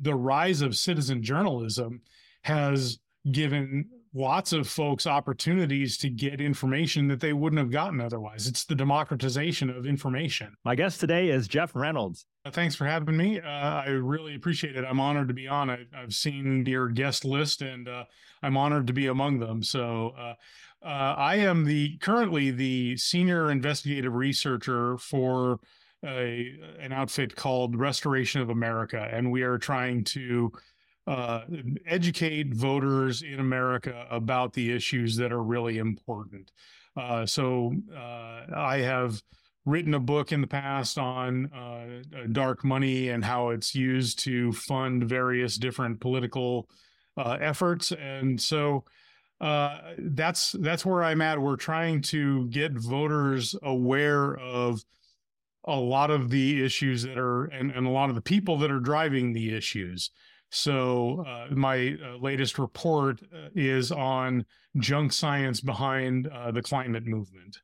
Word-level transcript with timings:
the 0.00 0.14
rise 0.14 0.62
of 0.62 0.76
citizen 0.76 1.22
journalism 1.22 2.00
has 2.42 2.98
given 3.30 3.88
lots 4.14 4.52
of 4.52 4.66
folks 4.66 5.06
opportunities 5.06 5.96
to 5.98 6.08
get 6.08 6.40
information 6.40 7.08
that 7.08 7.20
they 7.20 7.32
wouldn't 7.32 7.58
have 7.58 7.70
gotten 7.70 8.00
otherwise. 8.00 8.46
It's 8.46 8.64
the 8.64 8.74
democratization 8.74 9.70
of 9.70 9.86
information. 9.86 10.54
My 10.64 10.74
guest 10.74 11.00
today 11.00 11.28
is 11.28 11.46
Jeff 11.46 11.74
Reynolds. 11.74 12.26
Uh, 12.44 12.50
thanks 12.50 12.74
for 12.74 12.86
having 12.86 13.16
me. 13.16 13.40
Uh, 13.40 13.48
I 13.48 13.88
really 13.88 14.34
appreciate 14.34 14.76
it. 14.76 14.84
I'm 14.84 15.00
honored 15.00 15.28
to 15.28 15.34
be 15.34 15.46
on. 15.46 15.70
I, 15.70 15.84
have 15.92 16.14
seen 16.14 16.64
your 16.66 16.88
guest 16.88 17.24
list, 17.24 17.62
and 17.62 17.88
uh, 17.88 18.04
I'm 18.42 18.56
honored 18.56 18.86
to 18.86 18.92
be 18.92 19.06
among 19.06 19.38
them. 19.38 19.62
So, 19.62 20.14
uh, 20.18 20.34
uh, 20.82 21.14
I 21.18 21.36
am 21.36 21.64
the 21.64 21.98
currently 21.98 22.50
the 22.50 22.96
senior 22.96 23.50
investigative 23.50 24.14
researcher 24.14 24.96
for 24.96 25.58
a, 26.04 26.58
an 26.80 26.92
outfit 26.92 27.34
called 27.34 27.76
Restoration 27.76 28.40
of 28.40 28.50
America, 28.50 29.08
and 29.12 29.30
we 29.30 29.42
are 29.42 29.58
trying 29.58 30.04
to 30.04 30.52
uh, 31.06 31.42
educate 31.86 32.54
voters 32.54 33.22
in 33.22 33.40
America 33.40 34.06
about 34.10 34.52
the 34.52 34.70
issues 34.72 35.16
that 35.16 35.32
are 35.32 35.42
really 35.42 35.78
important. 35.78 36.52
Uh, 36.96 37.24
so 37.24 37.72
uh, 37.96 38.42
I 38.54 38.78
have 38.78 39.22
written 39.64 39.94
a 39.94 40.00
book 40.00 40.32
in 40.32 40.40
the 40.40 40.46
past 40.46 40.98
on 40.98 41.46
uh, 41.52 42.02
dark 42.32 42.64
money 42.64 43.08
and 43.08 43.24
how 43.24 43.50
it's 43.50 43.74
used 43.74 44.18
to 44.20 44.52
fund 44.52 45.04
various 45.04 45.56
different 45.56 46.00
political 46.00 46.68
uh, 47.16 47.38
efforts, 47.40 47.92
and 47.92 48.40
so. 48.40 48.84
Uh, 49.40 49.92
that's 49.98 50.50
that's 50.58 50.84
where 50.84 51.04
I'm 51.04 51.20
at. 51.22 51.40
We're 51.40 51.54
trying 51.54 52.02
to 52.02 52.48
get 52.48 52.72
voters 52.72 53.54
aware 53.62 54.36
of 54.36 54.82
a 55.64 55.76
lot 55.76 56.10
of 56.10 56.30
the 56.30 56.64
issues 56.64 57.02
that 57.02 57.18
are 57.18 57.44
and, 57.46 57.70
and 57.70 57.86
a 57.86 57.90
lot 57.90 58.08
of 58.08 58.14
the 58.14 58.22
people 58.22 58.58
that 58.58 58.70
are 58.70 58.80
driving 58.80 59.32
the 59.32 59.54
issues. 59.54 60.10
So 60.50 61.24
uh, 61.28 61.54
my 61.54 61.96
uh, 62.02 62.16
latest 62.16 62.58
report 62.58 63.20
uh, 63.34 63.48
is 63.54 63.92
on 63.92 64.46
junk 64.78 65.12
science 65.12 65.60
behind 65.60 66.26
uh, 66.28 66.50
the 66.50 66.62
climate 66.62 67.06
movement. 67.06 67.58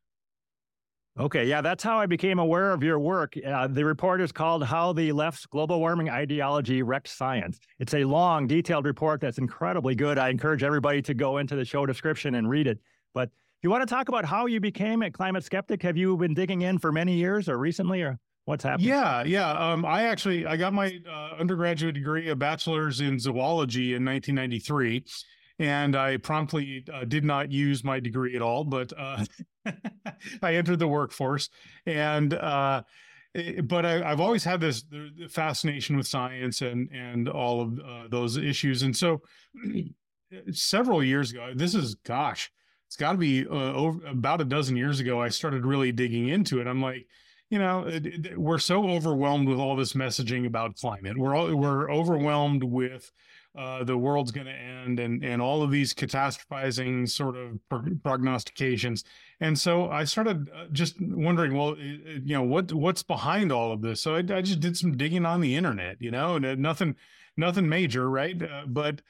Okay, 1.18 1.46
yeah, 1.46 1.60
that's 1.60 1.84
how 1.84 2.00
I 2.00 2.06
became 2.06 2.40
aware 2.40 2.72
of 2.72 2.82
your 2.82 2.98
work. 2.98 3.34
Uh, 3.46 3.68
the 3.68 3.84
report 3.84 4.20
is 4.20 4.32
called 4.32 4.64
How 4.64 4.92
the 4.92 5.12
Left's 5.12 5.46
Global 5.46 5.78
Warming 5.78 6.10
Ideology 6.10 6.82
Wrecked 6.82 7.06
Science. 7.06 7.60
It's 7.78 7.94
a 7.94 8.02
long, 8.02 8.48
detailed 8.48 8.84
report 8.84 9.20
that's 9.20 9.38
incredibly 9.38 9.94
good. 9.94 10.18
I 10.18 10.30
encourage 10.30 10.64
everybody 10.64 11.00
to 11.02 11.14
go 11.14 11.38
into 11.38 11.54
the 11.54 11.64
show 11.64 11.86
description 11.86 12.34
and 12.34 12.50
read 12.50 12.66
it. 12.66 12.80
But 13.14 13.30
you 13.64 13.70
want 13.70 13.86
to 13.88 13.92
talk 13.92 14.08
about 14.08 14.24
how 14.24 14.46
you 14.46 14.60
became 14.60 15.02
a 15.02 15.10
climate 15.10 15.42
skeptic, 15.42 15.82
have 15.82 15.96
you 15.96 16.16
been 16.16 16.34
digging 16.34 16.62
in 16.62 16.78
for 16.78 16.92
many 16.92 17.14
years 17.14 17.48
or 17.48 17.58
recently 17.58 18.02
or? 18.02 18.18
What's 18.46 18.62
happening? 18.62 18.88
Yeah, 18.88 19.24
yeah. 19.24 19.52
Um, 19.52 19.86
I 19.86 20.02
actually 20.02 20.44
I 20.44 20.58
got 20.58 20.74
my 20.74 20.98
uh, 21.10 21.36
undergraduate 21.40 21.94
degree, 21.94 22.28
a 22.28 22.36
bachelor's 22.36 23.00
in 23.00 23.18
zoology 23.18 23.94
in 23.94 24.04
1993, 24.04 25.02
and 25.60 25.96
I 25.96 26.18
promptly 26.18 26.84
uh, 26.92 27.06
did 27.06 27.24
not 27.24 27.50
use 27.50 27.82
my 27.82 28.00
degree 28.00 28.36
at 28.36 28.42
all. 28.42 28.64
But 28.64 28.92
uh, 28.98 29.24
I 30.42 30.56
entered 30.56 30.78
the 30.78 30.88
workforce, 30.88 31.48
and 31.86 32.34
uh, 32.34 32.82
eh, 33.34 33.62
but 33.62 33.86
I, 33.86 34.06
have 34.06 34.20
always 34.20 34.44
had 34.44 34.60
this 34.60 34.84
fascination 35.30 35.96
with 35.96 36.06
science 36.06 36.60
and 36.60 36.90
and 36.92 37.30
all 37.30 37.62
of 37.62 37.80
uh, 37.80 38.08
those 38.10 38.36
issues. 38.36 38.82
And 38.82 38.94
so, 38.94 39.22
several 40.52 41.02
years 41.02 41.30
ago, 41.30 41.52
this 41.54 41.74
is 41.74 41.94
gosh, 41.94 42.52
it's 42.94 43.00
got 43.00 43.10
to 43.10 43.18
be 43.18 43.44
uh, 43.44 43.72
over, 43.72 44.06
about 44.06 44.40
a 44.40 44.44
dozen 44.44 44.76
years 44.76 45.00
ago. 45.00 45.20
I 45.20 45.28
started 45.28 45.66
really 45.66 45.90
digging 45.90 46.28
into 46.28 46.60
it. 46.60 46.68
I'm 46.68 46.80
like 46.80 47.08
you 47.50 47.58
know, 47.58 47.88
we're 48.36 48.58
so 48.58 48.88
overwhelmed 48.88 49.48
with 49.48 49.58
all 49.58 49.76
this 49.76 49.92
messaging 49.92 50.46
about 50.46 50.76
climate. 50.76 51.18
We're 51.18 51.36
all, 51.36 51.54
we're 51.54 51.90
overwhelmed 51.90 52.64
with 52.64 53.12
uh, 53.56 53.84
the 53.84 53.98
world's 53.98 54.30
going 54.30 54.46
to 54.46 54.52
end 54.52 54.98
and 54.98 55.24
and 55.24 55.42
all 55.42 55.62
of 55.62 55.70
these 55.70 55.92
catastrophizing 55.92 57.08
sort 57.08 57.36
of 57.36 57.58
prognostications. 58.02 59.04
And 59.40 59.58
so 59.58 59.90
I 59.90 60.04
started 60.04 60.48
uh, 60.54 60.66
just 60.72 60.96
wondering, 61.00 61.56
well, 61.56 61.76
you 61.76 62.34
know, 62.34 62.42
what 62.42 62.72
what's 62.72 63.02
behind 63.02 63.50
all 63.50 63.72
of 63.72 63.82
this? 63.82 64.00
So 64.00 64.14
I, 64.14 64.18
I 64.18 64.40
just 64.40 64.60
did 64.60 64.76
some 64.76 64.96
digging 64.96 65.26
on 65.26 65.40
the 65.40 65.56
internet, 65.56 65.96
you 66.00 66.12
know, 66.12 66.36
and 66.36 66.58
nothing 66.60 66.94
nothing 67.36 67.68
major, 67.68 68.08
right? 68.08 68.40
Uh, 68.40 68.64
but 68.66 69.02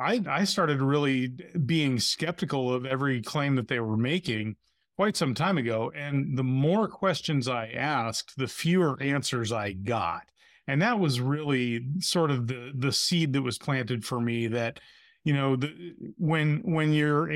I 0.00 0.22
I 0.28 0.44
started 0.44 0.80
really 0.80 1.28
being 1.66 1.98
skeptical 2.00 2.72
of 2.72 2.86
every 2.86 3.22
claim 3.22 3.56
that 3.56 3.68
they 3.68 3.80
were 3.80 3.96
making 3.96 4.56
quite 4.96 5.16
some 5.16 5.34
time 5.34 5.58
ago. 5.58 5.92
And 5.94 6.36
the 6.36 6.44
more 6.44 6.88
questions 6.88 7.48
I 7.48 7.68
asked, 7.68 8.36
the 8.36 8.48
fewer 8.48 9.00
answers 9.02 9.52
I 9.52 9.72
got. 9.72 10.22
And 10.66 10.82
that 10.82 10.98
was 10.98 11.20
really 11.20 11.86
sort 12.00 12.30
of 12.30 12.46
the 12.46 12.72
the 12.74 12.92
seed 12.92 13.32
that 13.32 13.42
was 13.42 13.58
planted 13.58 14.04
for 14.04 14.20
me 14.20 14.46
that 14.48 14.80
you 15.24 15.34
know 15.34 15.56
the, 15.56 15.94
when 16.16 16.58
when 16.64 16.92
your 16.92 17.28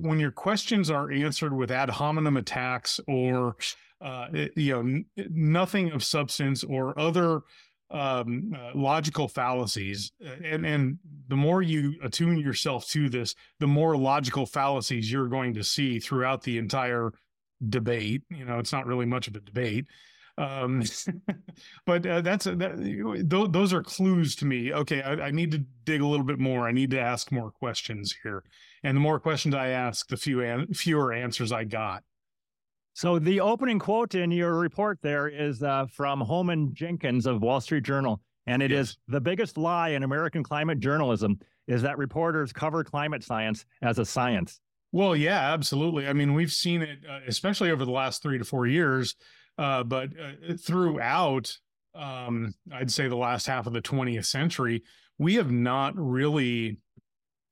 when 0.00 0.18
your 0.20 0.30
questions 0.30 0.90
are 0.90 1.10
answered 1.10 1.54
with 1.54 1.70
ad 1.70 1.90
hominem 1.90 2.36
attacks 2.36 3.00
or 3.06 3.56
uh, 4.00 4.26
you 4.56 4.72
know 4.72 5.02
nothing 5.30 5.92
of 5.92 6.02
substance 6.02 6.64
or 6.64 6.98
other 6.98 7.42
um, 7.90 8.54
uh, 8.56 8.70
logical 8.74 9.28
fallacies, 9.28 10.12
uh, 10.24 10.30
and 10.44 10.64
and 10.64 10.98
the 11.28 11.36
more 11.36 11.62
you 11.62 11.94
attune 12.02 12.38
yourself 12.38 12.86
to 12.88 13.08
this, 13.08 13.34
the 13.58 13.66
more 13.66 13.96
logical 13.96 14.46
fallacies 14.46 15.10
you're 15.10 15.28
going 15.28 15.54
to 15.54 15.64
see 15.64 15.98
throughout 15.98 16.42
the 16.42 16.58
entire 16.58 17.12
debate. 17.68 18.22
You 18.30 18.44
know, 18.44 18.58
it's 18.58 18.72
not 18.72 18.86
really 18.86 19.06
much 19.06 19.28
of 19.28 19.34
a 19.34 19.40
debate, 19.40 19.86
um, 20.38 20.82
but 21.86 22.06
uh, 22.06 22.20
that's 22.20 22.44
that, 22.44 22.76
th- 22.78 23.50
those 23.50 23.72
are 23.72 23.82
clues 23.82 24.36
to 24.36 24.46
me. 24.46 24.72
Okay, 24.72 25.02
I, 25.02 25.26
I, 25.26 25.30
need 25.30 25.50
to 25.50 25.58
dig 25.84 26.00
a 26.00 26.06
little 26.06 26.24
bit 26.24 26.38
more. 26.38 26.68
I 26.68 26.72
need 26.72 26.90
to 26.92 27.00
ask 27.00 27.32
more 27.32 27.50
questions 27.50 28.14
here, 28.22 28.44
and 28.84 28.96
the 28.96 29.00
more 29.00 29.18
questions 29.20 29.54
I 29.54 29.68
ask, 29.68 30.08
the 30.08 30.16
few 30.16 30.42
an- 30.42 30.72
fewer 30.72 31.12
answers 31.12 31.52
I 31.52 31.64
got. 31.64 32.04
So 32.94 33.18
the 33.18 33.40
opening 33.40 33.78
quote 33.78 34.14
in 34.14 34.30
your 34.30 34.58
report 34.58 34.98
there 35.02 35.28
is 35.28 35.62
uh, 35.62 35.86
from 35.86 36.20
Holman 36.20 36.74
Jenkins 36.74 37.26
of 37.26 37.40
Wall 37.40 37.60
Street 37.60 37.84
Journal, 37.84 38.20
and 38.46 38.62
it 38.62 38.70
yes. 38.70 38.90
is 38.90 38.98
the 39.08 39.20
biggest 39.20 39.56
lie 39.56 39.90
in 39.90 40.02
American 40.02 40.42
climate 40.42 40.80
journalism 40.80 41.38
is 41.66 41.82
that 41.82 41.98
reporters 41.98 42.52
cover 42.52 42.82
climate 42.82 43.22
science 43.22 43.64
as 43.80 43.98
a 43.98 44.04
science. 44.04 44.60
Well, 44.92 45.14
yeah, 45.14 45.52
absolutely. 45.52 46.08
I 46.08 46.12
mean, 46.12 46.34
we've 46.34 46.52
seen 46.52 46.82
it, 46.82 46.98
uh, 47.08 47.20
especially 47.28 47.70
over 47.70 47.84
the 47.84 47.92
last 47.92 48.22
three 48.22 48.38
to 48.38 48.44
four 48.44 48.66
years, 48.66 49.14
uh, 49.56 49.84
but 49.84 50.10
uh, 50.20 50.54
throughout, 50.56 51.56
um, 51.94 52.54
I'd 52.72 52.90
say 52.90 53.06
the 53.06 53.16
last 53.16 53.46
half 53.46 53.68
of 53.68 53.72
the 53.72 53.82
20th 53.82 54.26
century, 54.26 54.82
we 55.16 55.34
have 55.34 55.52
not 55.52 55.94
really 55.96 56.78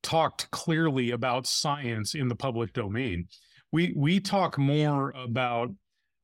talked 0.03 0.51
clearly 0.51 1.11
about 1.13 1.47
science 1.47 2.15
in 2.15 2.29
the 2.29 2.35
public 2.35 2.73
domain 2.73 3.29
we 3.73 3.93
we 3.97 4.21
talk 4.21 4.59
more 4.59 5.13
about 5.17 5.71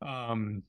um, 0.02 0.62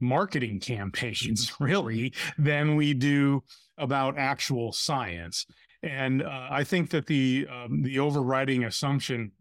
marketing 0.00 0.60
campaigns 0.60 1.52
really 1.60 2.12
than 2.38 2.76
we 2.76 2.94
do 2.94 3.42
about 3.78 4.18
actual 4.18 4.72
science. 4.72 5.46
And 5.82 6.22
uh, 6.22 6.48
I 6.50 6.64
think 6.64 6.90
that 6.90 7.06
the 7.06 7.46
um, 7.50 7.82
the 7.82 7.98
overriding 7.98 8.64
assumption 8.64 9.32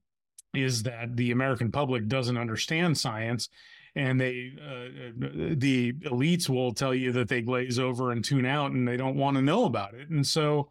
is 0.53 0.83
that 0.83 1.15
the 1.15 1.31
American 1.31 1.71
public 1.71 2.07
doesn't 2.07 2.37
understand 2.37 2.97
science, 2.97 3.49
and 3.95 4.19
they 4.19 4.51
uh, 4.61 5.11
the 5.55 5.93
elites 5.93 6.49
will 6.49 6.73
tell 6.73 6.93
you 6.93 7.11
that 7.13 7.29
they 7.29 7.41
glaze 7.41 7.79
over 7.79 8.11
and 8.11 8.25
tune 8.25 8.45
out, 8.45 8.71
and 8.71 8.87
they 8.87 8.97
don't 8.97 9.15
want 9.15 9.37
to 9.37 9.41
know 9.41 9.65
about 9.65 9.93
it. 9.93 10.09
And 10.09 10.25
so 10.27 10.69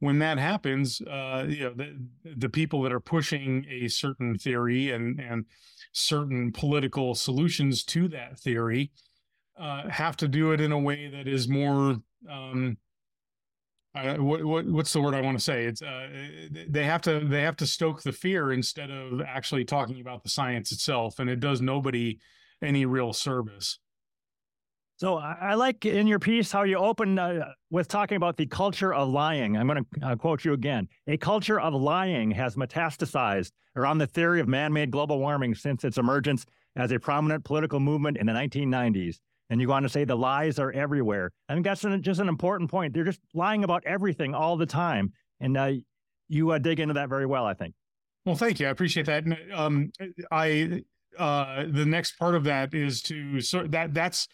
when 0.00 0.18
that 0.18 0.38
happens, 0.38 1.00
uh, 1.02 1.46
you 1.48 1.64
know, 1.64 1.74
the, 1.74 1.96
the 2.36 2.48
people 2.48 2.82
that 2.82 2.92
are 2.92 3.00
pushing 3.00 3.64
a 3.70 3.88
certain 3.88 4.36
theory 4.36 4.90
and, 4.90 5.18
and 5.20 5.46
certain 5.92 6.52
political 6.52 7.14
solutions 7.14 7.82
to 7.84 8.08
that 8.08 8.38
theory 8.38 8.90
uh, 9.58 9.88
have 9.88 10.16
to 10.18 10.28
do 10.28 10.52
it 10.52 10.60
in 10.60 10.72
a 10.72 10.78
way 10.78 11.08
that 11.08 11.26
is 11.26 11.48
more, 11.48 11.96
um, 12.30 12.76
what, 13.94 14.44
what, 14.44 14.66
what's 14.66 14.92
the 14.92 15.00
word 15.00 15.14
I 15.14 15.22
want 15.22 15.38
to 15.38 15.42
say? 15.44 15.64
It's 15.64 15.80
uh, 15.80 16.08
they 16.68 16.84
have 16.84 17.00
to 17.02 17.20
they 17.20 17.40
have 17.40 17.56
to 17.56 17.66
stoke 17.66 18.02
the 18.02 18.12
fear 18.12 18.52
instead 18.52 18.90
of 18.90 19.22
actually 19.22 19.64
talking 19.64 20.02
about 20.02 20.22
the 20.22 20.28
science 20.28 20.70
itself, 20.70 21.18
and 21.18 21.30
it 21.30 21.40
does 21.40 21.62
nobody 21.62 22.18
any 22.60 22.84
real 22.84 23.14
service. 23.14 23.78
So 24.98 25.18
I 25.18 25.54
like 25.54 25.84
in 25.84 26.06
your 26.06 26.18
piece 26.18 26.50
how 26.50 26.62
you 26.62 26.78
open 26.78 27.18
uh, 27.18 27.52
with 27.70 27.86
talking 27.86 28.16
about 28.16 28.38
the 28.38 28.46
culture 28.46 28.94
of 28.94 29.10
lying. 29.10 29.54
I'm 29.54 29.66
going 29.66 29.84
to 29.84 30.06
uh, 30.06 30.16
quote 30.16 30.42
you 30.42 30.54
again. 30.54 30.88
A 31.06 31.18
culture 31.18 31.60
of 31.60 31.74
lying 31.74 32.30
has 32.30 32.56
metastasized 32.56 33.52
around 33.76 33.98
the 33.98 34.06
theory 34.06 34.40
of 34.40 34.48
man-made 34.48 34.90
global 34.90 35.18
warming 35.18 35.54
since 35.54 35.84
its 35.84 35.98
emergence 35.98 36.46
as 36.76 36.92
a 36.92 36.98
prominent 36.98 37.44
political 37.44 37.78
movement 37.78 38.16
in 38.16 38.26
the 38.26 38.32
1990s. 38.32 39.16
And 39.50 39.60
you 39.60 39.66
go 39.66 39.74
on 39.74 39.82
to 39.82 39.88
say 39.90 40.04
the 40.04 40.16
lies 40.16 40.58
are 40.58 40.72
everywhere. 40.72 41.30
I 41.50 41.52
think 41.52 41.66
that's 41.66 41.84
an, 41.84 42.02
just 42.02 42.18
an 42.18 42.28
important 42.28 42.70
point. 42.70 42.94
They're 42.94 43.04
just 43.04 43.20
lying 43.34 43.64
about 43.64 43.82
everything 43.84 44.34
all 44.34 44.56
the 44.56 44.66
time, 44.66 45.12
and 45.40 45.56
uh, 45.56 45.72
you 46.28 46.50
uh, 46.50 46.58
dig 46.58 46.80
into 46.80 46.94
that 46.94 47.08
very 47.08 47.26
well. 47.26 47.44
I 47.44 47.54
think. 47.54 47.74
Well, 48.24 48.34
thank 48.34 48.58
you. 48.58 48.66
I 48.66 48.70
appreciate 48.70 49.06
that. 49.06 49.24
Um, 49.54 49.92
I 50.32 50.82
uh, 51.16 51.64
the 51.68 51.86
next 51.86 52.18
part 52.18 52.34
of 52.34 52.42
that 52.44 52.74
is 52.74 53.02
to 53.02 53.40
sort 53.40 53.70
that 53.70 53.94
that's 53.94 54.26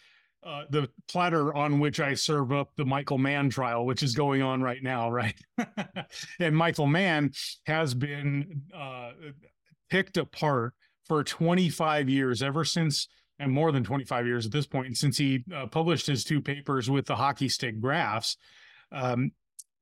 uh, 0.45 0.63
the 0.69 0.89
platter 1.07 1.53
on 1.53 1.79
which 1.79 1.99
I 1.99 2.13
serve 2.13 2.51
up 2.51 2.69
the 2.75 2.85
Michael 2.85 3.17
Mann 3.17 3.49
trial, 3.49 3.85
which 3.85 4.03
is 4.03 4.15
going 4.15 4.41
on 4.41 4.61
right 4.61 4.83
now, 4.83 5.09
right? 5.09 5.35
and 6.39 6.55
Michael 6.55 6.87
Mann 6.87 7.31
has 7.65 7.93
been 7.93 8.63
uh, 8.75 9.11
picked 9.89 10.17
apart 10.17 10.73
for 11.07 11.23
25 11.23 12.09
years, 12.09 12.41
ever 12.41 12.65
since, 12.65 13.07
and 13.39 13.51
more 13.51 13.71
than 13.71 13.83
25 13.83 14.25
years 14.25 14.45
at 14.45 14.51
this 14.51 14.67
point, 14.67 14.97
since 14.97 15.17
he 15.17 15.43
uh, 15.53 15.67
published 15.67 16.07
his 16.07 16.23
two 16.23 16.41
papers 16.41 16.89
with 16.89 17.05
the 17.05 17.15
hockey 17.15 17.49
stick 17.49 17.79
graphs. 17.79 18.37
Um, 18.91 19.31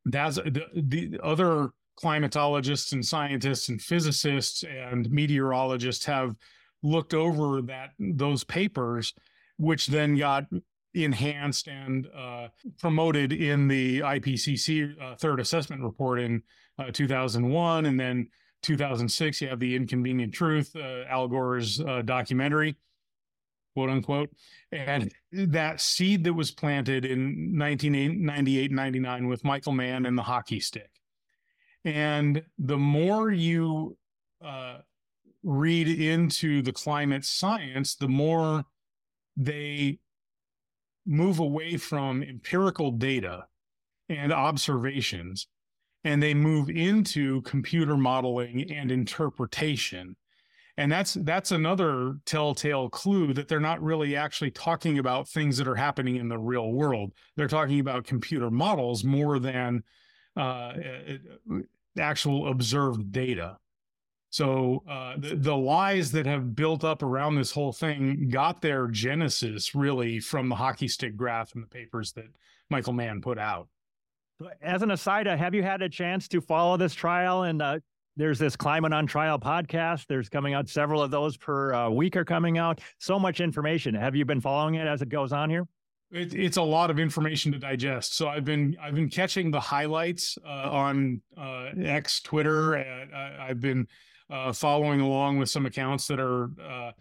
that's 0.05 0.35
the, 0.35 0.65
the 0.75 1.19
other 1.23 1.69
climatologists 2.01 2.93
and 2.93 3.05
scientists 3.05 3.69
and 3.69 3.81
physicists 3.81 4.63
and 4.63 5.09
meteorologists 5.11 6.05
have 6.05 6.35
looked 6.83 7.13
over 7.13 7.61
that 7.61 7.91
those 7.99 8.43
papers 8.43 9.13
which 9.61 9.87
then 9.87 10.17
got 10.17 10.45
enhanced 10.95 11.67
and 11.67 12.07
uh, 12.17 12.47
promoted 12.79 13.31
in 13.31 13.67
the 13.67 13.99
IPCC 13.99 14.99
uh, 14.99 15.15
third 15.15 15.39
assessment 15.39 15.83
report 15.83 16.19
in 16.19 16.41
uh, 16.79 16.91
2001. 16.91 17.85
And 17.85 17.99
then 17.99 18.27
2006, 18.63 19.39
you 19.39 19.47
have 19.49 19.59
The 19.59 19.75
Inconvenient 19.75 20.33
Truth, 20.33 20.75
uh, 20.75 21.03
Al 21.07 21.27
Gore's 21.27 21.79
uh, 21.79 22.01
documentary, 22.01 22.75
quote 23.75 23.91
unquote. 23.91 24.31
And 24.71 25.13
that 25.31 25.79
seed 25.79 26.23
that 26.23 26.33
was 26.33 26.49
planted 26.49 27.05
in 27.05 27.57
1998 27.57 28.71
99 28.71 29.27
with 29.27 29.43
Michael 29.43 29.73
Mann 29.73 30.07
and 30.07 30.17
the 30.17 30.23
hockey 30.23 30.59
stick. 30.59 30.89
And 31.85 32.43
the 32.57 32.77
more 32.77 33.31
you 33.31 33.95
uh, 34.43 34.79
read 35.43 35.87
into 35.87 36.63
the 36.63 36.73
climate 36.73 37.25
science, 37.25 37.95
the 37.95 38.07
more 38.07 38.65
they 39.37 39.99
move 41.05 41.39
away 41.39 41.77
from 41.77 42.23
empirical 42.23 42.91
data 42.91 43.45
and 44.09 44.31
observations 44.31 45.47
and 46.03 46.21
they 46.21 46.33
move 46.33 46.69
into 46.69 47.41
computer 47.43 47.95
modeling 47.95 48.71
and 48.71 48.91
interpretation. 48.91 50.15
And 50.77 50.91
that's 50.91 51.13
that's 51.13 51.51
another 51.51 52.15
telltale 52.25 52.89
clue 52.89 53.33
that 53.33 53.47
they're 53.47 53.59
not 53.59 53.81
really 53.83 54.15
actually 54.15 54.51
talking 54.51 54.99
about 54.99 55.27
things 55.27 55.57
that 55.57 55.67
are 55.67 55.75
happening 55.75 56.15
in 56.15 56.29
the 56.29 56.39
real 56.39 56.71
world. 56.71 57.11
They're 57.35 57.47
talking 57.47 57.79
about 57.79 58.05
computer 58.05 58.49
models 58.49 59.03
more 59.03 59.37
than 59.37 59.83
uh, 60.35 60.73
actual 61.99 62.47
observed 62.47 63.11
data 63.11 63.57
so 64.31 64.81
uh, 64.89 65.15
the, 65.17 65.35
the 65.35 65.55
lies 65.55 66.09
that 66.13 66.25
have 66.25 66.55
built 66.55 66.85
up 66.85 67.03
around 67.03 67.35
this 67.35 67.51
whole 67.51 67.73
thing 67.73 68.29
got 68.29 68.61
their 68.61 68.87
genesis 68.87 69.75
really 69.75 70.21
from 70.21 70.47
the 70.47 70.55
hockey 70.55 70.87
stick 70.87 71.17
graph 71.17 71.53
and 71.53 71.61
the 71.61 71.67
papers 71.67 72.13
that 72.13 72.27
Michael 72.69 72.93
Mann 72.93 73.21
put 73.21 73.37
out. 73.37 73.67
As 74.61 74.83
an 74.83 74.91
aside, 74.91 75.27
uh, 75.27 75.35
have 75.35 75.53
you 75.53 75.63
had 75.63 75.81
a 75.81 75.89
chance 75.89 76.29
to 76.29 76.39
follow 76.39 76.77
this 76.77 76.93
trial? 76.93 77.43
And 77.43 77.61
uh, 77.61 77.79
there's 78.15 78.39
this 78.39 78.55
Climate 78.55 78.93
on 78.93 79.05
Trial 79.05 79.37
podcast. 79.37 80.07
There's 80.07 80.29
coming 80.29 80.53
out 80.53 80.69
several 80.69 81.03
of 81.03 81.11
those 81.11 81.35
per 81.35 81.73
uh, 81.73 81.89
week 81.89 82.15
are 82.15 82.25
coming 82.25 82.57
out. 82.57 82.79
So 82.99 83.19
much 83.19 83.41
information. 83.41 83.93
Have 83.93 84.15
you 84.15 84.23
been 84.23 84.41
following 84.41 84.75
it 84.75 84.87
as 84.87 85.01
it 85.01 85.09
goes 85.09 85.33
on 85.33 85.49
here? 85.49 85.67
It, 86.09 86.33
it's 86.33 86.57
a 86.57 86.61
lot 86.61 86.89
of 86.89 86.99
information 86.99 87.51
to 87.51 87.59
digest. 87.59 88.15
So 88.15 88.29
I've 88.29 88.45
been 88.45 88.77
I've 88.81 88.95
been 88.95 89.09
catching 89.09 89.51
the 89.51 89.59
highlights 89.59 90.37
uh, 90.45 90.69
on 90.71 91.21
uh, 91.37 91.71
X, 91.77 92.21
Twitter. 92.21 92.77
I, 92.77 93.49
I've 93.49 93.59
been 93.59 93.87
uh, 94.31 94.53
following 94.53 95.01
along 95.01 95.37
with 95.37 95.49
some 95.49 95.65
accounts 95.65 96.07
that 96.07 96.19
are 96.19 96.49
uh, 96.61 96.91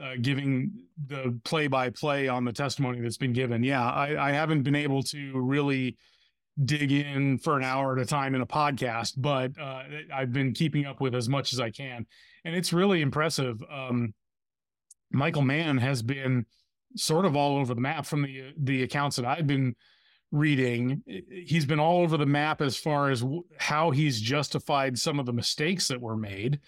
uh, 0.00 0.12
giving 0.20 0.72
the 1.06 1.38
play 1.44 1.68
by 1.68 1.88
play 1.90 2.28
on 2.28 2.44
the 2.44 2.52
testimony 2.52 3.00
that's 3.00 3.16
been 3.16 3.32
given. 3.32 3.62
Yeah, 3.62 3.88
I, 3.88 4.28
I, 4.28 4.32
haven't 4.32 4.62
been 4.62 4.74
able 4.74 5.02
to 5.04 5.40
really 5.40 5.96
dig 6.64 6.92
in 6.92 7.38
for 7.38 7.56
an 7.56 7.64
hour 7.64 7.96
at 7.96 8.02
a 8.02 8.06
time 8.06 8.34
in 8.34 8.40
a 8.40 8.46
podcast, 8.46 9.14
but 9.16 9.52
uh, 9.58 9.82
I've 10.12 10.32
been 10.32 10.52
keeping 10.52 10.86
up 10.86 11.00
with 11.00 11.14
as 11.14 11.28
much 11.28 11.52
as 11.52 11.60
I 11.60 11.70
can. 11.70 12.06
And 12.44 12.54
it's 12.54 12.72
really 12.72 13.00
impressive. 13.00 13.62
Um, 13.70 14.12
Michael 15.12 15.42
Mann 15.42 15.78
has 15.78 16.02
been 16.02 16.46
sort 16.96 17.24
of 17.24 17.36
all 17.36 17.58
over 17.58 17.74
the 17.74 17.80
map 17.80 18.06
from 18.06 18.22
the 18.22 18.52
the 18.58 18.82
accounts 18.82 19.16
that 19.16 19.24
I've 19.24 19.46
been 19.46 19.76
reading, 20.36 21.02
he's 21.28 21.64
been 21.64 21.80
all 21.80 22.02
over 22.02 22.16
the 22.16 22.26
map 22.26 22.60
as 22.60 22.76
far 22.76 23.10
as 23.10 23.24
how 23.58 23.90
he's 23.90 24.20
justified 24.20 24.98
some 24.98 25.18
of 25.18 25.26
the 25.26 25.32
mistakes 25.32 25.88
that 25.88 26.00
were 26.00 26.16
made. 26.16 26.60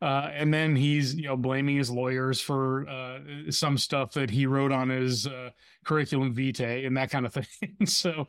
Uh, 0.00 0.30
and 0.32 0.54
then 0.54 0.76
he's 0.76 1.14
you 1.16 1.24
know 1.24 1.36
blaming 1.36 1.76
his 1.76 1.90
lawyers 1.90 2.40
for 2.40 2.88
uh, 2.88 3.18
some 3.50 3.76
stuff 3.76 4.12
that 4.12 4.30
he 4.30 4.46
wrote 4.46 4.70
on 4.70 4.88
his 4.88 5.26
uh, 5.26 5.50
curriculum 5.84 6.32
vitae 6.32 6.84
and 6.86 6.96
that 6.96 7.10
kind 7.10 7.26
of 7.26 7.34
thing. 7.60 7.76
so, 7.84 8.28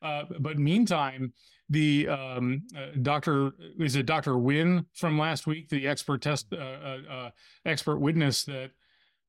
uh, 0.00 0.24
but 0.38 0.58
meantime, 0.58 1.32
the 1.68 2.08
um, 2.08 2.62
uh, 2.74 2.86
doctor 3.02 3.52
is 3.78 3.96
it 3.96 4.06
Dr. 4.06 4.38
Wynn 4.38 4.86
from 4.94 5.18
last 5.18 5.46
week, 5.46 5.68
the 5.68 5.86
expert 5.86 6.22
test 6.22 6.52
uh, 6.54 7.30
expert 7.66 7.98
witness 7.98 8.44
that 8.44 8.70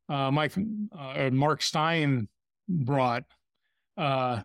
Mike 0.07 0.53
Mark 1.33 1.61
Steyn 1.61 2.29
brought 2.69 3.25
uh, 4.01 4.41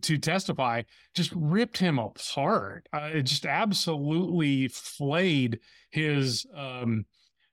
to 0.00 0.16
testify 0.16 0.82
just 1.14 1.32
ripped 1.36 1.76
him 1.76 1.98
apart. 1.98 2.88
Uh, 2.94 3.10
it 3.12 3.22
just 3.24 3.44
absolutely 3.44 4.68
flayed 4.68 5.60
his 5.90 6.46
um, 6.56 7.04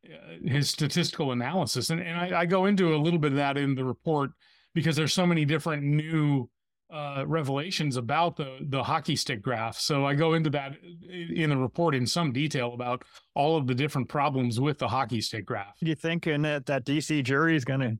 uh, 0.06 0.48
his 0.48 0.70
statistical 0.70 1.34
analysis, 1.34 1.90
and 1.90 2.00
and 2.00 2.18
I, 2.18 2.42
I, 2.42 2.46
go 2.46 2.66
into 2.66 2.96
a 2.96 2.98
little 2.98 3.20
bit 3.20 3.34
of 3.34 3.38
that 3.38 3.58
in 3.58 3.76
the 3.76 3.84
report 3.84 4.32
because 4.74 4.96
there's 4.96 5.14
so 5.14 5.28
many 5.28 5.44
different 5.44 5.84
new 5.84 6.50
uh, 6.94 7.26
revelations 7.28 7.98
about 7.98 8.38
the 8.38 8.60
the 8.62 8.84
hockey 8.84 9.18
stick 9.18 9.42
graph. 9.42 9.78
So 9.78 10.06
I 10.06 10.14
go 10.14 10.34
into 10.34 10.50
that 10.52 10.78
in 11.10 11.50
the 11.50 11.58
report 11.58 11.94
in 11.94 12.08
some 12.08 12.32
detail 12.32 12.74
about 12.74 13.04
all 13.36 13.58
of 13.58 13.68
the 13.68 13.76
different 13.76 14.08
problems 14.08 14.62
with 14.62 14.78
the 14.78 14.88
hockey 14.88 15.20
stick 15.20 15.46
graph. 15.46 15.76
You 15.82 15.96
think 15.96 16.26
in 16.26 16.44
that, 16.44 16.68
that 16.68 16.86
DC 16.86 17.22
jury 17.26 17.58
is 17.58 17.66
going 17.66 17.82
to 17.82 17.98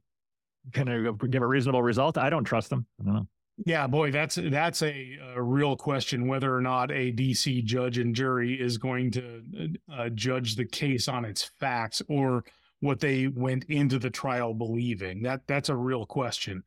going 0.72 0.88
to 0.88 1.28
give 1.28 1.42
a 1.42 1.48
reasonable 1.48 1.82
result? 1.82 2.18
I 2.18 2.30
don't 2.30 2.44
trust 2.44 2.70
them. 2.70 2.86
I 3.00 3.06
don't 3.06 3.14
know. 3.14 3.28
Yeah, 3.66 3.88
boy, 3.88 4.12
that's 4.12 4.36
that's 4.36 4.84
a, 4.84 5.18
a, 5.36 5.42
real 5.42 5.76
question 5.76 6.28
whether 6.28 6.56
or 6.56 6.62
not 6.62 6.92
a 6.92 7.12
DC 7.12 7.64
judge 7.66 7.98
and 7.98 8.14
jury 8.14 8.54
is 8.54 8.78
going 8.78 9.10
to 9.12 9.74
uh, 9.92 10.10
judge 10.10 10.56
the 10.56 10.66
case 10.66 11.08
on 11.08 11.26
its 11.26 11.44
facts 11.60 12.02
or 12.08 12.44
what 12.82 13.00
they 13.00 13.28
went 13.28 13.64
into 13.66 13.98
the 13.98 14.12
trial 14.12 14.54
believing. 14.54 15.24
That 15.24 15.42
that's 15.48 15.70
a 15.70 15.76
real 15.76 16.06
question. 16.06 16.64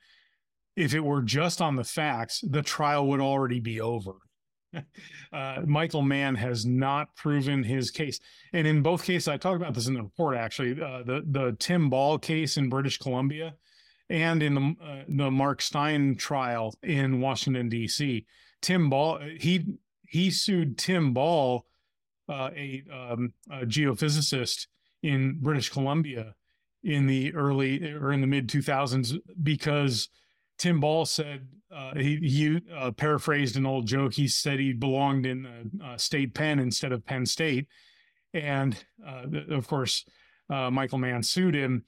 If 0.74 0.92
it 0.92 1.00
were 1.00 1.22
just 1.22 1.62
on 1.62 1.76
the 1.76 1.84
facts, 1.84 2.42
the 2.42 2.62
trial 2.62 3.06
would 3.06 3.20
already 3.20 3.60
be 3.60 3.80
over. 3.80 4.14
uh, 5.32 5.56
Michael 5.64 6.02
Mann 6.02 6.34
has 6.34 6.66
not 6.66 7.14
proven 7.14 7.62
his 7.62 7.92
case, 7.92 8.18
and 8.52 8.66
in 8.66 8.82
both 8.82 9.04
cases, 9.04 9.28
I 9.28 9.36
talked 9.36 9.60
about 9.60 9.74
this 9.74 9.86
in 9.86 9.94
the 9.94 10.02
report. 10.02 10.36
Actually, 10.36 10.72
uh, 10.72 11.04
the 11.04 11.22
the 11.24 11.56
Tim 11.60 11.88
Ball 11.88 12.18
case 12.18 12.56
in 12.56 12.68
British 12.68 12.98
Columbia 12.98 13.54
and 14.10 14.42
in 14.42 14.54
the 14.54 14.76
uh, 14.84 15.04
the 15.08 15.30
Mark 15.30 15.62
Steyn 15.62 16.16
trial 16.16 16.74
in 16.82 17.20
Washington 17.20 17.68
D.C. 17.68 18.26
Tim 18.60 18.90
Ball 18.90 19.20
he 19.38 19.78
he 20.10 20.30
sued 20.30 20.76
Tim 20.76 21.14
Ball, 21.14 21.64
uh, 22.28 22.50
a, 22.54 22.82
um, 22.92 23.32
a, 23.48 23.64
geophysicist 23.64 24.66
in 25.04 25.38
British 25.40 25.68
Columbia 25.70 26.34
in 26.82 27.06
the 27.06 27.32
early 27.32 27.92
or 27.92 28.10
in 28.10 28.20
the 28.20 28.26
mid 28.26 28.48
2000s 28.48 29.16
because 29.40 30.08
Tim 30.58 30.80
Ball 30.80 31.06
said 31.06 31.46
uh, 31.72 31.94
he, 31.94 32.16
he 32.16 32.60
uh, 32.74 32.90
paraphrased 32.90 33.56
an 33.56 33.66
old 33.66 33.86
joke. 33.86 34.14
He 34.14 34.26
said 34.26 34.58
he 34.58 34.72
belonged 34.72 35.26
in 35.26 35.42
the 35.42 35.84
uh, 35.84 35.96
state 35.96 36.34
pen 36.34 36.58
instead 36.58 36.90
of 36.90 37.06
Penn 37.06 37.24
State, 37.24 37.68
and 38.34 38.84
uh, 39.06 39.26
of 39.50 39.68
course 39.68 40.04
Michael 40.48 40.98
Mann 40.98 41.22
sued 41.22 41.54
him 41.54 41.84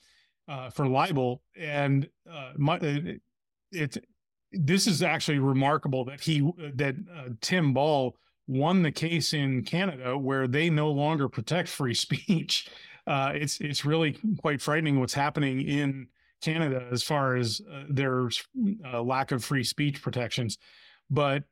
uh, 0.49 0.71
for 0.71 0.87
libel, 0.87 1.43
and 1.57 2.09
uh, 2.31 2.53
my, 2.57 2.77
uh, 2.79 2.99
it, 3.71 4.05
this 4.53 4.87
is 4.87 5.03
actually 5.03 5.39
remarkable 5.39 6.05
that 6.05 6.21
he 6.21 6.41
that 6.75 6.95
uh, 7.15 7.31
Tim 7.41 7.73
Ball 7.73 8.17
won 8.47 8.83
the 8.83 8.93
case 8.93 9.33
in 9.33 9.63
Canada 9.63 10.19
where 10.19 10.47
they 10.47 10.69
no 10.69 10.91
longer 10.91 11.29
protect 11.29 11.69
free 11.69 11.95
speech. 11.95 12.69
Uh, 13.07 13.33
it's 13.35 13.61
it's 13.61 13.85
really 13.85 14.17
quite 14.39 14.61
frightening 14.61 15.01
what's 15.01 15.15
happening 15.15 15.63
in 15.63 16.07
Canada 16.43 16.87
as 16.91 17.03
far 17.03 17.37
as 17.37 17.61
uh, 17.73 17.85
their 17.89 18.29
lack 19.01 19.33
of 19.33 19.45
free 19.45 19.65
speech 19.65 20.03
protections. 20.03 20.59
But 21.09 21.45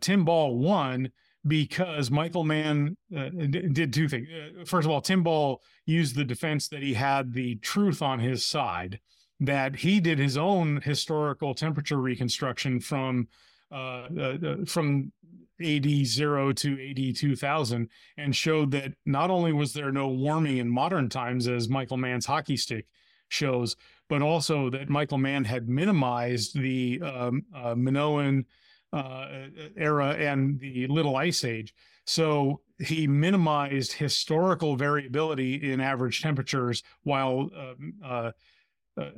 Tim 0.00 0.24
Ball 0.24 0.56
won 0.58 1.10
because 1.46 2.10
Michael 2.10 2.44
Mann 2.44 2.96
uh, 3.16 3.28
did 3.28 3.92
two 3.92 4.08
things. 4.08 4.28
Uh, 4.30 4.64
first 4.64 4.86
of 4.86 4.90
all, 4.90 5.00
Tim 5.00 5.22
Ball 5.22 5.60
used 5.86 6.14
the 6.14 6.24
defense 6.24 6.68
that 6.68 6.82
he 6.82 6.94
had 6.94 7.32
the 7.32 7.56
truth 7.56 8.00
on 8.00 8.20
his 8.20 8.44
side, 8.44 9.00
that 9.40 9.76
he 9.76 10.00
did 10.00 10.18
his 10.18 10.36
own 10.36 10.80
historical 10.82 11.54
temperature 11.54 11.98
reconstruction 11.98 12.80
from 12.80 13.28
uh, 13.72 14.06
uh, 14.16 14.36
uh 14.44 14.56
from 14.66 15.10
AD 15.60 16.06
zero 16.06 16.52
to 16.52 16.90
AD 16.90 17.16
2000 17.16 17.88
and 18.16 18.36
showed 18.36 18.70
that 18.72 18.92
not 19.06 19.30
only 19.30 19.52
was 19.52 19.72
there 19.72 19.92
no 19.92 20.08
warming 20.08 20.58
in 20.58 20.68
modern 20.68 21.08
times 21.08 21.48
as 21.48 21.68
Michael 21.68 21.96
Mann's 21.96 22.26
hockey 22.26 22.56
stick 22.56 22.86
shows, 23.28 23.76
but 24.08 24.22
also 24.22 24.68
that 24.70 24.90
Michael 24.90 25.18
Mann 25.18 25.44
had 25.44 25.68
minimized 25.68 26.58
the 26.58 27.00
um, 27.02 27.44
uh, 27.54 27.74
Minoan 27.74 28.44
uh, 28.92 29.26
era 29.76 30.10
and 30.10 30.58
the 30.60 30.86
Little 30.86 31.16
Ice 31.16 31.44
Age. 31.44 31.74
So 32.04 32.60
he 32.78 33.06
minimized 33.06 33.92
historical 33.92 34.76
variability 34.76 35.72
in 35.72 35.80
average 35.80 36.20
temperatures 36.20 36.82
while 37.04 37.50
um, 37.56 37.94
uh, 38.04 38.30
uh, 39.00 39.10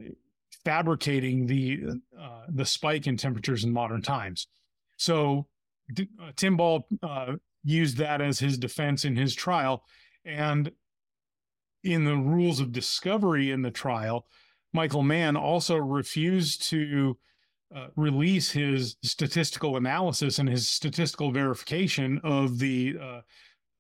fabricating 0.65 1.47
the 1.47 1.83
uh, 2.19 2.43
the 2.49 2.65
spike 2.67 3.07
in 3.07 3.17
temperatures 3.17 3.65
in 3.65 3.73
modern 3.73 4.03
times. 4.03 4.47
So 4.97 5.47
uh, 5.99 6.31
Tim 6.37 6.57
Ball 6.57 6.87
uh, 7.03 7.35
used 7.63 7.97
that 7.99 8.21
as 8.21 8.39
his 8.39 8.59
defense 8.59 9.05
in 9.05 9.17
his 9.17 9.35
trial, 9.35 9.85
and 10.25 10.71
in 11.83 12.05
the 12.05 12.17
rules 12.17 12.61
of 12.61 12.73
discovery 12.73 13.51
in 13.51 13.63
the 13.63 13.71
trial, 13.71 14.27
Michael 14.73 15.03
Mann 15.03 15.37
also 15.37 15.77
refused 15.77 16.69
to 16.71 17.19
uh, 17.75 17.89
release 17.97 18.51
his 18.51 18.97
statistical 19.03 19.77
analysis 19.77 20.39
and 20.39 20.49
his 20.49 20.69
statistical 20.69 21.31
verification 21.31 22.21
of 22.23 22.59
the 22.59 22.97
uh, 23.01 23.21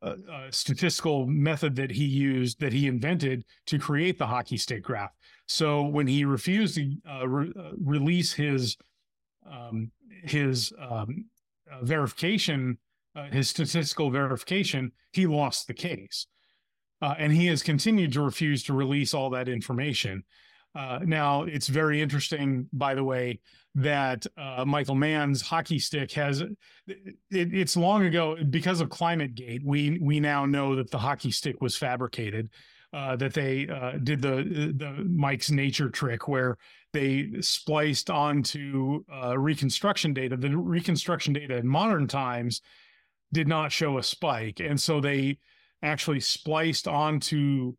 uh, 0.02 0.16
uh, 0.30 0.50
statistical 0.50 1.26
method 1.26 1.74
that 1.76 1.90
he 1.90 2.04
used, 2.04 2.60
that 2.60 2.74
he 2.74 2.86
invented 2.86 3.42
to 3.64 3.78
create 3.78 4.18
the 4.18 4.26
hockey 4.26 4.58
stick 4.58 4.82
graph. 4.82 5.12
So 5.46 5.82
when 5.82 6.06
he 6.06 6.26
refused 6.26 6.74
to 6.74 6.94
uh, 7.08 7.26
re- 7.26 7.52
uh, 7.58 7.70
release 7.82 8.32
his 8.32 8.76
um, 9.50 9.90
his 10.22 10.72
um, 10.78 11.26
verification, 11.82 12.78
his 13.30 13.48
statistical 13.48 14.10
verification, 14.10 14.92
he 15.12 15.26
lost 15.26 15.66
the 15.66 15.74
case. 15.74 16.26
and 17.00 17.32
he 17.32 17.46
has 17.46 17.62
continued 17.62 18.12
to 18.12 18.22
refuse 18.22 18.62
to 18.64 18.72
release 18.72 19.12
all 19.12 19.30
that 19.30 19.48
information. 19.48 20.22
Uh, 20.74 20.98
now, 21.04 21.42
it's 21.44 21.68
very 21.68 22.02
interesting, 22.02 22.68
by 22.72 22.94
the 22.94 23.04
way, 23.04 23.38
that 23.76 24.26
uh, 24.36 24.64
Michael 24.64 24.94
Mann's 24.94 25.40
hockey 25.40 25.78
stick 25.78 26.10
has. 26.12 26.40
It, 26.40 26.54
it's 27.30 27.76
long 27.76 28.04
ago 28.04 28.36
because 28.50 28.80
of 28.80 28.88
ClimateGate. 28.88 29.64
We 29.64 29.98
we 30.00 30.20
now 30.20 30.46
know 30.46 30.74
that 30.76 30.90
the 30.90 30.98
hockey 30.98 31.30
stick 31.30 31.60
was 31.60 31.76
fabricated. 31.76 32.50
Uh, 32.92 33.16
that 33.16 33.34
they 33.34 33.66
uh, 33.68 33.98
did 34.04 34.22
the 34.22 34.72
the 34.76 35.04
Mike's 35.08 35.50
Nature 35.50 35.90
trick 35.90 36.28
where 36.28 36.56
they 36.92 37.28
spliced 37.40 38.08
onto 38.08 39.04
uh, 39.12 39.36
reconstruction 39.36 40.14
data. 40.14 40.36
The 40.36 40.56
reconstruction 40.56 41.32
data 41.32 41.56
in 41.56 41.66
modern 41.66 42.06
times 42.06 42.60
did 43.32 43.48
not 43.48 43.72
show 43.72 43.98
a 43.98 44.02
spike, 44.02 44.60
and 44.60 44.80
so 44.80 45.00
they 45.00 45.38
actually 45.82 46.20
spliced 46.20 46.86
onto 46.86 47.74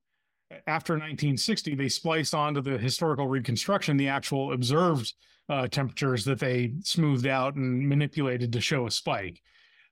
after 0.68 0.94
1960, 0.94 1.76
they 1.76 1.90
spliced 1.90 2.34
onto 2.34 2.62
the 2.62 2.78
historical 2.78 3.28
reconstruction 3.28 3.98
the 3.98 4.08
actual 4.08 4.54
observed 4.54 5.14
uh, 5.50 5.68
temperatures 5.68 6.26
that 6.26 6.40
they 6.40 6.74
smoothed 6.84 7.28
out 7.28 7.56
and 7.56 7.88
manipulated 7.88 8.52
to 8.54 8.62
show 8.62 8.88
a 8.88 8.92
spike. 8.92 9.42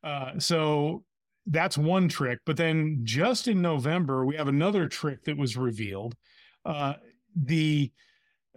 Uh, 0.04 0.38
so 0.40 1.04
that's 1.48 1.78
one 1.78 2.08
trick. 2.08 2.40
But 2.46 2.58
then 2.58 3.02
just 3.04 3.48
in 3.48 3.62
November, 3.62 4.26
we 4.26 4.36
have 4.36 4.48
another 4.48 4.88
trick 4.88 5.24
that 5.26 5.38
was 5.38 5.58
revealed. 5.58 6.16
Uh, 6.66 6.94
the 7.36 7.92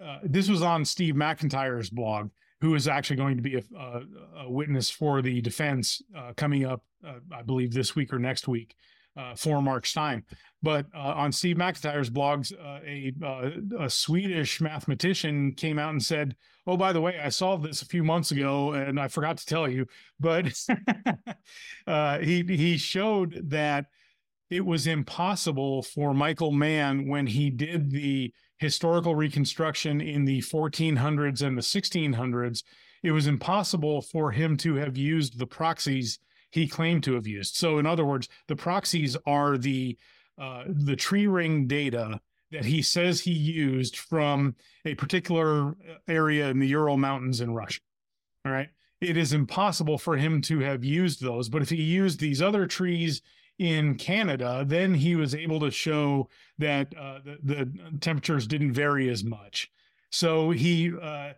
uh, 0.02 0.18
this 0.24 0.48
was 0.50 0.60
on 0.60 0.84
Steve 0.84 1.14
McIntyre's 1.14 1.88
blog, 1.88 2.28
who 2.60 2.74
is 2.74 2.86
actually 2.86 3.16
going 3.16 3.36
to 3.36 3.42
be 3.42 3.56
a, 3.56 3.62
a, 3.78 4.02
a 4.40 4.50
witness 4.50 4.90
for 4.90 5.22
the 5.22 5.40
defense 5.40 6.02
uh, 6.14 6.34
coming 6.36 6.66
up, 6.66 6.84
uh, 7.06 7.14
I 7.34 7.40
believe, 7.40 7.72
this 7.72 7.96
week 7.96 8.12
or 8.12 8.18
next 8.18 8.46
week 8.46 8.74
uh, 9.16 9.34
for 9.34 9.62
Mark 9.62 9.86
Steyn. 9.86 10.22
But 10.62 10.86
uh, 10.94 11.14
on 11.16 11.32
Steve 11.32 11.56
McIntyre's 11.56 12.10
blogs, 12.10 12.52
uh, 12.52 12.80
a, 12.84 13.12
uh, 13.24 13.84
a 13.84 13.90
Swedish 13.90 14.60
mathematician 14.60 15.52
came 15.52 15.78
out 15.78 15.90
and 15.90 16.02
said, 16.02 16.36
"Oh, 16.66 16.76
by 16.76 16.92
the 16.92 17.00
way, 17.00 17.18
I 17.22 17.28
solved 17.28 17.64
this 17.64 17.82
a 17.82 17.86
few 17.86 18.02
months 18.02 18.30
ago, 18.30 18.72
and 18.72 18.98
I 18.98 19.08
forgot 19.08 19.38
to 19.38 19.46
tell 19.46 19.70
you." 19.70 19.86
But 20.18 20.52
uh, 21.86 22.18
he 22.18 22.42
he 22.42 22.76
showed 22.76 23.50
that 23.50 23.86
it 24.50 24.64
was 24.64 24.86
impossible 24.86 25.82
for 25.82 26.14
Michael 26.14 26.52
Mann 26.52 27.08
when 27.08 27.26
he 27.26 27.50
did 27.50 27.90
the 27.90 28.32
historical 28.58 29.14
reconstruction 29.14 30.00
in 30.00 30.24
the 30.24 30.40
1400s 30.40 31.42
and 31.42 31.58
the 31.58 31.62
1600s. 31.62 32.62
It 33.02 33.10
was 33.10 33.26
impossible 33.26 34.02
for 34.02 34.32
him 34.32 34.56
to 34.58 34.76
have 34.76 34.96
used 34.96 35.38
the 35.38 35.46
proxies 35.46 36.18
he 36.50 36.66
claimed 36.66 37.04
to 37.04 37.14
have 37.14 37.26
used. 37.26 37.56
So, 37.56 37.78
in 37.78 37.86
other 37.86 38.04
words, 38.04 38.28
the 38.46 38.56
proxies 38.56 39.16
are 39.26 39.58
the 39.58 39.96
uh, 40.38 40.64
the 40.68 40.96
tree 40.96 41.26
ring 41.26 41.66
data 41.66 42.20
that 42.52 42.64
he 42.64 42.82
says 42.82 43.20
he 43.20 43.32
used 43.32 43.96
from 43.96 44.54
a 44.84 44.94
particular 44.94 45.74
area 46.06 46.48
in 46.48 46.58
the 46.58 46.68
Ural 46.68 46.96
Mountains 46.96 47.40
in 47.40 47.54
Russia. 47.54 47.80
All 48.44 48.52
right. 48.52 48.68
It 49.00 49.16
is 49.16 49.32
impossible 49.32 49.98
for 49.98 50.16
him 50.16 50.40
to 50.42 50.60
have 50.60 50.84
used 50.84 51.20
those, 51.20 51.48
but 51.48 51.62
if 51.62 51.70
he 51.70 51.82
used 51.82 52.20
these 52.20 52.40
other 52.40 52.66
trees 52.66 53.20
in 53.58 53.96
Canada, 53.96 54.64
then 54.66 54.94
he 54.94 55.16
was 55.16 55.34
able 55.34 55.60
to 55.60 55.70
show 55.70 56.28
that 56.58 56.94
uh, 56.96 57.20
the, 57.24 57.38
the 57.42 57.98
temperatures 58.00 58.46
didn't 58.46 58.72
vary 58.72 59.08
as 59.08 59.24
much. 59.24 59.70
So 60.10 60.50
he 60.50 60.92
uh, 60.94 61.32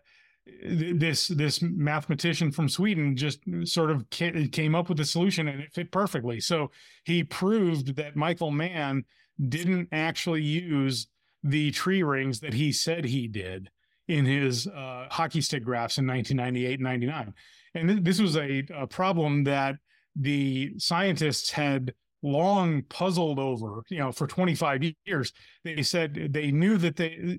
this 0.65 1.29
this 1.29 1.63
mathematician 1.63 2.51
from 2.51 2.69
Sweden 2.69 3.17
just 3.17 3.41
sort 3.65 3.91
of 3.91 4.09
came 4.11 4.75
up 4.75 4.89
with 4.89 5.01
a 5.01 5.05
solution 5.05 5.49
and 5.49 5.61
it 5.61 5.73
fit 5.73 5.91
perfectly. 5.91 6.41
So 6.41 6.71
he 7.05 7.25
proved 7.25 7.97
that 7.97 8.17
Michael 8.17 8.51
Mann 8.51 9.05
didn't 9.49 9.89
actually 9.93 10.43
use 10.43 11.07
the 11.43 11.71
tree 11.71 12.03
rings 12.03 12.41
that 12.41 12.55
he 12.55 12.73
said 12.73 13.05
he 13.05 13.29
did 13.29 13.71
in 14.09 14.25
his 14.25 14.67
uh, 14.67 15.07
hockey 15.11 15.41
stick 15.41 15.65
graphs 15.65 15.99
in 15.99 16.07
1998 16.07 16.75
and 16.75 16.83
99. 16.83 17.35
And 17.75 17.89
th- 17.89 18.03
this 18.03 18.21
was 18.21 18.37
a, 18.37 18.65
a 18.75 18.87
problem 18.87 19.45
that 19.45 19.77
the 20.17 20.73
scientists 20.79 21.51
had 21.51 21.95
long 22.23 22.83
puzzled 22.89 23.39
over, 23.39 23.83
you 23.91 23.99
know, 23.99 24.11
for 24.11 24.27
25 24.27 24.83
years. 25.05 25.33
They 25.63 25.83
said 25.83 26.33
they 26.33 26.51
knew 26.51 26.77
that 26.79 26.97
they 26.97 27.39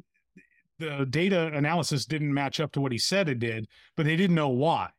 the 0.79 1.05
data 1.09 1.47
analysis 1.47 2.05
didn't 2.05 2.33
match 2.33 2.59
up 2.59 2.71
to 2.73 2.81
what 2.81 2.91
he 2.91 2.97
said 2.97 3.29
it 3.29 3.39
did, 3.39 3.67
but 3.95 4.05
they 4.05 4.15
didn't 4.15 4.35
know 4.35 4.49
why. 4.49 4.89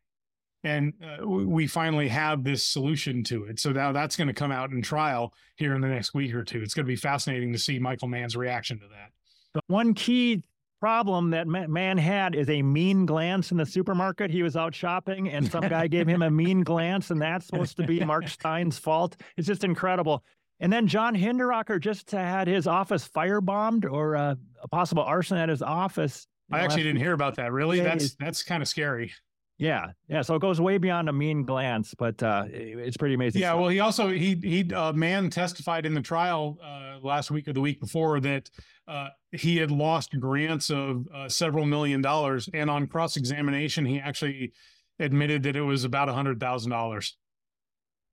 And 0.63 0.93
uh, 1.03 1.27
we 1.27 1.67
finally 1.67 2.09
have 2.09 2.45
this 2.45 2.65
solution 2.65 3.25
to 3.25 3.45
it. 3.45 3.59
So 3.59 3.73
now 3.73 3.93
that's 3.93 4.17
going 4.17 4.29
to 4.29 4.35
come 4.35 4.53
out 4.53 4.71
in 4.71 4.83
trial 4.83 5.33
here 5.57 5.75
in 5.75 5.81
the 5.81 5.89
next 5.89 6.13
week 6.13 6.35
or 6.35 6.45
two. 6.45 6.61
It's 6.61 6.75
going 6.75 6.85
to 6.85 6.91
be 6.91 6.97
fascinating 6.97 7.53
to 7.55 7.59
see 7.59 7.79
Michael 7.79 8.09
Mann's 8.09 8.37
reaction 8.37 8.79
to 8.81 8.87
that. 8.89 9.11
The 9.55 9.63
one 9.69 9.95
key 9.95 10.43
problem 10.81 11.31
that 11.31 11.47
Mann 11.47 11.99
had 11.99 12.35
is 12.35 12.49
a 12.49 12.63
mean 12.63 13.05
glance 13.05 13.53
in 13.53 13.59
the 13.59 13.67
supermarket. 13.67 14.31
He 14.31 14.43
was 14.43 14.57
out 14.57 14.75
shopping 14.75 15.29
and 15.29 15.51
some 15.51 15.69
guy 15.69 15.87
gave 15.87 16.07
him 16.07 16.23
a 16.23 16.31
mean 16.31 16.63
glance, 16.63 17.11
and 17.11 17.21
that's 17.21 17.47
supposed 17.47 17.77
to 17.77 17.85
be 17.85 18.03
Mark 18.05 18.29
Steyn's 18.29 18.79
fault. 18.79 19.17
It's 19.37 19.47
just 19.47 19.65
incredible. 19.65 20.25
And 20.61 20.73
then 20.73 20.87
John 20.87 21.14
Hinderaker 21.14 21.81
just 21.81 22.11
had 22.11 22.47
his 22.47 22.67
office 22.67 23.09
firebombed 23.09 23.90
or 23.90 24.14
uh, 24.14 24.35
a 24.62 24.69
possible 24.69 25.02
arson 25.02 25.38
at 25.38 25.49
his 25.49 25.62
office. 25.62 26.26
I 26.52 26.61
actually 26.61 26.83
didn't 26.83 27.00
hear 27.00 27.12
about 27.12 27.37
that. 27.37 27.52
Really? 27.52 27.81
That's 27.81 28.14
that's 28.17 28.43
kind 28.43 28.62
of 28.62 28.69
scary. 28.69 29.12
Yeah, 29.57 29.88
yeah. 30.09 30.23
So 30.23 30.35
it 30.35 30.40
goes 30.40 30.61
way 30.61 30.79
beyond 30.79 31.09
a 31.09 31.12
mean 31.12 31.45
glance, 31.45 31.95
but 31.95 32.23
uh, 32.23 32.45
it's 32.49 32.97
pretty 32.97 33.14
amazing. 33.14 33.43
Yeah. 33.43 33.50
Stuff. 33.50 33.61
Well, 33.61 33.69
he 33.69 33.81
also 33.81 34.09
he 34.09 34.35
he 34.43 34.73
uh, 34.73 34.93
Mann 34.93 35.31
testified 35.31 35.87
in 35.87 35.95
the 35.95 36.00
trial 36.00 36.59
uh, 36.64 36.99
last 37.02 37.31
week 37.31 37.47
or 37.47 37.52
the 37.52 37.61
week 37.61 37.79
before 37.79 38.21
that 38.21 38.50
uh, 38.88 39.09
he 39.33 39.59
had 39.59 39.71
lost 39.71 40.19
grants 40.19 40.71
of 40.71 41.07
uh, 41.14 41.29
several 41.29 41.67
million 41.67 42.02
dollars, 42.02 42.49
and 42.52 42.69
on 42.69 42.87
cross 42.87 43.17
examination, 43.17 43.85
he 43.85 44.00
actually 44.00 44.52
admitted 44.99 45.43
that 45.45 45.57
it 45.57 45.62
was 45.62 45.85
about 45.85 46.09
a 46.09 46.12
hundred 46.12 46.40
thousand 46.40 46.71
dollars 46.71 47.17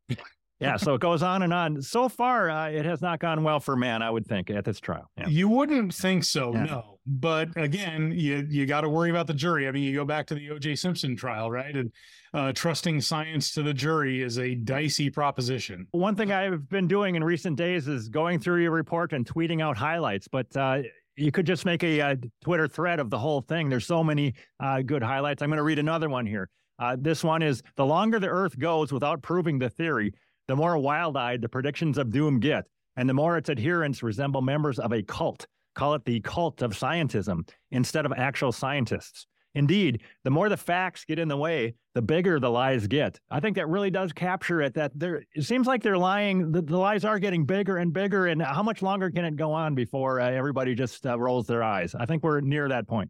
yeah, 0.59 0.77
so 0.77 0.95
it 0.95 1.01
goes 1.01 1.21
on 1.21 1.43
and 1.43 1.53
on. 1.53 1.81
So 1.81 2.09
far, 2.09 2.49
uh, 2.49 2.69
it 2.69 2.83
has 2.85 3.01
not 3.01 3.19
gone 3.19 3.43
well 3.43 3.59
for 3.59 3.75
Mann, 3.75 4.01
I 4.01 4.09
would 4.09 4.25
think, 4.25 4.49
at 4.49 4.65
this 4.65 4.79
trial. 4.79 5.09
Yeah. 5.17 5.27
You 5.27 5.49
wouldn't 5.49 5.93
think 5.93 6.23
so, 6.23 6.51
yeah. 6.53 6.63
no. 6.63 6.99
But 7.05 7.49
again, 7.55 8.11
you 8.11 8.45
you 8.49 8.65
got 8.65 8.81
to 8.81 8.89
worry 8.89 9.09
about 9.09 9.27
the 9.27 9.33
jury. 9.33 9.67
I 9.67 9.71
mean, 9.71 9.83
you 9.83 9.95
go 9.95 10.03
back 10.03 10.25
to 10.27 10.35
the 10.35 10.49
O.J. 10.49 10.75
Simpson 10.75 11.15
trial, 11.15 11.49
right? 11.51 11.75
And 11.75 11.91
uh, 12.33 12.51
trusting 12.53 13.01
science 13.01 13.53
to 13.53 13.63
the 13.63 13.73
jury 13.73 14.21
is 14.21 14.39
a 14.39 14.55
dicey 14.55 15.09
proposition. 15.09 15.87
One 15.91 16.15
thing 16.15 16.31
I've 16.31 16.67
been 16.67 16.87
doing 16.87 17.15
in 17.15 17.23
recent 17.23 17.55
days 17.55 17.87
is 17.87 18.09
going 18.09 18.39
through 18.39 18.63
your 18.63 18.71
report 18.71 19.13
and 19.13 19.25
tweeting 19.25 19.61
out 19.61 19.77
highlights, 19.77 20.27
but. 20.27 20.55
Uh, 20.55 20.81
you 21.19 21.31
could 21.31 21.47
just 21.47 21.65
make 21.65 21.83
a, 21.83 21.99
a, 21.99 22.17
Twitter 22.43 22.67
thread 22.67 22.99
of 22.99 23.09
the 23.09 23.17
whole 23.17 23.41
thing. 23.41 23.69
There's 23.69 23.87
so 23.87 24.03
many 24.03 24.35
uh, 24.59 24.83
good 24.83 25.01
highlights. 25.01 25.41
I'm 25.41 25.49
going 25.49 25.57
to 25.57 25.63
read 25.63 25.79
another 25.79 26.09
one 26.09 26.27
here. 26.27 26.47
Uh, 26.79 26.95
this 26.99 27.23
one 27.23 27.41
is 27.41 27.63
the 27.75 27.85
longer 27.85 28.19
the 28.19 28.27
Earth 28.27 28.57
goes 28.57 28.91
without 28.91 29.21
proving 29.21 29.57
the 29.57 29.69
theory, 29.69 30.13
the 30.47 30.55
more 30.55 30.77
wild 30.77 31.17
eyed 31.17 31.41
the 31.41 31.49
predictions 31.49 31.97
of 31.97 32.11
doom 32.11 32.39
get, 32.39 32.65
and 32.95 33.07
the 33.07 33.13
more 33.13 33.37
its 33.37 33.49
adherents 33.49 34.03
resemble 34.03 34.41
members 34.41 34.79
of 34.79 34.91
a 34.91 35.03
cult. 35.03 35.45
Call 35.75 35.93
it 35.93 36.05
the 36.05 36.19
cult 36.21 36.61
of 36.61 36.71
scientism 36.71 37.47
instead 37.71 38.05
of 38.05 38.13
actual 38.13 38.51
scientists. 38.51 39.27
Indeed, 39.53 40.03
the 40.23 40.29
more 40.29 40.49
the 40.49 40.57
facts 40.57 41.03
get 41.05 41.17
in 41.17 41.27
the 41.27 41.37
way, 41.37 41.73
the 41.95 42.01
bigger 42.01 42.39
the 42.39 42.49
lies 42.49 42.85
get. 42.85 43.19
I 43.31 43.39
think 43.39 43.55
that 43.55 43.67
really 43.67 43.89
does 43.89 44.13
capture 44.13 44.61
it. 44.61 44.75
That 44.75 44.91
there, 44.93 45.23
it 45.33 45.43
seems 45.43 45.65
like 45.65 45.81
they're 45.81 45.97
lying. 45.97 46.51
The, 46.51 46.61
the 46.61 46.77
lies 46.77 47.03
are 47.03 47.17
getting 47.17 47.43
bigger 47.43 47.77
and 47.77 47.91
bigger. 47.91 48.27
And 48.27 48.41
how 48.41 48.61
much 48.61 48.83
longer 48.83 49.09
can 49.09 49.25
it 49.25 49.35
go 49.35 49.51
on 49.51 49.73
before 49.73 50.19
uh, 50.19 50.29
everybody 50.29 50.75
just 50.75 51.07
uh, 51.07 51.17
rolls 51.19 51.47
their 51.47 51.63
eyes? 51.63 51.95
I 51.95 52.05
think 52.05 52.23
we're 52.23 52.41
near 52.41 52.69
that 52.69 52.87
point. 52.87 53.09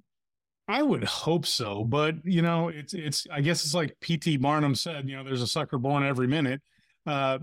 I 0.70 0.84
would 0.84 1.04
hope 1.04 1.46
so, 1.46 1.84
but 1.84 2.16
you 2.24 2.42
know, 2.42 2.70
it's 2.70 2.94
it's. 2.94 3.26
I 3.32 3.42
guess 3.42 3.64
it's 3.64 3.74
like 3.74 3.96
P.T. 4.02 4.38
Barnum 4.38 4.76
said. 4.76 5.10
You 5.10 5.18
know, 5.18 5.24
there's 5.24 5.42
a 5.42 5.48
sucker 5.48 5.78
born 5.78 6.04
every 6.04 6.28
minute. 6.28 6.62
Uh, 7.08 7.40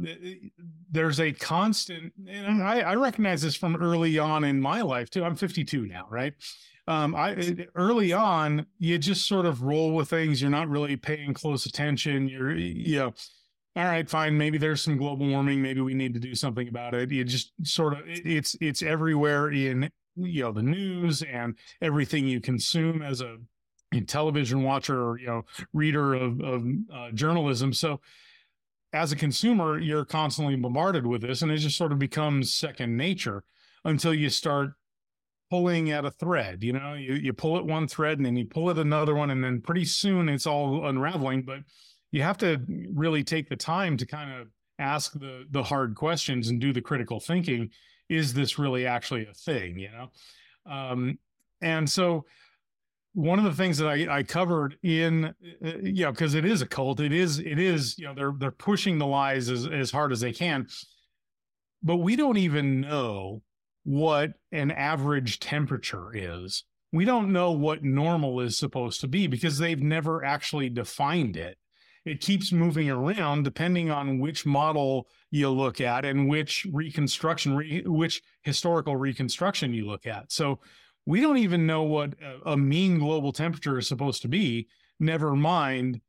there's 0.90 1.21
a 1.21 1.33
constant, 1.33 2.12
and 2.28 2.62
I, 2.62 2.80
I, 2.80 2.94
recognize 2.97 3.40
this 3.40 3.56
from 3.56 3.76
early 3.76 4.18
on 4.18 4.44
in 4.44 4.61
my 4.61 4.83
life 4.83 5.09
too. 5.09 5.25
I'm 5.25 5.37
52 5.37 5.87
now, 5.87 6.06
right? 6.11 6.35
Um, 6.87 7.14
I 7.14 7.56
early 7.75 8.12
on, 8.12 8.66
you 8.78 8.99
just 8.99 9.26
sort 9.26 9.47
of 9.47 9.62
roll 9.62 9.92
with 9.92 10.11
things. 10.11 10.42
You're 10.42 10.50
not 10.50 10.68
really 10.68 10.97
paying 10.97 11.33
close 11.33 11.64
attention. 11.64 12.28
You're, 12.28 12.54
you 12.54 12.99
know, 12.99 13.14
all 13.75 13.85
right, 13.85 14.09
fine. 14.09 14.37
Maybe 14.37 14.59
there's 14.59 14.83
some 14.83 14.99
global 14.99 15.26
warming. 15.26 15.62
Maybe 15.62 15.80
we 15.80 15.94
need 15.94 16.12
to 16.12 16.21
do 16.21 16.35
something 16.35 16.68
about 16.68 16.94
it. 16.94 17.11
You 17.11 17.25
just 17.25 17.52
sort 17.62 17.94
of, 17.94 18.00
it's 18.06 18.54
it's 18.61 18.83
everywhere 18.83 19.50
in 19.50 19.90
you 20.14 20.42
know 20.42 20.52
the 20.52 20.62
news 20.62 21.23
and 21.23 21.56
everything 21.80 22.28
you 22.28 22.40
consume 22.40 23.00
as 23.00 23.23
a 23.23 23.38
television 24.06 24.62
watcher 24.62 25.02
or 25.02 25.18
you 25.18 25.26
know 25.26 25.42
reader 25.73 26.14
of, 26.14 26.40
of 26.40 26.66
uh, 26.92 27.11
journalism 27.12 27.73
so 27.73 28.00
as 28.94 29.10
a 29.10 29.16
consumer 29.16 29.78
you're 29.78 30.04
constantly 30.04 30.54
bombarded 30.54 31.06
with 31.06 31.20
this 31.20 31.42
and 31.42 31.50
it 31.50 31.58
just 31.58 31.76
sort 31.76 31.92
of 31.92 31.98
becomes 31.98 32.54
second 32.54 32.96
nature 32.96 33.42
until 33.84 34.14
you 34.14 34.30
start 34.30 34.70
pulling 35.50 35.90
at 35.90 36.04
a 36.04 36.10
thread 36.10 36.62
you 36.62 36.72
know? 36.72 36.94
You, 36.94 37.14
you 37.14 37.32
pull 37.32 37.58
at 37.58 37.66
one 37.66 37.88
thread 37.88 38.18
and 38.18 38.24
then 38.24 38.36
you 38.36 38.46
pull 38.46 38.70
at 38.70 38.78
another 38.78 39.14
one 39.14 39.30
and 39.30 39.42
then 39.42 39.60
pretty 39.60 39.84
soon 39.84 40.28
it's 40.28 40.46
all 40.46 40.86
unraveling 40.86 41.42
but 41.42 41.58
you 42.12 42.22
have 42.22 42.38
to 42.38 42.60
really 42.94 43.24
take 43.24 43.48
the 43.48 43.56
time 43.56 43.96
to 43.96 44.06
kind 44.06 44.32
of 44.32 44.46
ask 44.78 45.12
the 45.14 45.44
the 45.50 45.62
hard 45.62 45.96
questions 45.96 46.48
and 46.48 46.60
do 46.60 46.72
the 46.72 46.80
critical 46.80 47.18
thinking 47.18 47.70
is 48.08 48.32
this 48.32 48.58
really 48.58 48.86
actually 48.86 49.26
a 49.26 49.34
thing 49.34 49.78
you 49.78 49.90
know? 49.90 50.10
Um, 50.72 51.18
and 51.60 51.88
so 51.88 52.24
one 53.14 53.38
of 53.38 53.44
the 53.44 53.52
things 53.52 53.78
that 53.78 53.88
I, 53.88 54.18
I 54.18 54.23
covered 54.25 54.76
in 54.83 55.26
uh, 55.64 55.78
you 55.83 56.04
know 56.04 56.11
because 56.11 56.35
it 56.35 56.44
is 56.44 56.61
a 56.62 56.66
cult 56.66 57.00
it 57.00 57.12
is 57.12 57.38
it 57.38 57.59
is 57.59 57.97
you 57.97 58.06
know 58.06 58.14
they're 58.14 58.35
they're 58.37 58.50
pushing 58.50 58.99
the 58.99 59.06
lies 59.06 59.49
as, 59.49 59.66
as 59.66 59.90
hard 59.90 60.12
as 60.12 60.21
they 60.21 60.33
can. 60.33 60.66
But 61.83 61.97
we 61.97 62.16
don't 62.16 62.38
even 62.38 62.80
know 62.80 63.42
what 63.85 64.33
an 64.50 64.71
average 64.71 65.38
temperature 65.38 66.11
is. 66.14 66.64
We 66.92 67.04
don't 67.04 67.33
know 67.33 67.52
what 67.52 67.85
normal 67.85 68.40
is 68.40 68.59
supposed 68.59 69.00
to 69.02 69.09
be 69.09 69.26
because 69.26 69.59
they've 69.59 69.83
never 69.83 70.25
actually 70.25 70.71
defined 70.71 71.37
it. 71.37 71.59
It 72.04 72.21
keeps 72.21 72.52
moving 72.52 72.88
around 72.90 73.44
depending 73.44 73.90
on 73.90 74.18
which 74.18 74.47
model 74.47 75.09
you 75.30 75.50
look 75.50 75.80
at 75.80 76.04
and 76.04 76.28
which 76.28 76.66
reconstruction, 76.73 77.56
re, 77.56 77.83
which 77.85 78.23
historical 78.42 78.97
reconstruction 78.97 79.75
you 79.75 79.87
look 79.87 80.06
at. 80.06 80.30
So 80.33 80.61
we 81.06 81.20
don't 81.20 81.38
even 81.38 81.66
know 81.66 81.82
what 81.82 82.14
a, 82.44 82.56
mean 82.56 82.99
global 82.99 83.32
temperature 83.32 83.78
is 83.78 83.88
supposed 83.88 84.23
to 84.23 84.28
be. 84.28 84.68
Never 84.99 85.34
mind, 85.34 86.00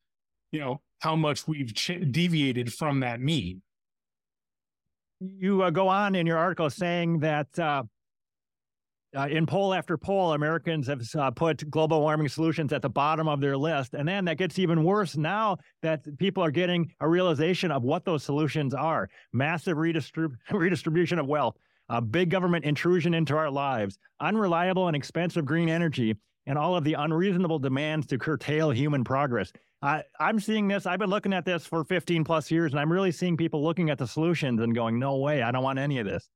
you 0.52 0.60
know, 0.60 0.82
how 1.00 1.16
much 1.16 1.48
we've 1.48 1.74
ch- 1.74 2.00
deviated 2.12 2.74
from 2.74 3.02
that 3.02 3.20
mean. 3.20 3.62
You 5.20 5.64
uh, 5.64 5.70
go 5.70 5.88
on 5.88 6.16
in 6.16 6.26
your 6.26 6.38
article 6.38 6.70
saying 6.70 7.20
that 7.20 7.48
uh, 7.60 7.84
uh, 9.16 9.28
in 9.28 9.46
poll 9.46 9.74
after 9.74 9.98
poll, 9.98 10.34
Americans 10.34 10.88
have 10.88 11.02
uh, 11.18 11.32
put 11.32 11.70
global 11.70 12.02
warming 12.02 12.28
solutions 12.28 12.74
at 12.74 12.82
the 12.82 12.90
bottom 12.90 13.28
of 13.28 13.40
their 13.40 13.58
list. 13.58 13.94
And 13.94 14.08
then 14.08 14.26
that 14.26 14.38
gets 14.38 14.60
even 14.60 14.84
worse 14.84 15.16
now 15.16 15.58
that 15.82 16.06
people 16.18 16.44
are 16.44 16.52
getting 16.52 16.92
a 17.00 17.08
realization 17.08 17.72
of 17.72 17.84
what 17.84 18.04
those 18.04 18.24
solutions 18.24 18.74
are 18.74 19.10
massive 19.32 19.78
redistrib- 19.78 20.36
redistribution 20.52 21.18
of 21.18 21.28
wealth, 21.28 21.56
uh, 21.90 22.02
big 22.02 22.30
government 22.30 22.66
intrusion 22.66 23.14
into 23.14 23.36
our 23.36 23.50
lives, 23.50 23.98
unreliable 24.20 24.88
and 24.88 24.96
expensive 24.96 25.46
green 25.46 25.70
energy, 25.70 26.16
and 26.46 26.58
all 26.58 26.76
of 26.76 26.84
the 26.84 26.94
unreasonable 26.94 27.60
demands 27.60 28.08
to 28.08 28.18
curtail 28.18 28.72
human 28.72 29.04
progress. 29.04 29.52
I'm 30.20 30.40
seeing 30.40 30.68
this. 30.68 30.86
I've 30.86 31.00
been 31.00 31.10
looking 31.10 31.34
at 31.34 31.46
this 31.46 31.66
for 31.66 31.84
15 31.84 32.24
plus 32.24 32.50
years, 32.50 32.72
and 32.72 32.80
I'm 32.80 32.92
really 32.92 33.12
seeing 33.12 33.38
people 33.38 33.64
looking 33.64 33.90
at 33.90 34.00
the 34.00 34.08
solutions 34.08 34.62
and 34.62 34.74
going, 34.74 34.98
no 34.98 35.18
way, 35.18 35.44
I 35.44 35.52
don't 35.52 35.64
want 35.64 35.78
any 35.78 36.00
of 36.00 36.08
this. 36.08 36.28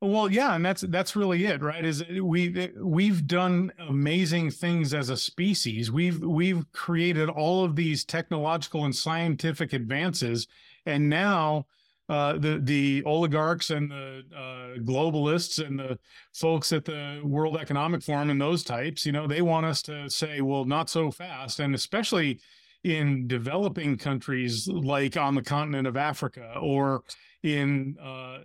Well, 0.00 0.30
yeah, 0.30 0.54
and 0.54 0.64
that's 0.64 0.82
that's 0.82 1.16
really 1.16 1.44
it, 1.44 1.60
right? 1.60 1.84
Is 1.84 2.04
we 2.06 2.70
we've 2.80 3.26
done 3.26 3.72
amazing 3.80 4.52
things 4.52 4.94
as 4.94 5.10
a 5.10 5.16
species. 5.16 5.90
We've 5.90 6.20
we've 6.20 6.70
created 6.70 7.28
all 7.28 7.64
of 7.64 7.74
these 7.74 8.04
technological 8.04 8.84
and 8.84 8.94
scientific 8.94 9.72
advances, 9.72 10.46
and 10.86 11.08
now 11.08 11.66
uh, 12.08 12.38
the 12.38 12.58
the 12.62 13.02
oligarchs 13.04 13.70
and 13.70 13.90
the 13.90 14.22
uh, 14.34 14.78
globalists 14.80 15.64
and 15.64 15.78
the 15.78 15.98
folks 16.32 16.72
at 16.72 16.84
the 16.84 17.20
World 17.22 17.58
Economic 17.58 18.02
Forum 18.02 18.30
and 18.30 18.40
those 18.40 18.64
types, 18.64 19.04
you 19.04 19.12
know, 19.12 19.26
they 19.26 19.42
want 19.42 19.66
us 19.66 19.82
to 19.82 20.08
say, 20.08 20.40
well, 20.40 20.64
not 20.64 20.88
so 20.88 21.10
fast, 21.10 21.60
and 21.60 21.74
especially 21.74 22.40
in 22.84 23.26
developing 23.26 23.98
countries 23.98 24.68
like 24.68 25.16
on 25.16 25.34
the 25.34 25.42
continent 25.42 25.86
of 25.86 25.96
Africa 25.96 26.54
or 26.60 27.02
in 27.42 27.96
uh, 28.02 28.38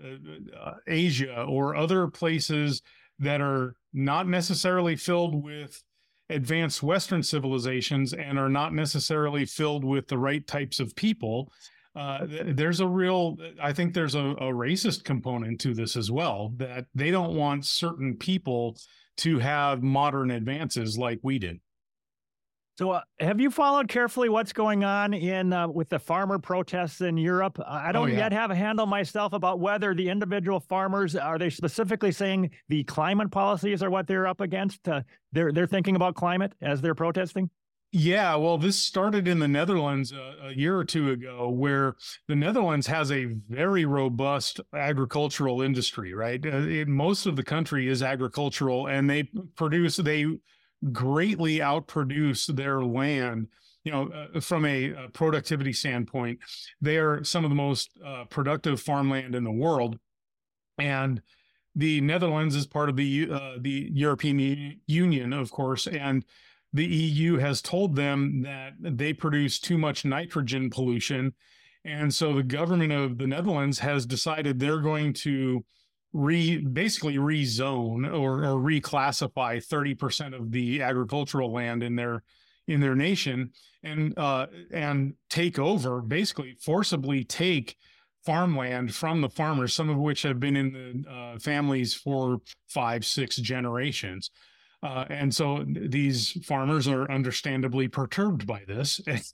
uh, 0.59 0.73
Asia 0.87 1.43
or 1.43 1.75
other 1.75 2.07
places 2.07 2.81
that 3.19 3.41
are 3.41 3.75
not 3.93 4.27
necessarily 4.27 4.95
filled 4.95 5.41
with 5.41 5.81
advanced 6.29 6.81
Western 6.81 7.21
civilizations 7.21 8.13
and 8.13 8.39
are 8.39 8.49
not 8.49 8.73
necessarily 8.73 9.45
filled 9.45 9.83
with 9.83 10.07
the 10.07 10.17
right 10.17 10.45
types 10.47 10.79
of 10.79 10.95
people. 10.95 11.51
Uh, 11.95 12.25
there's 12.25 12.79
a 12.79 12.87
real, 12.87 13.37
I 13.61 13.71
think 13.71 13.93
there's 13.93 14.15
a, 14.15 14.19
a 14.19 14.51
racist 14.51 15.03
component 15.03 15.61
to 15.61 15.73
this 15.73 15.95
as 15.95 16.09
well, 16.09 16.51
that 16.57 16.85
they 16.95 17.11
don't 17.11 17.35
want 17.35 17.65
certain 17.65 18.15
people 18.15 18.77
to 19.17 19.37
have 19.39 19.83
modern 19.83 20.31
advances 20.31 20.97
like 20.97 21.19
we 21.21 21.37
did. 21.37 21.59
So, 22.79 22.89
uh, 22.89 23.01
have 23.19 23.39
you 23.39 23.51
followed 23.51 23.87
carefully 23.87 24.29
what's 24.29 24.51
going 24.51 24.83
on 24.83 25.13
in 25.13 25.53
uh, 25.53 25.67
with 25.67 25.89
the 25.89 25.99
farmer 25.99 26.39
protests 26.39 27.01
in 27.01 27.17
Europe? 27.17 27.59
I 27.67 27.91
don't 27.91 28.09
oh, 28.09 28.11
yeah. 28.11 28.17
yet 28.17 28.33
have 28.33 28.49
a 28.49 28.55
handle 28.55 28.87
myself 28.87 29.33
about 29.33 29.59
whether 29.59 29.93
the 29.93 30.09
individual 30.09 30.59
farmers 30.59 31.15
are 31.15 31.37
they 31.37 31.51
specifically 31.51 32.11
saying 32.11 32.49
the 32.69 32.83
climate 32.85 33.29
policies 33.29 33.83
are 33.83 33.91
what 33.91 34.07
they're 34.07 34.25
up 34.25 34.41
against. 34.41 34.89
Uh, 34.89 35.01
they're 35.33 35.51
they're 35.51 35.67
thinking 35.67 35.95
about 35.95 36.15
climate 36.15 36.53
as 36.63 36.81
they're 36.81 36.95
protesting. 36.95 37.51
Yeah, 37.95 38.35
well, 38.37 38.57
this 38.57 38.79
started 38.79 39.27
in 39.27 39.37
the 39.37 39.47
Netherlands 39.47 40.11
a, 40.11 40.47
a 40.47 40.51
year 40.51 40.75
or 40.75 40.83
two 40.83 41.11
ago, 41.11 41.47
where 41.49 41.95
the 42.27 42.35
Netherlands 42.35 42.87
has 42.87 43.11
a 43.11 43.25
very 43.25 43.85
robust 43.85 44.59
agricultural 44.73 45.61
industry. 45.61 46.15
Right, 46.15 46.43
uh, 46.43 46.57
it, 46.57 46.87
most 46.87 47.27
of 47.27 47.35
the 47.35 47.43
country 47.43 47.87
is 47.87 48.01
agricultural, 48.01 48.87
and 48.87 49.07
they 49.07 49.29
produce 49.55 49.97
they 49.97 50.25
greatly 50.91 51.59
outproduce 51.59 52.47
their 52.47 52.81
land 52.81 53.47
you 53.83 53.91
know 53.91 54.09
uh, 54.09 54.39
from 54.39 54.65
a, 54.65 54.91
a, 54.91 55.07
productivity 55.13 55.71
standpoint 55.71 56.37
they 56.81 56.97
are 56.97 57.23
some 57.23 57.45
of 57.45 57.49
the 57.49 57.55
most 57.55 57.91
uh, 58.05 58.25
productive 58.25 58.81
farmland 58.81 59.33
in 59.33 59.45
the 59.45 59.51
world 59.51 59.97
and 60.77 61.21
the 61.73 62.01
netherlands 62.01 62.53
is 62.53 62.67
part 62.67 62.89
of 62.89 62.97
the 62.97 63.29
uh, 63.31 63.53
the 63.61 63.89
european 63.93 64.77
union 64.87 65.31
of 65.31 65.51
course 65.51 65.87
and 65.87 66.25
the 66.73 66.85
eu 66.85 67.37
has 67.37 67.61
told 67.61 67.95
them 67.95 68.41
that 68.41 68.73
they 68.81 69.13
produce 69.13 69.59
too 69.59 69.77
much 69.77 70.05
nitrogen 70.05 70.69
pollution. 70.69 71.33
And 71.85 72.13
so 72.13 72.33
the 72.33 72.43
government 72.43 72.91
of 72.93 73.17
the 73.17 73.27
netherlands 73.27 73.79
has 73.79 74.05
decided 74.05 74.59
they're 74.59 74.79
going 74.79 75.13
to 75.13 75.63
re 76.13 76.57
basically 76.57 77.17
rezone 77.17 78.07
or, 78.07 78.45
or 78.45 78.59
reclassify 78.59 79.65
30% 79.65 80.35
of 80.35 80.51
the 80.51 80.81
agricultural 80.81 81.51
land 81.51 81.83
in 81.83 81.95
their 81.95 82.23
in 82.67 82.79
their 82.79 82.95
nation 82.95 83.51
and 83.83 84.17
uh, 84.17 84.47
and 84.71 85.15
take 85.29 85.59
over 85.59 86.01
basically 86.01 86.55
forcibly 86.61 87.23
take 87.23 87.75
farmland 88.25 88.95
from 88.95 89.19
the 89.19 89.29
farmers 89.29 89.73
some 89.73 89.89
of 89.89 89.97
which 89.97 90.21
have 90.21 90.39
been 90.39 90.55
in 90.55 90.71
the 90.71 91.11
uh, 91.11 91.37
families 91.39 91.93
for 91.93 92.37
five 92.69 93.03
six 93.05 93.35
generations 93.35 94.31
uh, 94.83 95.05
and 95.09 95.33
so 95.33 95.63
these 95.65 96.37
farmers 96.45 96.89
are 96.89 97.09
understandably 97.09 97.87
perturbed 97.87 98.45
by 98.45 98.63
this. 98.67 98.99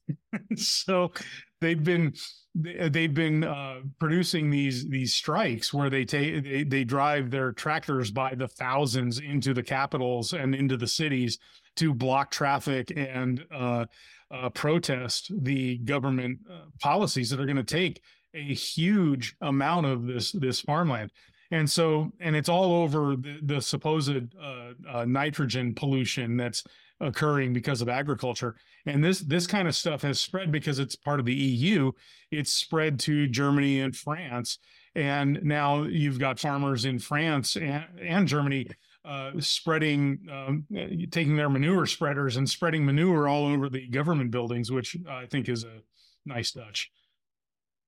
So 0.56 1.12
they've 1.60 1.84
been 1.84 2.14
they've 2.56 3.14
been 3.14 3.44
uh, 3.44 3.80
producing 4.00 4.50
these 4.50 4.88
these 4.88 5.14
strikes 5.14 5.74
where 5.74 5.90
they 5.90 6.06
take 6.06 6.44
they, 6.44 6.64
they 6.64 6.84
drive 6.84 7.32
their 7.32 7.52
tractors 7.52 8.12
by 8.12 8.36
the 8.36 8.48
thousands 8.48 9.20
into 9.20 9.54
the 9.54 9.64
capitals 9.64 10.34
and 10.34 10.54
into 10.54 10.78
the 10.78 10.88
cities 10.88 11.40
to 11.78 11.94
block 11.94 12.30
traffic 12.30 12.92
and 12.96 13.44
uh, 13.52 13.86
uh, 14.32 14.50
protest 14.50 15.32
the 15.44 15.78
government 15.80 16.40
uh, 16.52 16.66
policies 16.80 17.30
that 17.30 17.40
are 17.40 17.46
going 17.46 17.56
to 17.56 17.64
take 17.64 18.02
a 18.34 18.54
huge 18.54 19.36
amount 19.42 19.86
of 19.86 20.06
this 20.06 20.32
this 20.34 20.62
farmland 20.62 21.12
and 21.52 21.70
so 21.70 22.12
and 22.20 22.36
it's 22.36 22.50
all 22.50 22.74
over 22.74 23.16
the, 23.16 23.40
the 23.42 23.62
supposed 23.62 24.16
uh, 24.42 24.72
uh, 24.90 25.06
nitrogen 25.06 25.74
pollution 25.74 26.38
that's 26.38 26.64
occurring 27.02 27.54
because 27.54 27.82
of 27.82 27.90
agriculture. 27.90 28.56
And 28.86 29.04
this 29.04 29.20
this 29.20 29.48
kind 29.48 29.68
of 29.68 29.76
stuff 29.76 30.02
has 30.02 30.20
spread 30.20 30.52
because 30.52 30.80
it's 30.80 30.96
part 30.96 31.20
of 31.20 31.26
the 31.26 31.36
EU. 31.36 31.92
It's 32.32 32.52
spread 32.52 33.00
to 33.02 33.28
Germany 33.28 33.82
and 33.82 33.96
France, 33.96 34.60
and 34.96 35.40
now 35.44 35.84
you've 35.84 36.20
got 36.20 36.40
farmers 36.40 36.86
in 36.86 37.00
France 37.00 37.56
and, 37.56 37.86
and 38.02 38.28
Germany 38.28 38.68
uh, 39.06 39.32
spreading, 39.40 40.20
um, 40.32 40.66
taking 41.12 41.36
their 41.36 41.50
manure 41.50 41.86
spreaders 41.86 42.38
and 42.38 42.48
spreading 42.50 42.86
manure 42.86 43.28
all 43.28 43.46
over 43.46 43.70
the 43.70 43.88
government 43.88 44.32
buildings, 44.32 44.72
which 44.72 44.96
I 45.10 45.26
think 45.26 45.50
is 45.50 45.64
a 45.64 45.82
nice 46.26 46.52
touch. 46.52 46.92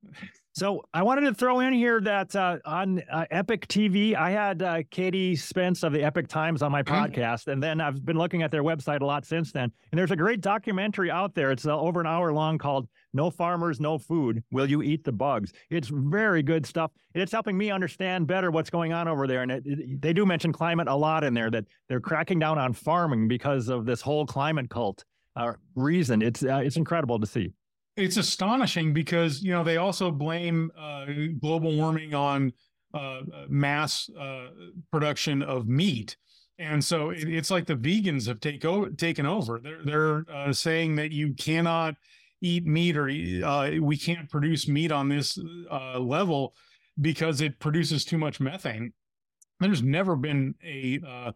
So 0.53 0.83
I 0.93 1.01
wanted 1.01 1.21
to 1.21 1.33
throw 1.33 1.61
in 1.61 1.71
here 1.71 2.01
that 2.01 2.35
uh, 2.35 2.57
on 2.65 3.01
uh, 3.09 3.25
Epoch 3.31 3.67
TV, 3.67 4.15
I 4.15 4.31
had 4.31 4.61
uh, 4.61 4.83
Katie 4.91 5.33
Spence 5.33 5.81
of 5.81 5.93
the 5.93 6.03
Epoch 6.03 6.27
Times 6.27 6.61
on 6.61 6.73
my 6.73 6.83
mm-hmm. 6.83 6.93
podcast, 6.93 7.47
and 7.47 7.63
then 7.63 7.79
I've 7.79 8.05
been 8.05 8.17
looking 8.17 8.43
at 8.43 8.51
their 8.51 8.63
website 8.63 8.99
a 8.99 9.05
lot 9.05 9.25
since 9.25 9.53
then. 9.53 9.71
And 9.91 9.99
there's 9.99 10.11
a 10.11 10.15
great 10.15 10.41
documentary 10.41 11.09
out 11.09 11.33
there. 11.35 11.51
It's 11.51 11.65
uh, 11.65 11.79
over 11.79 12.01
an 12.01 12.07
hour 12.07 12.33
long 12.33 12.57
called 12.57 12.89
"No 13.13 13.31
Farmers, 13.31 13.79
No 13.79 13.97
Food: 13.97 14.43
Will 14.51 14.69
You 14.69 14.81
Eat 14.81 15.05
the 15.05 15.13
Bugs?" 15.13 15.53
It's 15.69 15.87
very 15.87 16.43
good 16.43 16.65
stuff. 16.65 16.91
It's 17.13 17.31
helping 17.31 17.57
me 17.57 17.71
understand 17.71 18.27
better 18.27 18.51
what's 18.51 18.69
going 18.69 18.91
on 18.91 19.07
over 19.07 19.27
there. 19.27 19.43
And 19.43 19.51
it, 19.53 19.63
it, 19.65 20.01
they 20.01 20.11
do 20.11 20.25
mention 20.25 20.51
climate 20.51 20.89
a 20.89 20.95
lot 20.95 21.23
in 21.23 21.33
there. 21.33 21.49
That 21.49 21.63
they're 21.87 22.01
cracking 22.01 22.39
down 22.39 22.57
on 22.57 22.73
farming 22.73 23.29
because 23.29 23.69
of 23.69 23.85
this 23.85 24.01
whole 24.01 24.25
climate 24.25 24.69
cult 24.69 25.05
uh, 25.37 25.53
reason. 25.75 26.21
It's 26.21 26.43
uh, 26.43 26.61
it's 26.65 26.75
incredible 26.75 27.21
to 27.21 27.25
see 27.25 27.53
it's 27.95 28.17
astonishing 28.17 28.93
because 28.93 29.41
you 29.43 29.51
know 29.51 29.63
they 29.63 29.77
also 29.77 30.11
blame 30.11 30.71
uh, 30.77 31.05
global 31.39 31.75
warming 31.75 32.13
on 32.13 32.53
uh, 32.93 33.21
mass 33.49 34.09
uh, 34.19 34.47
production 34.91 35.41
of 35.41 35.67
meat, 35.67 36.17
and 36.57 36.83
so 36.83 37.09
it, 37.09 37.27
it's 37.27 37.51
like 37.51 37.65
the 37.65 37.75
vegans 37.75 38.27
have 38.27 38.39
take 38.39 38.63
o- 38.65 38.89
taken 38.89 39.25
over. 39.25 39.59
They're 39.59 39.83
they're 39.83 40.25
uh, 40.33 40.53
saying 40.53 40.95
that 40.95 41.11
you 41.11 41.33
cannot 41.33 41.95
eat 42.41 42.65
meat 42.65 42.97
or 42.97 43.07
uh, 43.07 43.71
we 43.79 43.97
can't 43.97 44.29
produce 44.29 44.67
meat 44.67 44.91
on 44.91 45.09
this 45.09 45.37
uh, 45.69 45.99
level 45.99 46.55
because 46.99 47.39
it 47.41 47.59
produces 47.59 48.03
too 48.03 48.17
much 48.17 48.39
methane. 48.39 48.93
There's 49.59 49.83
never 49.83 50.15
been 50.15 50.55
a 50.63 51.33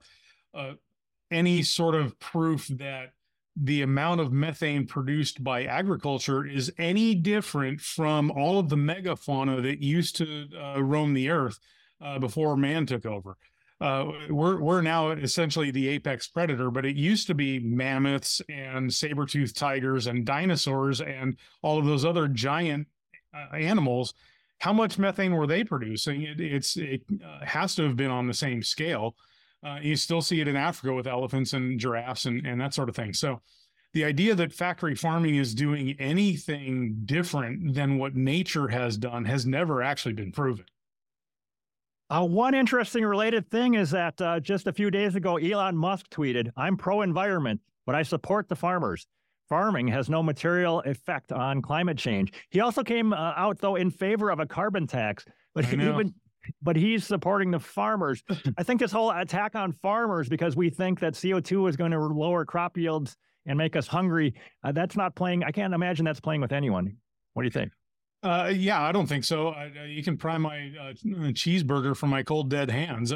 any 1.32 1.64
sort 1.64 1.96
of 1.96 2.20
proof 2.20 2.68
that 2.68 3.12
the 3.56 3.82
amount 3.82 4.20
of 4.20 4.34
methane 4.34 4.86
produced 4.86 5.44
by 5.44 5.64
agriculture 5.64 6.46
is 6.46 6.72
any 6.78 7.16
different 7.16 7.80
from 7.80 8.32
all 8.32 8.60
of 8.60 8.70
the 8.70 8.76
megafauna 8.76 9.62
that 9.62 9.82
used 9.82 10.18
to 10.18 10.48
uh, 10.62 10.82
roam 10.84 11.14
the 11.14 11.30
earth 11.30 11.60
uh, 12.02 12.20
before 12.20 12.58
man 12.58 12.86
took 12.86 13.06
over. 13.06 13.38
Uh, 13.82 14.12
we're 14.30 14.60
we're 14.62 14.82
now 14.82 15.12
essentially 15.12 15.70
the 15.70 15.88
apex 15.90 16.28
predator, 16.28 16.72
but 16.72 16.86
it 16.86 16.96
used 16.96 17.28
to 17.28 17.34
be 17.34 17.60
mammoths 17.60 18.42
and 18.50 18.94
saber-toothed 18.94 19.56
tigers 19.56 20.08
and 20.08 20.26
dinosaurs 20.26 21.02
and 21.02 21.38
all 21.62 21.78
of 21.78 21.86
those 21.86 22.06
other 22.06 22.28
giant 22.28 22.88
uh, 23.34 23.54
animals. 23.56 24.14
How 24.60 24.72
much 24.72 24.98
methane 24.98 25.36
were 25.36 25.48
they 25.48 25.66
producing? 25.66 26.22
It, 26.22 26.40
it's 26.40 26.78
it 26.78 27.02
uh, 27.24 27.46
has 27.46 27.76
to 27.76 27.84
have 27.84 27.98
been 27.98 28.12
on 28.12 28.28
the 28.28 28.34
same 28.34 28.64
scale. 28.64 29.16
Uh, 29.66 29.80
you 29.82 29.96
still 29.96 30.22
see 30.22 30.42
it 30.42 30.48
in 30.48 30.56
Africa 30.56 30.94
with 30.94 31.08
elephants 31.08 31.54
and 31.54 31.80
giraffes 31.80 32.26
and, 32.26 32.46
and 32.46 32.62
that 32.62 32.74
sort 32.74 32.88
of 32.88 32.96
thing. 32.96 33.14
So 33.14 33.42
the 33.94 34.04
idea 34.04 34.36
that 34.36 34.54
factory 34.54 34.94
farming 34.94 35.36
is 35.36 35.56
doing 35.56 35.96
anything 35.98 37.02
different 37.06 37.74
than 37.74 37.98
what 37.98 38.16
nature 38.16 38.68
has 38.68 38.98
done 38.98 39.26
has 39.26 39.46
never 39.46 39.82
actually 39.82 40.14
been 40.14 40.32
proven. 40.32 40.66
Uh, 42.10 42.24
one 42.24 42.54
interesting 42.54 43.04
related 43.04 43.50
thing 43.50 43.74
is 43.74 43.90
that 43.90 44.22
uh, 44.22 44.40
just 44.40 44.68
a 44.68 44.74
few 44.74 44.92
days 44.92 45.16
ago, 45.16 45.38
Elon 45.38 45.76
Musk 45.76 46.08
tweeted, 46.10 46.52
I'm 46.56 46.78
pro 46.78 47.02
environment, 47.02 47.62
but 47.88 47.96
I 47.96 48.04
support 48.04 48.48
the 48.48 48.56
farmers. 48.56 49.08
Farming 49.50 49.88
has 49.88 50.10
no 50.10 50.22
material 50.22 50.82
effect 50.82 51.32
on 51.32 51.62
climate 51.62 51.98
change. 51.98 52.34
He 52.50 52.60
also 52.60 52.84
came 52.84 53.14
uh, 53.14 53.34
out, 53.36 53.60
though, 53.60 53.76
in 53.76 53.90
favor 53.90 54.30
of 54.30 54.40
a 54.40 54.46
carbon 54.46 54.86
tax, 54.86 55.26
but 55.56 55.66
even 55.72 56.14
but 56.62 56.76
he's 56.76 57.06
supporting 57.06 57.52
the 57.52 57.60
farmers. 57.60 58.24
I 58.58 58.64
think 58.64 58.80
this 58.80 58.92
whole 58.92 59.12
attack 59.12 59.56
on 59.56 59.72
farmers 59.72 60.30
because 60.30 60.56
we 60.56 60.70
think 60.70 61.00
that 61.00 61.14
CO2 61.14 61.70
is 61.70 61.76
going 61.76 61.92
to 61.92 62.00
lower 62.00 62.46
crop 62.46 62.78
yields 62.78 63.16
and 63.46 63.58
make 63.58 63.76
us 63.76 63.88
hungry, 63.88 64.34
uh, 64.64 64.72
that's 64.72 64.96
not 64.96 65.16
playing. 65.16 65.44
I 65.44 65.52
can't 65.52 65.74
imagine 65.74 66.06
that's 66.06 66.20
playing 66.20 66.42
with 66.42 66.52
anyone. 66.52 66.98
What 67.34 67.44
do 67.44 67.48
you 67.48 67.52
think? 67.52 67.72
Uh, 68.26 68.48
yeah, 68.48 68.82
I 68.82 68.92
don't 68.92 69.06
think 69.06 69.24
so. 69.24 69.50
I, 69.50 69.70
you 69.86 70.02
can 70.02 70.18
pry 70.18 70.40
my 70.40 70.72
uh, 70.82 70.94
cheeseburger 71.34 71.96
from 71.96 72.10
my 72.10 72.24
cold 72.24 72.50
dead 72.50 72.72
hands. 72.72 73.14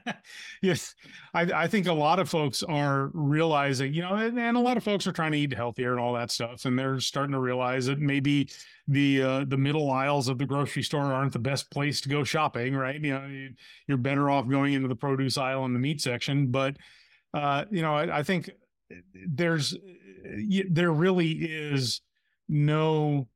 yes, 0.62 0.94
I, 1.34 1.42
I, 1.42 1.66
think 1.66 1.86
a 1.86 1.92
lot 1.92 2.18
of 2.18 2.30
folks 2.30 2.62
are 2.62 3.10
realizing, 3.12 3.92
you 3.92 4.00
know, 4.00 4.14
and, 4.14 4.38
and, 4.38 4.56
a 4.56 4.60
lot 4.60 4.78
of 4.78 4.84
folks 4.84 5.06
are 5.06 5.12
trying 5.12 5.32
to 5.32 5.38
eat 5.38 5.52
healthier 5.52 5.90
and 5.90 6.00
all 6.00 6.14
that 6.14 6.30
stuff, 6.30 6.64
and 6.64 6.78
they're 6.78 6.98
starting 6.98 7.32
to 7.32 7.40
realize 7.40 7.84
that 7.84 7.98
maybe 7.98 8.48
the 8.88 9.22
uh, 9.22 9.44
the 9.46 9.58
middle 9.58 9.90
aisles 9.90 10.28
of 10.28 10.38
the 10.38 10.46
grocery 10.46 10.82
store 10.82 11.12
aren't 11.12 11.34
the 11.34 11.38
best 11.38 11.70
place 11.70 12.00
to 12.00 12.08
go 12.08 12.24
shopping, 12.24 12.74
right? 12.74 12.98
You 12.98 13.12
know, 13.12 13.26
you, 13.26 13.94
are 13.94 13.98
better 13.98 14.30
off 14.30 14.48
going 14.48 14.72
into 14.72 14.88
the 14.88 14.96
produce 14.96 15.36
aisle 15.36 15.66
and 15.66 15.76
the 15.76 15.80
meat 15.80 16.00
section. 16.00 16.46
But 16.50 16.78
uh, 17.34 17.66
you 17.70 17.82
know, 17.82 17.94
I, 17.94 18.20
I 18.20 18.22
think 18.22 18.48
there's 19.26 19.76
there 20.70 20.90
really 20.90 21.32
is 21.32 22.00
no 22.48 23.28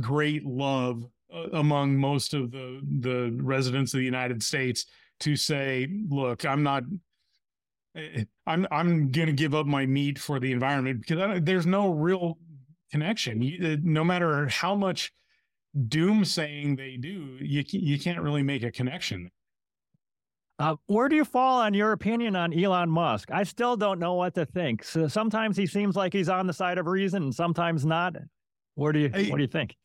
great 0.00 0.44
love 0.44 1.06
uh, 1.32 1.48
among 1.52 1.96
most 1.96 2.34
of 2.34 2.50
the 2.50 2.80
the 3.00 3.36
residents 3.42 3.94
of 3.94 3.98
the 3.98 4.04
United 4.04 4.42
States 4.42 4.86
to 5.20 5.36
say, 5.36 5.88
look, 6.08 6.44
I'm 6.44 6.62
not 6.62 6.84
eh, 7.96 8.24
I'm 8.46 8.66
I'm 8.70 9.10
going 9.10 9.26
to 9.26 9.32
give 9.32 9.54
up 9.54 9.66
my 9.66 9.86
meat 9.86 10.18
for 10.18 10.40
the 10.40 10.52
environment 10.52 11.00
because 11.00 11.40
there's 11.42 11.66
no 11.66 11.90
real 11.90 12.38
connection. 12.90 13.42
You, 13.42 13.74
uh, 13.74 13.76
no 13.82 14.04
matter 14.04 14.48
how 14.48 14.74
much 14.74 15.12
doom 15.88 16.24
saying 16.24 16.76
they 16.76 16.96
do, 16.96 17.36
you 17.40 17.64
you 17.66 17.98
can't 17.98 18.22
really 18.22 18.42
make 18.42 18.62
a 18.62 18.70
connection. 18.70 19.30
Uh, 20.58 20.74
where 20.86 21.08
do 21.08 21.14
you 21.14 21.24
fall 21.24 21.60
on 21.60 21.72
your 21.72 21.92
opinion 21.92 22.34
on 22.34 22.52
Elon 22.52 22.90
Musk? 22.90 23.30
I 23.30 23.44
still 23.44 23.76
don't 23.76 24.00
know 24.00 24.14
what 24.14 24.34
to 24.34 24.44
think. 24.44 24.82
So 24.82 25.06
sometimes 25.06 25.56
he 25.56 25.66
seems 25.66 25.94
like 25.94 26.12
he's 26.12 26.28
on 26.28 26.48
the 26.48 26.52
side 26.52 26.78
of 26.78 26.86
reason, 26.86 27.24
and 27.24 27.34
sometimes 27.34 27.86
not. 27.86 28.16
Where 28.78 28.92
do 28.92 29.00
you 29.00 29.08
what 29.08 29.36
do 29.36 29.42
you 29.42 29.48
think? 29.48 29.76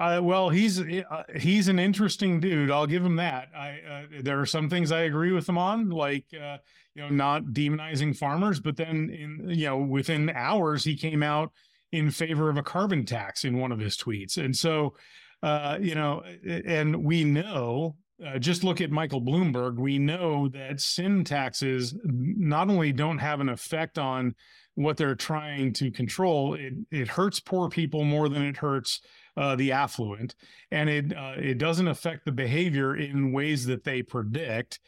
Uh, 0.00 0.20
well, 0.22 0.48
he's 0.48 0.80
uh, 0.80 1.22
he's 1.36 1.68
an 1.68 1.78
interesting 1.78 2.40
dude. 2.40 2.70
I'll 2.70 2.86
give 2.86 3.04
him 3.04 3.16
that. 3.16 3.48
I 3.54 3.78
uh, 3.88 4.02
there 4.22 4.40
are 4.40 4.46
some 4.46 4.68
things 4.68 4.90
I 4.90 5.02
agree 5.02 5.30
with 5.30 5.48
him 5.48 5.58
on, 5.58 5.90
like 5.90 6.24
uh, 6.34 6.56
you 6.94 7.02
know, 7.02 7.10
not 7.10 7.44
demonizing 7.44 8.16
farmers. 8.16 8.58
But 8.58 8.76
then, 8.76 9.10
in 9.10 9.50
you 9.50 9.66
know, 9.66 9.78
within 9.78 10.30
hours, 10.30 10.84
he 10.84 10.96
came 10.96 11.22
out 11.22 11.52
in 11.92 12.10
favor 12.10 12.48
of 12.48 12.56
a 12.56 12.62
carbon 12.62 13.04
tax 13.04 13.44
in 13.44 13.58
one 13.58 13.72
of 13.72 13.78
his 13.78 13.96
tweets, 13.96 14.36
and 14.36 14.56
so 14.56 14.96
uh, 15.42 15.78
you 15.80 15.94
know, 15.94 16.22
and 16.44 17.04
we 17.04 17.24
know 17.24 17.96
uh, 18.24 18.38
just 18.38 18.64
look 18.64 18.80
at 18.80 18.90
Michael 18.90 19.22
Bloomberg, 19.22 19.76
we 19.76 19.98
know 19.98 20.48
that 20.48 20.80
sin 20.80 21.24
taxes 21.24 21.94
not 22.04 22.68
only 22.68 22.92
don't 22.92 23.18
have 23.18 23.40
an 23.40 23.48
effect 23.48 23.98
on 23.98 24.34
what 24.82 24.96
they're 24.96 25.14
trying 25.14 25.72
to 25.74 25.90
control, 25.90 26.54
it, 26.54 26.74
it 26.90 27.08
hurts 27.08 27.38
poor 27.38 27.68
people 27.68 28.04
more 28.04 28.28
than 28.28 28.42
it 28.42 28.56
hurts 28.56 29.00
uh, 29.36 29.54
the 29.56 29.72
affluent, 29.72 30.34
and 30.70 30.88
it 30.88 31.16
uh, 31.16 31.34
it 31.36 31.58
doesn't 31.58 31.88
affect 31.88 32.24
the 32.24 32.32
behavior 32.32 32.96
in 32.96 33.32
ways 33.32 33.66
that 33.66 33.84
they 33.84 34.02
predict. 34.02 34.80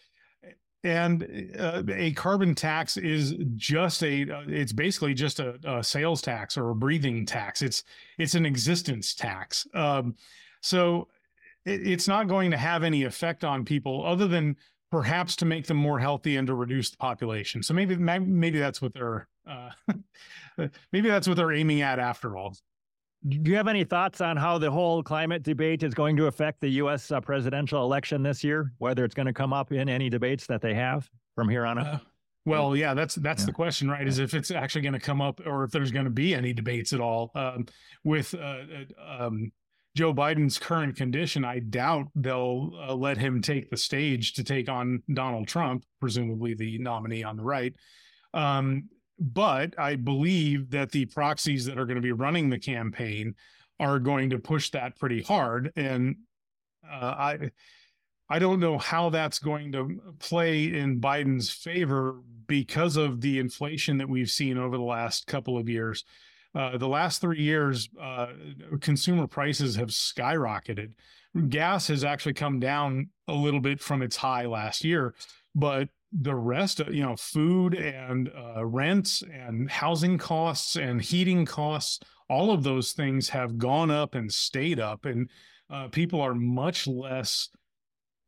And 0.84 1.52
uh, 1.58 1.84
a 1.88 2.12
carbon 2.12 2.56
tax 2.56 2.96
is 2.96 3.36
just 3.54 4.02
a 4.02 4.28
uh, 4.30 4.42
it's 4.48 4.72
basically 4.72 5.14
just 5.14 5.38
a, 5.38 5.58
a, 5.64 5.84
sales 5.84 6.20
tax 6.20 6.56
or 6.56 6.70
a 6.70 6.74
breathing 6.74 7.24
tax. 7.24 7.62
It's 7.62 7.84
it's 8.18 8.34
an 8.34 8.46
existence 8.46 9.14
tax. 9.14 9.66
Um, 9.74 10.16
so 10.60 11.08
it, 11.64 11.86
it's 11.86 12.08
not 12.08 12.26
going 12.26 12.50
to 12.50 12.56
have 12.56 12.82
any 12.82 13.04
effect 13.04 13.44
on 13.44 13.64
people 13.64 14.04
other 14.04 14.26
than 14.26 14.56
perhaps 14.92 15.34
to 15.36 15.46
make 15.46 15.66
them 15.66 15.78
more 15.78 15.98
healthy 15.98 16.36
and 16.36 16.46
to 16.46 16.54
reduce 16.54 16.90
the 16.90 16.98
population. 16.98 17.62
So 17.62 17.72
maybe 17.72 17.96
maybe 17.96 18.58
that's 18.58 18.82
what 18.82 18.92
they're 18.92 19.26
uh, 19.48 19.70
maybe 20.92 21.08
that's 21.08 21.26
what 21.26 21.36
they're 21.38 21.52
aiming 21.52 21.80
at 21.80 21.98
after 21.98 22.36
all. 22.36 22.54
Do 23.26 23.50
you 23.50 23.56
have 23.56 23.68
any 23.68 23.84
thoughts 23.84 24.20
on 24.20 24.36
how 24.36 24.58
the 24.58 24.70
whole 24.70 25.02
climate 25.02 25.44
debate 25.44 25.82
is 25.82 25.94
going 25.94 26.16
to 26.16 26.26
affect 26.26 26.60
the 26.60 26.68
U.S. 26.68 27.10
Uh, 27.10 27.20
presidential 27.20 27.82
election 27.82 28.22
this 28.22 28.44
year? 28.44 28.72
Whether 28.78 29.04
it's 29.04 29.14
going 29.14 29.26
to 29.26 29.32
come 29.32 29.52
up 29.52 29.72
in 29.72 29.88
any 29.88 30.10
debates 30.10 30.46
that 30.48 30.60
they 30.60 30.74
have 30.74 31.08
from 31.34 31.48
here 31.48 31.64
on 31.64 31.78
out? 31.78 31.86
Uh, 31.86 31.98
well, 32.44 32.76
yeah, 32.76 32.92
that's 32.92 33.14
that's 33.14 33.42
yeah. 33.42 33.46
the 33.46 33.52
question, 33.52 33.88
right? 33.88 34.06
Is 34.06 34.18
if 34.18 34.34
it's 34.34 34.50
actually 34.50 34.82
going 34.82 34.92
to 34.92 35.00
come 35.00 35.22
up, 35.22 35.40
or 35.46 35.64
if 35.64 35.70
there's 35.70 35.92
going 35.92 36.04
to 36.04 36.10
be 36.10 36.34
any 36.34 36.52
debates 36.52 36.92
at 36.92 37.00
all 37.00 37.30
um, 37.34 37.64
with 38.04 38.34
uh, 38.34 38.58
uh 38.98 39.26
um, 39.26 39.52
Joe 39.94 40.14
Biden's 40.14 40.58
current 40.58 40.96
condition, 40.96 41.44
I 41.44 41.58
doubt 41.58 42.08
they'll 42.14 42.70
uh, 42.88 42.94
let 42.94 43.18
him 43.18 43.42
take 43.42 43.70
the 43.70 43.76
stage 43.76 44.32
to 44.34 44.44
take 44.44 44.68
on 44.68 45.02
Donald 45.12 45.48
Trump, 45.48 45.84
presumably 46.00 46.54
the 46.54 46.78
nominee 46.78 47.24
on 47.24 47.36
the 47.36 47.42
right. 47.42 47.74
Um, 48.32 48.88
but 49.18 49.78
I 49.78 49.96
believe 49.96 50.70
that 50.70 50.90
the 50.90 51.04
proxies 51.06 51.66
that 51.66 51.78
are 51.78 51.84
going 51.84 51.96
to 51.96 52.02
be 52.02 52.12
running 52.12 52.48
the 52.48 52.58
campaign 52.58 53.34
are 53.78 53.98
going 53.98 54.30
to 54.30 54.38
push 54.38 54.70
that 54.70 54.98
pretty 54.98 55.22
hard. 55.22 55.72
And 55.76 56.16
uh, 56.90 57.14
I, 57.18 57.50
I 58.30 58.38
don't 58.38 58.60
know 58.60 58.78
how 58.78 59.10
that's 59.10 59.38
going 59.38 59.72
to 59.72 60.00
play 60.18 60.64
in 60.74 61.00
Biden's 61.00 61.50
favor 61.50 62.20
because 62.46 62.96
of 62.96 63.20
the 63.20 63.38
inflation 63.38 63.98
that 63.98 64.08
we've 64.08 64.30
seen 64.30 64.56
over 64.56 64.76
the 64.76 64.82
last 64.82 65.26
couple 65.26 65.58
of 65.58 65.68
years. 65.68 66.04
Uh, 66.54 66.76
the 66.76 66.88
last 66.88 67.20
three 67.20 67.40
years, 67.40 67.88
uh, 68.00 68.26
consumer 68.80 69.26
prices 69.26 69.76
have 69.76 69.88
skyrocketed. 69.88 70.92
Gas 71.48 71.88
has 71.88 72.04
actually 72.04 72.34
come 72.34 72.60
down 72.60 73.08
a 73.26 73.32
little 73.32 73.60
bit 73.60 73.80
from 73.80 74.02
its 74.02 74.16
high 74.16 74.44
last 74.44 74.84
year, 74.84 75.14
but 75.54 75.88
the 76.12 76.34
rest 76.34 76.78
of 76.80 76.92
you 76.94 77.02
know 77.02 77.16
food 77.16 77.74
and 77.74 78.30
uh, 78.36 78.64
rents 78.64 79.22
and 79.32 79.70
housing 79.70 80.18
costs 80.18 80.76
and 80.76 81.00
heating 81.00 81.46
costs 81.46 82.00
all 82.28 82.50
of 82.50 82.62
those 82.62 82.92
things 82.92 83.30
have 83.30 83.58
gone 83.58 83.90
up 83.90 84.14
and 84.14 84.30
stayed 84.32 84.78
up 84.78 85.06
and 85.06 85.30
uh, 85.70 85.88
people 85.88 86.20
are 86.20 86.34
much 86.34 86.86
less 86.86 87.48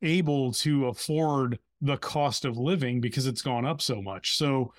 able 0.00 0.50
to 0.50 0.86
afford 0.86 1.58
the 1.82 1.98
cost 1.98 2.46
of 2.46 2.56
living 2.56 3.00
because 3.00 3.26
it's 3.26 3.42
gone 3.42 3.66
up 3.66 3.82
so 3.82 4.00
much 4.00 4.38
so 4.38 4.72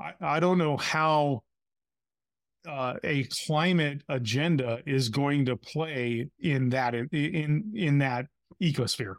i, 0.00 0.12
I 0.20 0.40
don't 0.40 0.58
know 0.58 0.76
how 0.76 1.44
uh, 2.68 2.94
a 3.02 3.26
climate 3.46 4.02
agenda 4.08 4.80
is 4.86 5.08
going 5.08 5.46
to 5.46 5.56
play 5.56 6.28
in 6.40 6.68
that 6.70 6.94
in 6.94 7.08
in, 7.12 7.72
in 7.74 7.98
that 7.98 8.26
ecosphere 8.62 9.14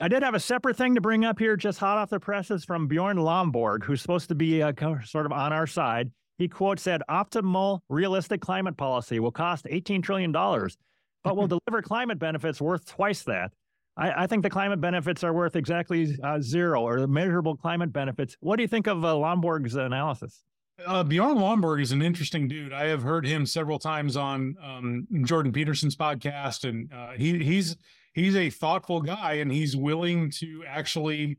I 0.00 0.06
did 0.06 0.22
have 0.22 0.34
a 0.34 0.40
separate 0.40 0.76
thing 0.76 0.94
to 0.94 1.00
bring 1.00 1.24
up 1.24 1.40
here, 1.40 1.56
just 1.56 1.80
hot 1.80 1.98
off 1.98 2.10
the 2.10 2.20
presses 2.20 2.64
from 2.64 2.86
Bjorn 2.86 3.16
Lomborg, 3.16 3.82
who's 3.82 4.00
supposed 4.00 4.28
to 4.28 4.36
be 4.36 4.62
uh, 4.62 4.72
sort 5.04 5.26
of 5.26 5.32
on 5.32 5.52
our 5.52 5.66
side. 5.66 6.12
He 6.38 6.46
quote 6.46 6.78
said, 6.78 7.02
"Optimal, 7.10 7.80
realistic 7.88 8.40
climate 8.40 8.76
policy 8.76 9.18
will 9.18 9.32
cost 9.32 9.66
18 9.68 10.02
trillion 10.02 10.30
dollars, 10.30 10.76
but 11.24 11.36
will 11.36 11.48
deliver 11.66 11.82
climate 11.82 12.20
benefits 12.20 12.60
worth 12.60 12.86
twice 12.86 13.24
that." 13.24 13.50
I, 13.96 14.22
I 14.22 14.26
think 14.28 14.44
the 14.44 14.50
climate 14.50 14.80
benefits 14.80 15.24
are 15.24 15.32
worth 15.32 15.56
exactly 15.56 16.16
uh, 16.22 16.40
zero, 16.40 16.82
or 16.82 17.00
the 17.00 17.08
measurable 17.08 17.56
climate 17.56 17.92
benefits. 17.92 18.36
What 18.38 18.56
do 18.56 18.62
you 18.62 18.68
think 18.68 18.86
of 18.86 19.04
uh, 19.04 19.14
Lomborg's 19.14 19.74
analysis? 19.74 20.44
Uh, 20.86 21.02
Bjorn 21.02 21.38
Lomborg 21.38 21.82
is 21.82 21.90
an 21.90 22.02
interesting 22.02 22.46
dude. 22.46 22.72
I 22.72 22.86
have 22.86 23.02
heard 23.02 23.26
him 23.26 23.46
several 23.46 23.78
times 23.78 24.16
on 24.16 24.56
um, 24.62 25.06
Jordan 25.24 25.52
Peterson's 25.52 25.96
podcast, 25.96 26.68
and 26.68 26.92
uh, 26.92 27.12
he 27.12 27.42
he's 27.42 27.76
he's 28.12 28.36
a 28.36 28.50
thoughtful 28.50 29.00
guy 29.00 29.34
and 29.34 29.50
he's 29.50 29.76
willing 29.76 30.30
to 30.32 30.64
actually 30.66 31.38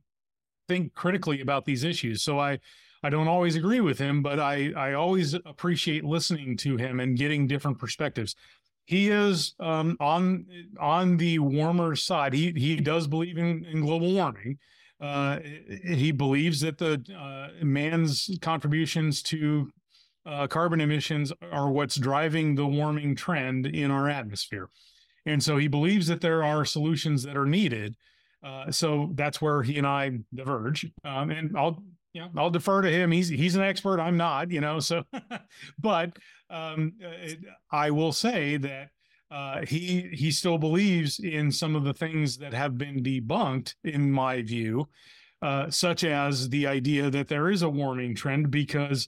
think 0.67 0.93
critically 0.93 1.39
about 1.39 1.65
these 1.65 1.85
issues. 1.85 2.21
So 2.21 2.37
I 2.37 2.59
I 3.01 3.09
don't 3.09 3.29
always 3.29 3.55
agree 3.55 3.79
with 3.79 3.97
him, 3.97 4.21
but 4.21 4.39
I 4.39 4.73
I 4.75 4.93
always 4.93 5.33
appreciate 5.33 6.03
listening 6.03 6.57
to 6.57 6.75
him 6.75 6.99
and 6.99 7.17
getting 7.17 7.47
different 7.47 7.79
perspectives. 7.79 8.35
He 8.85 9.09
is 9.09 9.55
um, 9.59 9.95
on 10.01 10.45
on 10.81 11.15
the 11.15 11.39
warmer 11.39 11.95
side. 11.95 12.33
He 12.33 12.51
he 12.51 12.75
does 12.75 13.07
believe 13.07 13.37
in, 13.37 13.63
in 13.65 13.81
global 13.81 14.11
warming. 14.13 14.57
Uh, 15.01 15.39
he 15.85 16.11
believes 16.11 16.59
that 16.61 16.77
the 16.77 17.01
uh, 17.17 17.63
man's 17.63 18.29
contributions 18.41 19.21
to 19.23 19.71
uh, 20.25 20.47
carbon 20.47 20.81
emissions 20.81 21.31
are 21.51 21.71
what's 21.71 21.95
driving 21.95 22.55
the 22.55 22.65
warming 22.65 23.15
trend 23.15 23.65
in 23.65 23.91
our 23.91 24.09
atmosphere. 24.09 24.69
And 25.25 25.41
so 25.41 25.57
he 25.57 25.67
believes 25.67 26.07
that 26.07 26.21
there 26.21 26.43
are 26.43 26.65
solutions 26.65 27.23
that 27.23 27.37
are 27.37 27.45
needed. 27.45 27.95
Uh, 28.43 28.71
so 28.71 29.11
that's 29.15 29.41
where 29.41 29.63
he 29.63 29.77
and 29.77 29.87
I 29.87 30.19
diverge. 30.33 30.85
Um, 31.03 31.29
and 31.29 31.57
I'll, 31.57 31.81
you 32.13 32.21
know, 32.21 32.29
I'll 32.37 32.49
defer 32.49 32.81
to 32.81 32.89
him. 32.91 33.11
He's 33.11 33.27
he's 33.27 33.55
an 33.55 33.61
expert. 33.61 33.99
I'm 33.99 34.17
not. 34.17 34.49
You 34.49 34.61
know. 34.61 34.79
So, 34.79 35.03
but 35.79 36.17
um, 36.49 36.93
I 37.71 37.91
will 37.91 38.13
say 38.13 38.57
that 38.57 38.89
uh, 39.31 39.65
he 39.65 40.09
he 40.13 40.31
still 40.31 40.57
believes 40.57 41.19
in 41.19 41.51
some 41.51 41.75
of 41.75 41.83
the 41.83 41.93
things 41.93 42.37
that 42.37 42.53
have 42.53 42.77
been 42.77 43.03
debunked, 43.03 43.75
in 43.83 44.11
my 44.11 44.41
view, 44.41 44.87
uh, 45.41 45.69
such 45.69 46.03
as 46.03 46.49
the 46.49 46.67
idea 46.67 47.09
that 47.09 47.27
there 47.27 47.49
is 47.49 47.61
a 47.61 47.69
warming 47.69 48.15
trend 48.15 48.51
because 48.51 49.07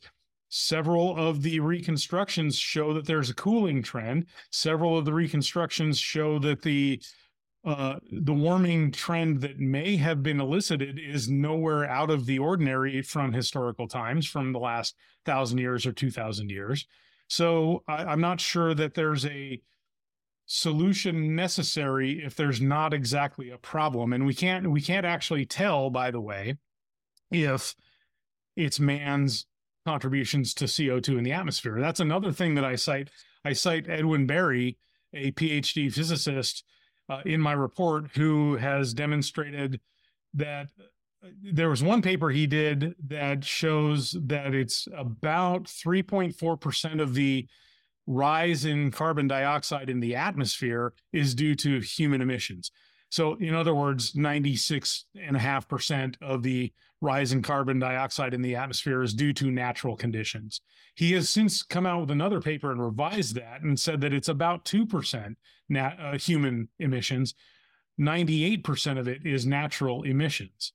Several 0.53 1.15
of 1.15 1.43
the 1.43 1.61
reconstructions 1.61 2.57
show 2.57 2.93
that 2.93 3.05
there's 3.05 3.29
a 3.29 3.33
cooling 3.33 3.81
trend. 3.81 4.25
Several 4.51 4.97
of 4.97 5.05
the 5.05 5.13
reconstructions 5.13 5.97
show 5.97 6.39
that 6.39 6.61
the 6.61 7.01
uh, 7.63 7.99
the 8.11 8.33
warming 8.33 8.91
trend 8.91 9.39
that 9.39 9.61
may 9.61 9.95
have 9.95 10.21
been 10.21 10.41
elicited 10.41 10.99
is 10.99 11.29
nowhere 11.29 11.85
out 11.85 12.09
of 12.09 12.25
the 12.25 12.37
ordinary 12.37 13.01
from 13.01 13.31
historical 13.31 13.87
times, 13.87 14.27
from 14.27 14.51
the 14.51 14.59
last 14.59 14.97
thousand 15.23 15.59
years 15.59 15.85
or 15.85 15.93
two 15.93 16.11
thousand 16.11 16.51
years. 16.51 16.85
So 17.29 17.83
I, 17.87 18.03
I'm 18.03 18.19
not 18.19 18.41
sure 18.41 18.73
that 18.73 18.93
there's 18.93 19.25
a 19.25 19.61
solution 20.45 21.35
necessary 21.35 22.23
if 22.23 22.35
there's 22.35 22.61
not 22.61 22.93
exactly 22.93 23.49
a 23.49 23.57
problem, 23.57 24.13
and 24.13 24.25
we 24.25 24.33
can't 24.33 24.69
we 24.69 24.81
can't 24.81 25.05
actually 25.05 25.45
tell, 25.45 25.89
by 25.89 26.11
the 26.11 26.21
way, 26.21 26.57
if 27.31 27.75
it's 28.55 28.79
man's 28.79 29.45
contributions 29.85 30.53
to 30.53 30.65
CO2 30.65 31.17
in 31.17 31.23
the 31.23 31.31
atmosphere. 31.31 31.79
That's 31.79 31.99
another 31.99 32.31
thing 32.31 32.55
that 32.55 32.65
I 32.65 32.75
cite. 32.75 33.09
I 33.43 33.53
cite 33.53 33.89
Edwin 33.89 34.27
Berry, 34.27 34.77
a 35.13 35.31
PhD 35.31 35.91
physicist, 35.91 36.63
uh, 37.09 37.21
in 37.25 37.41
my 37.41 37.53
report, 37.53 38.11
who 38.13 38.55
has 38.57 38.93
demonstrated 38.93 39.79
that 40.33 40.67
uh, 41.23 41.27
there 41.41 41.69
was 41.69 41.83
one 41.83 42.01
paper 42.01 42.29
he 42.29 42.47
did 42.47 42.95
that 43.07 43.43
shows 43.43 44.15
that 44.25 44.53
it's 44.53 44.87
about 44.95 45.63
3.4% 45.63 47.01
of 47.01 47.13
the 47.13 47.47
rise 48.07 48.65
in 48.65 48.91
carbon 48.91 49.27
dioxide 49.27 49.89
in 49.89 49.99
the 49.99 50.15
atmosphere 50.15 50.93
is 51.13 51.35
due 51.35 51.55
to 51.55 51.79
human 51.79 52.21
emissions. 52.21 52.71
So, 53.09 53.35
in 53.35 53.53
other 53.53 53.75
words, 53.75 54.13
96.5% 54.13 56.15
of 56.21 56.43
the 56.43 56.71
rise 57.01 57.33
in 57.33 57.41
carbon 57.41 57.79
dioxide 57.79 58.33
in 58.33 58.41
the 58.41 58.55
atmosphere 58.55 59.01
is 59.01 59.13
due 59.13 59.33
to 59.33 59.51
natural 59.51 59.97
conditions. 59.97 60.61
He 60.95 61.11
has 61.13 61.29
since 61.29 61.61
come 61.61 61.85
out 61.85 62.01
with 62.01 62.11
another 62.11 62.39
paper 62.39 62.71
and 62.71 62.81
revised 62.81 63.35
that 63.35 63.61
and 63.61 63.79
said 63.79 64.01
that 64.01 64.13
it's 64.13 64.29
about 64.29 64.65
2% 64.65 65.35
nat- 65.69 65.97
uh, 65.99 66.17
human 66.17 66.69
emissions. 66.79 67.33
98% 67.99 68.97
of 68.97 69.07
it 69.07 69.25
is 69.25 69.45
natural 69.45 70.03
emissions. 70.03 70.73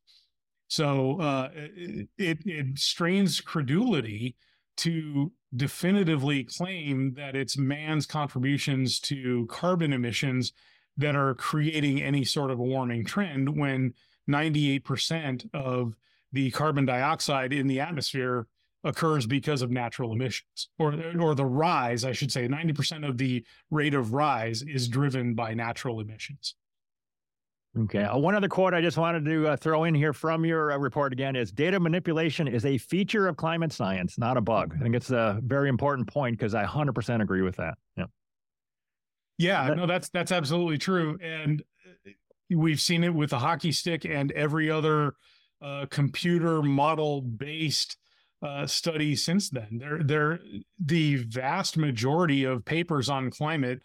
So 0.69 1.21
uh, 1.21 1.51
it, 1.55 2.39
it 2.45 2.79
strains 2.79 3.41
credulity 3.41 4.37
to 4.79 5.33
definitively 5.57 6.45
claim 6.45 7.15
that 7.15 7.35
it's 7.35 7.57
man's 7.57 8.07
contributions 8.07 9.01
to 9.01 9.47
carbon 9.47 9.93
emissions 9.93 10.53
that 10.97 11.17
are 11.17 11.35
creating 11.35 12.01
any 12.01 12.25
sort 12.25 12.51
of 12.51 12.59
a 12.59 12.63
warming 12.63 13.05
trend 13.05 13.59
when 13.59 13.95
98% 14.29 15.49
of 15.55 15.95
the 16.33 16.51
carbon 16.51 16.85
dioxide 16.85 17.53
in 17.53 17.67
the 17.67 17.81
atmosphere 17.81 18.47
occurs 18.85 19.27
because 19.27 19.63
of 19.63 19.71
natural 19.71 20.13
emissions 20.13 20.69
or 20.79 20.95
or 21.19 21.35
the 21.35 21.45
rise 21.45 22.05
i 22.05 22.13
should 22.13 22.31
say. 22.31 22.47
90% 22.47 23.09
of 23.09 23.19
the 23.19 23.45
rate 23.71 23.95
of 23.95 24.13
rise 24.13 24.63
is 24.63 24.89
driven 24.89 25.35
by 25.35 25.55
natural 25.55 26.01
emissions 26.01 26.55
okay 27.79 28.03
uh, 28.05 28.17
one 28.17 28.35
other 28.35 28.49
quote 28.49 28.75
i 28.75 28.81
just 28.81 28.97
wanted 28.97 29.25
to 29.25 29.49
uh, 29.49 29.57
throw 29.57 29.85
in 29.85 29.95
here 29.95 30.13
from 30.13 30.45
your 30.45 30.73
uh, 30.73 30.79
report 30.79 31.13
again 31.13 31.37
is 31.37 31.53
data 31.53 31.79
manipulation 31.79 32.49
is 32.49 32.65
a 32.65 32.79
feature 32.79 33.29
of 33.29 33.37
climate 33.37 33.73
science 33.73 34.19
not 34.19 34.37
a 34.37 34.41
bug. 34.41 34.75
I 34.79 34.83
think 34.83 34.95
it's 34.95 35.11
a 35.11 35.41
very 35.43 35.69
important 35.69 36.09
point 36.09 36.39
because 36.39 36.55
i 36.55 36.65
100% 36.65 37.23
agree 37.23 37.43
with 37.43 37.57
that. 37.57 37.75
Yeah. 37.97 38.05
Yeah, 39.39 39.75
no, 39.75 39.87
that's 39.87 40.09
that's 40.09 40.33
absolutely 40.33 40.79
true, 40.79 41.19
and 41.23 41.63
uh, 42.07 42.11
we've 42.51 42.81
seen 42.81 43.05
it 43.05 43.13
with 43.13 43.31
the 43.31 43.39
hockey 43.39 43.71
stick 43.71 44.07
and 44.07 44.33
every 44.33 44.71
other 44.71 45.13
uh, 45.61 45.87
computer 45.91 46.63
model 46.63 47.21
based 47.21 47.99
uh, 48.43 48.67
study 48.67 49.15
since 49.15 49.51
then. 49.51 49.79
There, 49.79 50.03
there, 50.03 50.41
the 50.83 51.17
vast 51.17 51.77
majority 51.77 52.45
of 52.45 52.65
papers 52.65 53.11
on 53.11 53.31
climate 53.31 53.81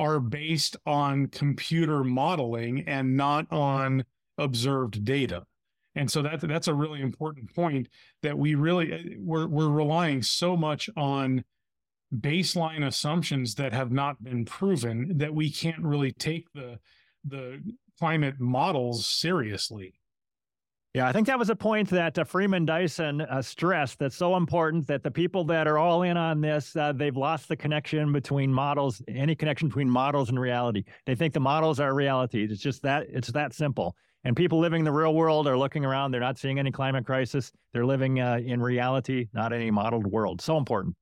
are 0.00 0.18
based 0.18 0.78
on 0.86 1.26
computer 1.26 2.02
modeling 2.02 2.88
and 2.88 3.16
not 3.16 3.46
on 3.52 4.02
observed 4.38 5.04
data. 5.04 5.44
And 5.94 6.10
so 6.10 6.22
that 6.22 6.40
that's 6.40 6.68
a 6.68 6.74
really 6.74 7.02
important 7.02 7.54
point 7.54 7.88
that 8.22 8.38
we 8.38 8.54
really 8.54 8.92
uh, 8.92 8.98
we're 9.18 9.46
we're 9.46 9.68
relying 9.68 10.22
so 10.22 10.56
much 10.56 10.88
on 10.96 11.44
baseline 12.16 12.86
assumptions 12.86 13.54
that 13.56 13.72
have 13.74 13.92
not 13.92 14.22
been 14.24 14.44
proven 14.46 15.18
that 15.18 15.34
we 15.34 15.50
can't 15.50 15.82
really 15.82 16.12
take 16.12 16.50
the 16.54 16.78
the 17.24 17.60
climate 17.98 18.40
models 18.40 19.06
seriously. 19.06 19.99
Yeah, 20.92 21.06
I 21.06 21.12
think 21.12 21.28
that 21.28 21.38
was 21.38 21.50
a 21.50 21.56
point 21.56 21.88
that 21.90 22.18
uh, 22.18 22.24
Freeman 22.24 22.66
Dyson 22.66 23.20
uh, 23.20 23.40
stressed 23.42 24.00
that's 24.00 24.16
so 24.16 24.34
important 24.34 24.88
that 24.88 25.04
the 25.04 25.10
people 25.10 25.44
that 25.44 25.68
are 25.68 25.78
all 25.78 26.02
in 26.02 26.16
on 26.16 26.40
this, 26.40 26.74
uh, 26.74 26.92
they've 26.92 27.16
lost 27.16 27.48
the 27.48 27.54
connection 27.54 28.12
between 28.12 28.52
models, 28.52 29.00
any 29.06 29.36
connection 29.36 29.68
between 29.68 29.88
models 29.88 30.30
and 30.30 30.40
reality. 30.40 30.82
They 31.06 31.14
think 31.14 31.32
the 31.32 31.38
models 31.38 31.78
are 31.78 31.94
reality. 31.94 32.42
It's 32.42 32.60
just 32.60 32.82
that, 32.82 33.06
it's 33.08 33.28
that 33.28 33.54
simple. 33.54 33.94
And 34.24 34.34
people 34.34 34.58
living 34.58 34.80
in 34.80 34.84
the 34.84 34.90
real 34.90 35.14
world 35.14 35.46
are 35.46 35.56
looking 35.56 35.84
around. 35.84 36.10
They're 36.10 36.20
not 36.20 36.38
seeing 36.38 36.58
any 36.58 36.72
climate 36.72 37.06
crisis. 37.06 37.52
They're 37.72 37.86
living 37.86 38.20
uh, 38.20 38.40
in 38.44 38.60
reality, 38.60 39.28
not 39.32 39.52
any 39.52 39.70
modeled 39.70 40.08
world. 40.08 40.40
So 40.40 40.56
important. 40.56 40.96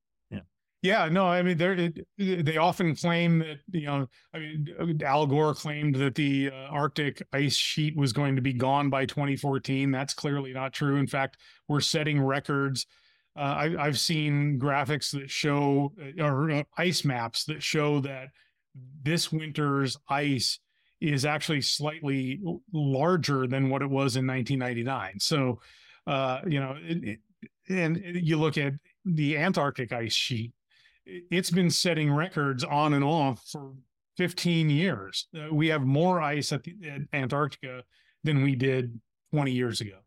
Yeah, 0.81 1.09
no, 1.09 1.25
I 1.25 1.41
mean, 1.41 1.57
they 1.57 2.41
they 2.41 2.55
often 2.55 2.95
claim 2.95 3.39
that 3.39 3.57
you 3.71 3.85
know, 3.85 4.07
I 4.33 4.39
mean, 4.39 5.01
Al 5.03 5.27
Gore 5.27 5.53
claimed 5.53 5.95
that 5.95 6.15
the 6.15 6.51
uh, 6.53 6.67
Arctic 6.71 7.21
ice 7.33 7.55
sheet 7.55 7.97
was 7.97 8.13
going 8.13 8.37
to 8.37 8.41
be 8.41 8.53
gone 8.53 8.89
by 8.89 9.05
2014. 9.05 9.91
That's 9.91 10.13
clearly 10.13 10.53
not 10.53 10.71
true. 10.71 10.95
In 10.95 11.07
fact, 11.07 11.37
we're 11.67 11.81
setting 11.81 12.21
records. 12.21 12.85
Uh, 13.35 13.75
I, 13.77 13.85
have 13.85 13.99
seen 13.99 14.57
graphics 14.57 15.11
that 15.11 15.29
show 15.29 15.93
uh, 16.01 16.23
or 16.23 16.49
uh, 16.49 16.63
ice 16.77 17.03
maps 17.03 17.43
that 17.45 17.61
show 17.61 17.99
that 18.01 18.29
this 19.03 19.31
winter's 19.31 19.97
ice 20.09 20.59
is 21.01 21.25
actually 21.25 21.61
slightly 21.61 22.41
larger 22.71 23.47
than 23.47 23.69
what 23.69 23.81
it 23.81 23.89
was 23.89 24.15
in 24.15 24.25
1999. 24.25 25.19
So, 25.19 25.59
uh, 26.07 26.39
you 26.47 26.59
know, 26.59 26.75
it, 26.81 27.03
it, 27.03 27.19
and 27.69 28.01
you 28.03 28.37
look 28.37 28.57
at 28.57 28.73
the 29.05 29.37
Antarctic 29.37 29.93
ice 29.93 30.13
sheet 30.13 30.53
it's 31.31 31.51
been 31.51 31.69
setting 31.69 32.11
records 32.11 32.63
on 32.63 32.93
and 32.93 33.03
off 33.03 33.43
for 33.51 33.73
15 34.17 34.69
years. 34.69 35.27
Uh, 35.35 35.53
we 35.53 35.67
have 35.67 35.85
more 35.85 36.21
ice 36.21 36.51
at, 36.51 36.63
the, 36.63 36.75
at 36.89 37.01
Antarctica 37.13 37.83
than 38.23 38.43
we 38.43 38.55
did 38.55 38.99
20 39.33 39.51
years 39.51 39.81
ago. 39.81 39.99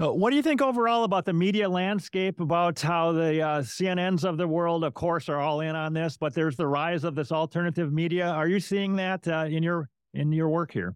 Uh, 0.00 0.12
what 0.12 0.30
do 0.30 0.36
you 0.36 0.42
think 0.42 0.62
overall 0.62 1.02
about 1.02 1.24
the 1.24 1.32
media 1.32 1.68
landscape? 1.68 2.38
About 2.38 2.80
how 2.80 3.10
the 3.10 3.42
uh, 3.42 3.62
CNNs 3.62 4.24
of 4.24 4.36
the 4.36 4.46
world, 4.46 4.84
of 4.84 4.94
course, 4.94 5.28
are 5.28 5.40
all 5.40 5.60
in 5.60 5.74
on 5.74 5.92
this, 5.92 6.16
but 6.16 6.34
there's 6.34 6.56
the 6.56 6.66
rise 6.68 7.02
of 7.02 7.16
this 7.16 7.32
alternative 7.32 7.92
media. 7.92 8.28
Are 8.28 8.46
you 8.46 8.60
seeing 8.60 8.94
that 8.96 9.26
uh, 9.26 9.46
in 9.48 9.62
your 9.64 9.88
in 10.14 10.30
your 10.30 10.50
work 10.50 10.72
here? 10.72 10.94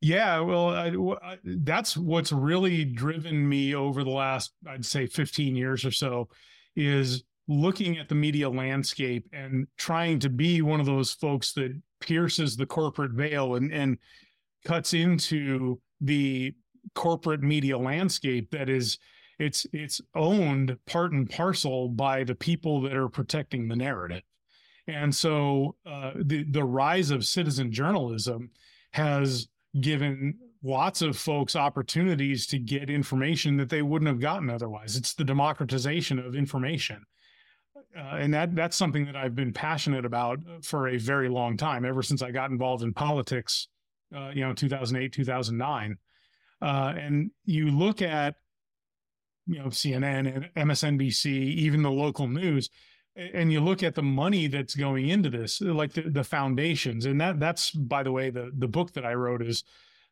Yeah, 0.00 0.40
well, 0.40 0.70
I, 0.70 0.88
I, 1.22 1.38
that's 1.44 1.96
what's 1.96 2.32
really 2.32 2.84
driven 2.84 3.48
me 3.48 3.76
over 3.76 4.02
the 4.02 4.10
last, 4.10 4.52
I'd 4.66 4.84
say, 4.84 5.06
15 5.06 5.54
years 5.54 5.84
or 5.84 5.92
so, 5.92 6.28
is 6.74 7.22
looking 7.52 7.98
at 7.98 8.08
the 8.08 8.14
media 8.14 8.48
landscape 8.48 9.28
and 9.32 9.66
trying 9.76 10.18
to 10.20 10.30
be 10.30 10.62
one 10.62 10.80
of 10.80 10.86
those 10.86 11.12
folks 11.12 11.52
that 11.52 11.78
pierces 12.00 12.56
the 12.56 12.66
corporate 12.66 13.12
veil 13.12 13.56
and, 13.56 13.72
and 13.72 13.98
cuts 14.64 14.94
into 14.94 15.80
the 16.00 16.54
corporate 16.94 17.42
media 17.42 17.78
landscape 17.78 18.50
that 18.50 18.68
is 18.68 18.98
it's 19.38 19.66
it's 19.72 20.00
owned 20.14 20.76
part 20.86 21.12
and 21.12 21.28
parcel 21.28 21.88
by 21.88 22.24
the 22.24 22.34
people 22.34 22.80
that 22.82 22.94
are 22.94 23.08
protecting 23.08 23.68
the 23.68 23.76
narrative. 23.76 24.22
And 24.86 25.14
so 25.14 25.76
uh, 25.86 26.12
the 26.16 26.44
the 26.50 26.64
rise 26.64 27.10
of 27.10 27.24
citizen 27.24 27.72
journalism 27.72 28.50
has 28.92 29.48
given 29.80 30.38
lots 30.62 31.02
of 31.02 31.16
folks 31.16 31.56
opportunities 31.56 32.46
to 32.46 32.58
get 32.58 32.90
information 32.90 33.56
that 33.56 33.68
they 33.68 33.82
wouldn't 33.82 34.08
have 34.08 34.20
gotten 34.20 34.48
otherwise. 34.48 34.96
It's 34.96 35.14
the 35.14 35.24
democratization 35.24 36.18
of 36.18 36.36
information 36.36 37.04
uh, 37.96 38.16
and 38.16 38.32
that 38.32 38.54
that's 38.54 38.76
something 38.76 39.04
that 39.06 39.16
I've 39.16 39.34
been 39.34 39.52
passionate 39.52 40.04
about 40.04 40.38
for 40.62 40.88
a 40.88 40.96
very 40.96 41.28
long 41.28 41.56
time, 41.56 41.84
ever 41.84 42.02
since 42.02 42.22
I 42.22 42.30
got 42.30 42.50
involved 42.50 42.82
in 42.82 42.94
politics, 42.94 43.68
uh, 44.14 44.30
you 44.34 44.40
know, 44.42 44.54
2008, 44.54 45.12
2009. 45.12 45.98
Uh, 46.60 46.94
and 46.96 47.30
you 47.44 47.70
look 47.70 48.00
at, 48.00 48.36
you 49.46 49.58
know, 49.58 49.66
CNN 49.66 50.48
and 50.54 50.70
MSNBC, 50.70 51.26
even 51.26 51.82
the 51.82 51.90
local 51.90 52.28
news, 52.28 52.70
and 53.14 53.52
you 53.52 53.60
look 53.60 53.82
at 53.82 53.94
the 53.94 54.02
money 54.02 54.46
that's 54.46 54.74
going 54.74 55.08
into 55.08 55.28
this, 55.28 55.60
like 55.60 55.92
the, 55.92 56.02
the 56.02 56.24
foundations, 56.24 57.04
and 57.04 57.20
that 57.20 57.40
that's 57.40 57.72
by 57.72 58.02
the 58.02 58.12
way, 58.12 58.30
the 58.30 58.50
the 58.56 58.68
book 58.68 58.92
that 58.92 59.04
I 59.04 59.14
wrote 59.14 59.42
is 59.42 59.64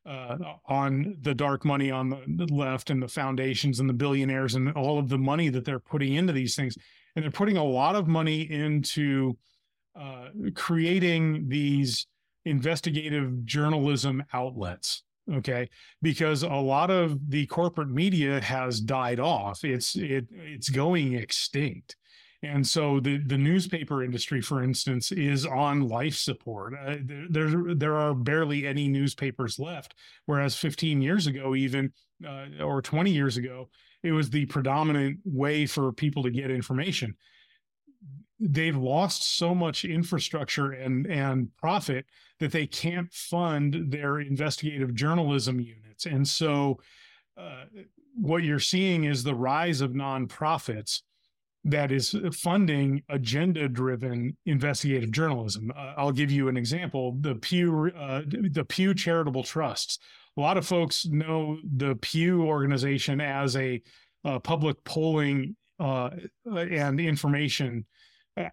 uh, 0.06 0.36
on 0.66 1.16
the 1.20 1.34
dark 1.34 1.64
money 1.64 1.90
on 1.90 2.10
the 2.10 2.46
left 2.52 2.90
and 2.90 3.02
the 3.02 3.08
foundations 3.08 3.80
and 3.80 3.88
the 3.88 3.94
billionaires 3.94 4.54
and 4.54 4.72
all 4.72 4.98
of 4.98 5.08
the 5.08 5.18
money 5.18 5.48
that 5.50 5.64
they're 5.64 5.78
putting 5.78 6.14
into 6.14 6.32
these 6.32 6.56
things 6.56 6.76
and 7.14 7.22
they're 7.22 7.30
putting 7.30 7.56
a 7.56 7.64
lot 7.64 7.96
of 7.96 8.06
money 8.06 8.42
into 8.42 9.36
uh, 9.98 10.28
creating 10.54 11.48
these 11.48 12.06
investigative 12.44 13.44
journalism 13.44 14.22
outlets 14.32 15.02
okay? 15.32 15.68
Because 16.02 16.42
a 16.42 16.48
lot 16.48 16.90
of 16.90 17.30
the 17.30 17.46
corporate 17.46 17.90
media 17.90 18.40
has 18.40 18.80
died 18.80 19.20
off. 19.20 19.64
It's 19.64 19.96
it 19.96 20.26
it's 20.30 20.68
going 20.68 21.14
extinct. 21.14 21.96
And 22.42 22.66
so 22.66 23.00
the 23.00 23.18
the 23.18 23.36
newspaper 23.38 24.02
industry 24.02 24.40
for 24.40 24.62
instance 24.62 25.12
is 25.12 25.44
on 25.44 25.88
life 25.88 26.16
support. 26.16 26.74
Uh, 26.74 26.96
there 27.04 27.74
there 27.74 27.96
are 27.96 28.14
barely 28.14 28.66
any 28.66 28.88
newspapers 28.88 29.58
left 29.58 29.94
whereas 30.26 30.56
15 30.56 31.02
years 31.02 31.26
ago 31.26 31.54
even 31.54 31.92
uh, 32.26 32.46
or 32.62 32.82
20 32.82 33.10
years 33.10 33.36
ago 33.36 33.68
it 34.02 34.12
was 34.12 34.30
the 34.30 34.46
predominant 34.46 35.18
way 35.24 35.66
for 35.66 35.92
people 35.92 36.22
to 36.22 36.30
get 36.30 36.50
information. 36.50 37.14
They've 38.38 38.76
lost 38.76 39.36
so 39.36 39.54
much 39.54 39.84
infrastructure 39.84 40.72
and 40.72 41.06
and 41.06 41.54
profit 41.58 42.06
that 42.38 42.52
they 42.52 42.66
can't 42.66 43.12
fund 43.12 43.92
their 43.92 44.20
investigative 44.20 44.94
journalism 44.94 45.60
units. 45.60 46.06
And 46.06 46.26
so 46.26 46.80
uh, 47.36 47.64
what 48.14 48.42
you're 48.42 48.58
seeing 48.58 49.04
is 49.04 49.22
the 49.22 49.34
rise 49.34 49.82
of 49.82 49.92
nonprofits 49.92 51.02
that 51.64 51.92
is 51.92 52.16
funding 52.32 53.02
agenda 53.10 53.68
driven 53.68 54.34
investigative 54.46 55.10
journalism. 55.10 55.70
Uh, 55.76 55.92
i'll 55.98 56.12
give 56.12 56.30
you 56.30 56.48
an 56.48 56.56
example. 56.56 57.16
The 57.20 57.34
pew 57.34 57.92
uh, 57.94 58.22
the 58.26 58.64
pew 58.64 58.94
charitable 58.94 59.44
trusts 59.44 59.98
a 60.36 60.40
lot 60.40 60.56
of 60.56 60.66
folks 60.66 61.06
know 61.06 61.58
the 61.76 61.96
Pew 61.96 62.42
organization 62.44 63.20
as 63.20 63.56
a, 63.56 63.82
public 64.42 64.76
polling 64.84 65.56
uh, 65.78 66.10
and 66.44 67.00
information 67.00 67.86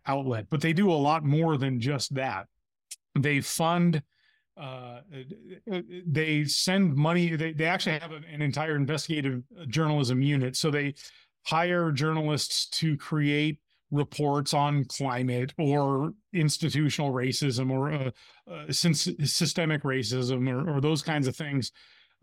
outlet, 0.05 0.45
but 0.49 0.61
they 0.61 0.71
do 0.71 0.89
a 0.89 0.93
lot 0.93 1.25
more 1.25 1.57
than 1.57 1.79
just 1.79 2.15
that. 2.15 2.47
They 3.19 3.41
fund, 3.41 4.01
uh, 4.55 5.01
they 6.05 6.45
send 6.45 6.95
money, 6.95 7.35
they, 7.35 7.51
they 7.51 7.65
actually 7.65 7.99
have 7.99 8.11
an 8.11 8.41
entire 8.41 8.77
investigative 8.77 9.43
journalism 9.67 10.21
unit. 10.21 10.55
So 10.55 10.71
they 10.71 10.93
hire 11.45 11.91
journalists 11.91 12.67
to 12.79 12.95
create 12.95 13.59
reports 13.91 14.53
on 14.53 14.85
climate 14.85 15.53
or 15.57 16.13
institutional 16.33 17.11
racism 17.11 17.71
or 17.71 17.91
uh, 17.91 18.11
uh, 18.51 18.71
systemic 18.71 19.83
racism 19.83 20.49
or, 20.49 20.77
or, 20.77 20.81
those 20.81 21.01
kinds 21.01 21.27
of 21.27 21.35
things, 21.35 21.71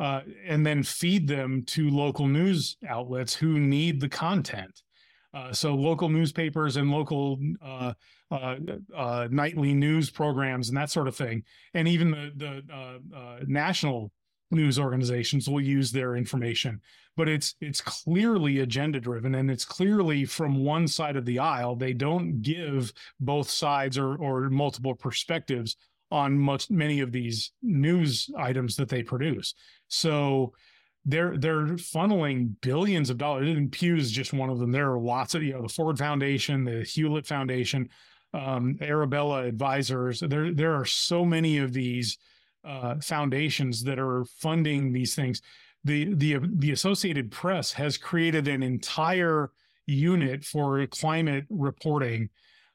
uh, 0.01 0.21
and 0.47 0.67
then 0.67 0.83
feed 0.83 1.27
them 1.27 1.63
to 1.67 1.89
local 1.91 2.27
news 2.27 2.77
outlets 2.89 3.35
who 3.35 3.59
need 3.59 4.01
the 4.01 4.09
content. 4.09 4.83
Uh, 5.33 5.53
so 5.53 5.75
local 5.75 6.09
newspapers 6.09 6.77
and 6.77 6.91
local 6.91 7.39
uh, 7.61 7.93
uh, 8.31 9.29
nightly 9.31 9.75
news 9.75 10.11
programs 10.11 10.69
and 10.69 10.77
that 10.77 10.91
sort 10.91 11.09
of 11.09 11.17
thing, 11.17 11.43
and 11.73 11.89
even 11.89 12.11
the 12.11 12.63
the 12.67 13.45
national 13.47 14.13
news 14.51 14.79
organizations 14.79 15.49
will 15.49 15.61
use 15.61 15.91
their 15.91 16.17
information 16.17 16.81
but 17.17 17.29
it's 17.29 17.55
it's 17.61 17.81
clearly 17.81 18.61
agenda 18.61 19.01
driven 19.01 19.35
and 19.37 19.51
it's 19.51 19.65
clearly 19.65 20.25
from 20.25 20.65
one 20.65 20.89
side 20.89 21.17
of 21.17 21.25
the 21.25 21.39
aisle. 21.39 21.77
They 21.77 21.93
don't 21.93 22.43
give 22.43 22.93
both 23.21 23.49
sides 23.49 23.99
or 23.99 24.17
or 24.17 24.51
multiple 24.51 24.95
perspectives 24.95 25.77
on 26.11 26.39
much 26.39 26.71
many 26.71 27.01
of 27.01 27.13
these 27.13 27.53
news 27.63 28.29
items 28.37 28.77
that 28.77 28.89
they 28.89 29.03
produce. 29.03 29.55
So 29.89 30.53
they're 31.05 31.37
they're 31.37 31.67
funneling 31.77 32.55
billions 32.63 33.11
of 33.11 33.19
dollars 33.19 33.49
and 33.49 33.71
pew 33.71 33.97
is 33.97 34.11
just 34.11 34.33
one 34.33 34.51
of 34.51 34.59
them. 34.59 34.73
There 34.73 34.93
are 34.93 34.99
lots 34.99 35.35
of 35.35 35.43
you 35.43 35.53
know 35.53 35.63
the 35.63 35.69
ford 35.69 35.99
foundation 35.99 36.65
the 36.65 36.83
hewlett 36.83 37.27
foundation 37.27 37.89
um, 38.33 38.77
arabella 38.81 39.45
advisors. 39.45 40.21
There 40.21 40.53
there 40.53 40.75
are 40.75 40.85
so 40.85 41.25
many 41.25 41.59
of 41.59 41.73
these 41.73 42.19
uh, 42.65 42.97
foundations 43.01 43.83
that 43.85 43.99
are 43.99 44.25
funding 44.25 44.93
these 44.93 45.15
things. 45.15 45.43
The 45.85 46.15
the 46.15 46.39
the 46.43 46.73
Associated 46.73 47.31
Press 47.31 47.73
has 47.73 47.99
created 47.99 48.49
an 48.49 48.63
entire 48.63 49.51
unit 49.87 50.45
for 50.45 50.87
climate 50.87 51.45
reporting. 51.51 52.31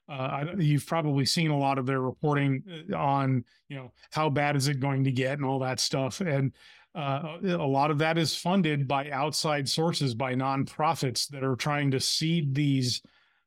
Uh, 0.08 0.46
you've 0.58 0.86
probably 0.86 1.24
seen 1.24 1.50
a 1.50 1.58
lot 1.58 1.78
of 1.78 1.86
their 1.86 2.00
reporting 2.00 2.62
uh, 2.92 2.96
on 2.96 3.44
you 3.68 3.76
know 3.76 3.92
how 4.10 4.28
bad 4.28 4.56
is 4.56 4.68
it 4.68 4.80
going 4.80 5.04
to 5.04 5.12
get 5.12 5.38
and 5.38 5.44
all 5.44 5.58
that 5.60 5.78
stuff 5.78 6.20
and 6.20 6.52
uh, 6.94 7.38
a 7.44 7.56
lot 7.56 7.92
of 7.92 7.98
that 7.98 8.18
is 8.18 8.34
funded 8.34 8.88
by 8.88 9.08
outside 9.10 9.68
sources 9.68 10.12
by 10.12 10.34
nonprofits 10.34 11.28
that 11.28 11.44
are 11.44 11.54
trying 11.54 11.90
to 11.90 12.00
seed 12.00 12.52
these 12.54 13.02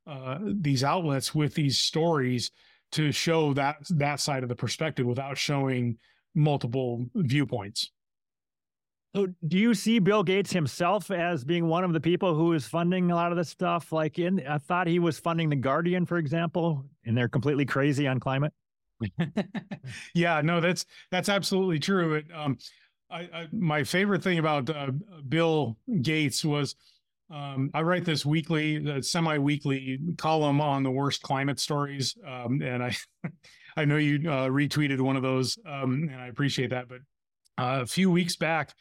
uh, 0.07 0.37
these 0.41 0.83
outlets 0.83 1.35
with 1.35 1.53
these 1.53 1.79
stories 1.79 2.51
to 2.91 3.11
show 3.11 3.53
that 3.53 3.75
that 3.89 4.19
side 4.19 4.43
of 4.43 4.49
the 4.49 4.55
perspective 4.55 5.05
without 5.05 5.37
showing 5.37 5.97
multiple 6.35 7.05
viewpoints. 7.15 7.91
So, 9.15 9.27
do 9.47 9.57
you 9.59 9.75
see 9.75 9.99
Bill 9.99 10.23
Gates 10.23 10.51
himself 10.51 11.11
as 11.11 11.43
being 11.43 11.67
one 11.67 11.83
of 11.83 11.93
the 11.93 11.99
people 12.01 12.33
who 12.33 12.53
is 12.53 12.65
funding 12.67 13.11
a 13.11 13.15
lot 13.15 13.31
of 13.31 13.37
this 13.37 13.49
stuff? 13.49 13.91
Like, 13.91 14.17
in 14.17 14.45
I 14.47 14.57
thought 14.57 14.87
he 14.87 14.97
was 14.99 15.19
funding 15.19 15.49
the 15.49 15.55
Guardian, 15.55 16.05
for 16.05 16.17
example, 16.17 16.85
and 17.05 17.15
they're 17.15 17.29
completely 17.29 17.65
crazy 17.65 18.07
on 18.07 18.19
climate. 18.19 18.53
yeah, 20.15 20.41
no, 20.41 20.61
that's 20.61 20.85
that's 21.11 21.29
absolutely 21.29 21.79
true. 21.79 22.15
It, 22.15 22.25
um, 22.33 22.57
I, 23.11 23.19
I, 23.21 23.47
my 23.51 23.83
favorite 23.83 24.23
thing 24.23 24.39
about 24.39 24.69
uh, 24.69 24.91
Bill 25.27 25.77
Gates 26.01 26.43
was 26.43 26.75
Um, 27.29 27.71
I 27.73 27.81
write 27.81 28.05
this 28.05 28.25
weekly, 28.25 28.87
uh, 28.89 29.01
semi-weekly 29.01 29.99
column 30.17 30.61
on 30.61 30.83
the 30.83 30.91
worst 30.91 31.21
climate 31.23 31.59
stories, 31.59 32.15
um, 32.27 32.61
and 32.61 32.83
I, 32.83 32.95
I 33.75 33.85
know 33.85 33.97
you 33.97 34.29
uh, 34.29 34.47
retweeted 34.47 34.99
one 35.01 35.15
of 35.15 35.23
those, 35.23 35.57
um, 35.65 36.09
and 36.11 36.21
I 36.21 36.27
appreciate 36.27 36.69
that. 36.69 36.87
But 36.87 36.99
uh, 37.57 37.81
a 37.81 37.85
few 37.85 38.11
weeks 38.11 38.35
back, 38.35 38.73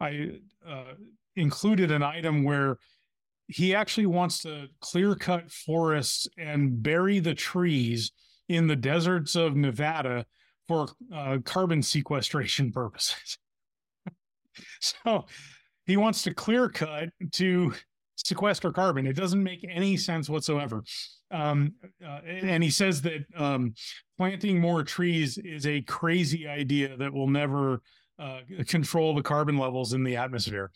I 0.00 0.30
uh, 0.68 0.94
included 1.36 1.90
an 1.90 2.02
item 2.02 2.44
where 2.44 2.78
he 3.48 3.74
actually 3.74 4.06
wants 4.06 4.42
to 4.42 4.68
clear 4.80 5.14
cut 5.14 5.50
forests 5.50 6.26
and 6.38 6.82
bury 6.82 7.18
the 7.18 7.34
trees 7.34 8.12
in 8.48 8.66
the 8.66 8.76
deserts 8.76 9.34
of 9.34 9.56
Nevada 9.56 10.24
for 10.66 10.88
uh, 11.14 11.38
carbon 11.44 11.82
sequestration 11.82 12.72
purposes. 12.72 13.38
so 14.80 15.26
he 15.86 15.96
wants 15.96 16.22
to 16.22 16.34
clear 16.34 16.68
cut 16.68 17.10
to 17.32 17.74
sequester 18.16 18.72
carbon. 18.72 19.06
It 19.06 19.16
doesn't 19.16 19.42
make 19.42 19.66
any 19.68 19.96
sense 19.96 20.28
whatsoever. 20.28 20.82
Um, 21.30 21.74
uh, 22.04 22.20
and 22.26 22.62
he 22.62 22.70
says 22.70 23.02
that 23.02 23.24
um, 23.36 23.74
planting 24.16 24.60
more 24.60 24.82
trees 24.82 25.38
is 25.38 25.66
a 25.66 25.82
crazy 25.82 26.46
idea 26.46 26.96
that 26.96 27.12
will 27.12 27.28
never 27.28 27.82
uh, 28.18 28.40
control 28.66 29.14
the 29.14 29.22
carbon 29.22 29.58
levels 29.58 29.92
in 29.92 30.04
the 30.04 30.16
atmosphere. 30.16 30.70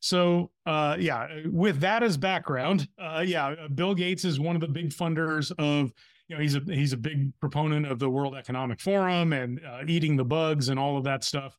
So, 0.00 0.50
uh, 0.66 0.96
yeah, 0.98 1.28
with 1.46 1.78
that 1.80 2.02
as 2.02 2.16
background, 2.16 2.88
uh, 3.00 3.22
yeah, 3.24 3.54
Bill 3.74 3.94
Gates 3.94 4.24
is 4.24 4.40
one 4.40 4.56
of 4.56 4.60
the 4.60 4.68
big 4.68 4.90
funders 4.90 5.52
of, 5.58 5.92
you 6.26 6.36
know, 6.36 6.42
he's 6.42 6.56
a 6.56 6.60
he's 6.66 6.92
a 6.92 6.96
big 6.96 7.32
proponent 7.40 7.86
of 7.86 7.98
the 7.98 8.10
World 8.10 8.34
Economic 8.34 8.80
Forum 8.80 9.32
and 9.32 9.60
uh, 9.64 9.82
eating 9.86 10.16
the 10.16 10.24
bugs 10.24 10.70
and 10.70 10.78
all 10.78 10.96
of 10.96 11.04
that 11.04 11.22
stuff. 11.22 11.56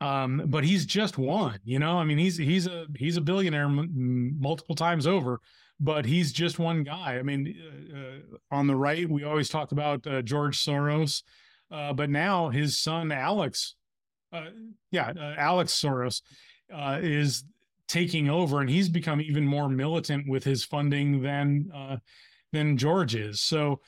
Um, 0.00 0.44
but 0.46 0.62
he's 0.62 0.86
just 0.86 1.18
one, 1.18 1.58
you 1.64 1.80
know. 1.80 1.98
I 1.98 2.04
mean, 2.04 2.18
he's 2.18 2.36
he's 2.36 2.68
a 2.68 2.86
he's 2.96 3.16
a 3.16 3.20
billionaire 3.20 3.64
m- 3.64 4.36
multiple 4.38 4.76
times 4.76 5.06
over, 5.08 5.40
but 5.80 6.04
he's 6.04 6.32
just 6.32 6.58
one 6.58 6.82
guy. 6.82 7.18
I 7.18 7.22
mean, 7.22 7.54
uh, 7.92 7.98
uh, 7.98 8.56
on 8.56 8.66
the 8.66 8.76
right, 8.76 9.08
we 9.08 9.24
always 9.24 9.48
talk 9.48 9.72
about 9.72 10.06
uh, 10.06 10.22
George 10.22 10.62
Soros, 10.62 11.22
but 11.70 12.10
now 12.10 12.48
his 12.48 12.78
son 12.78 13.12
Alex, 13.12 13.74
yeah, 14.90 15.12
Alex 15.36 15.72
Soros 15.74 16.22
uh, 16.72 16.98
is 17.00 17.44
taking 17.86 18.28
over, 18.28 18.60
and 18.60 18.68
he's 18.68 18.88
become 18.88 19.20
even 19.20 19.46
more 19.46 19.68
militant 19.68 20.28
with 20.28 20.44
his 20.44 20.64
funding 20.64 21.22
than 21.22 21.70
uh, 21.74 21.96
than 22.52 22.76
George 22.76 23.14
is. 23.14 23.40
So. 23.40 23.80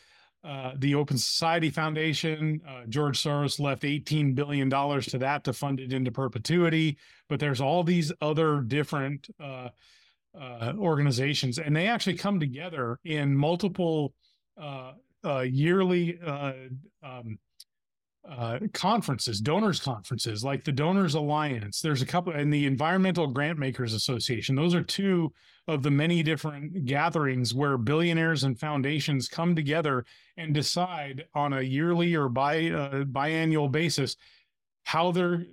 Uh, 0.43 0.72
the 0.78 0.95
Open 0.95 1.18
Society 1.18 1.68
Foundation. 1.68 2.62
Uh, 2.66 2.86
George 2.88 3.22
Soros 3.22 3.61
left 3.61 3.82
$18 3.82 4.34
billion 4.34 4.70
to 4.70 5.18
that 5.18 5.45
to 5.45 5.53
fund 5.53 5.78
it 5.80 5.93
into 5.93 6.11
perpetuity. 6.11 6.97
But 7.28 7.41
there's 7.41 7.61
all 7.61 7.84
these 7.84 8.11
other 8.22 8.62
different 8.62 9.28
uh, 10.39 10.45
uh 10.45 10.72
organizations, 10.78 11.59
and 11.59 11.74
they 11.74 11.87
actually 11.87 12.16
come 12.16 12.41
together 12.41 12.99
in 13.05 13.35
multiple 13.35 14.14
uh, 14.61 14.93
uh, 15.24 15.41
yearly 15.41 16.18
um, 16.22 17.39
uh, 18.28 18.59
conferences, 18.74 19.41
donors 19.41 19.81
conferences 19.81 20.45
like 20.45 20.64
the 20.64 20.72
Donors 20.72 21.14
Alliance. 21.14 21.81
There's 21.81 22.03
a 22.03 22.07
couple, 22.07 22.33
and 22.33 22.53
the 22.53 22.66
Environmental 22.66 23.26
Grant 23.26 23.59
Makers 23.59 23.95
Association. 23.95 24.55
Those 24.55 24.74
are 24.74 24.83
two 24.83 25.33
of 25.66 25.83
the 25.83 25.91
many 25.91 26.22
different 26.22 26.85
gatherings 26.85 27.55
where 27.55 27.78
billionaires 27.78 28.45
and 28.45 28.59
foundations 28.59 29.28
come 29.28 29.57
together 29.57 30.05
and 30.37 30.53
decide 30.53 31.24
on 31.35 31.55
a 31.55 31.62
yearly 31.62 32.14
or 32.14 32.28
bi 32.28 32.70
uh, 32.70 33.05
biannual 33.05 33.70
basis 33.70 34.16
how 34.85 35.12
they're 35.12 35.45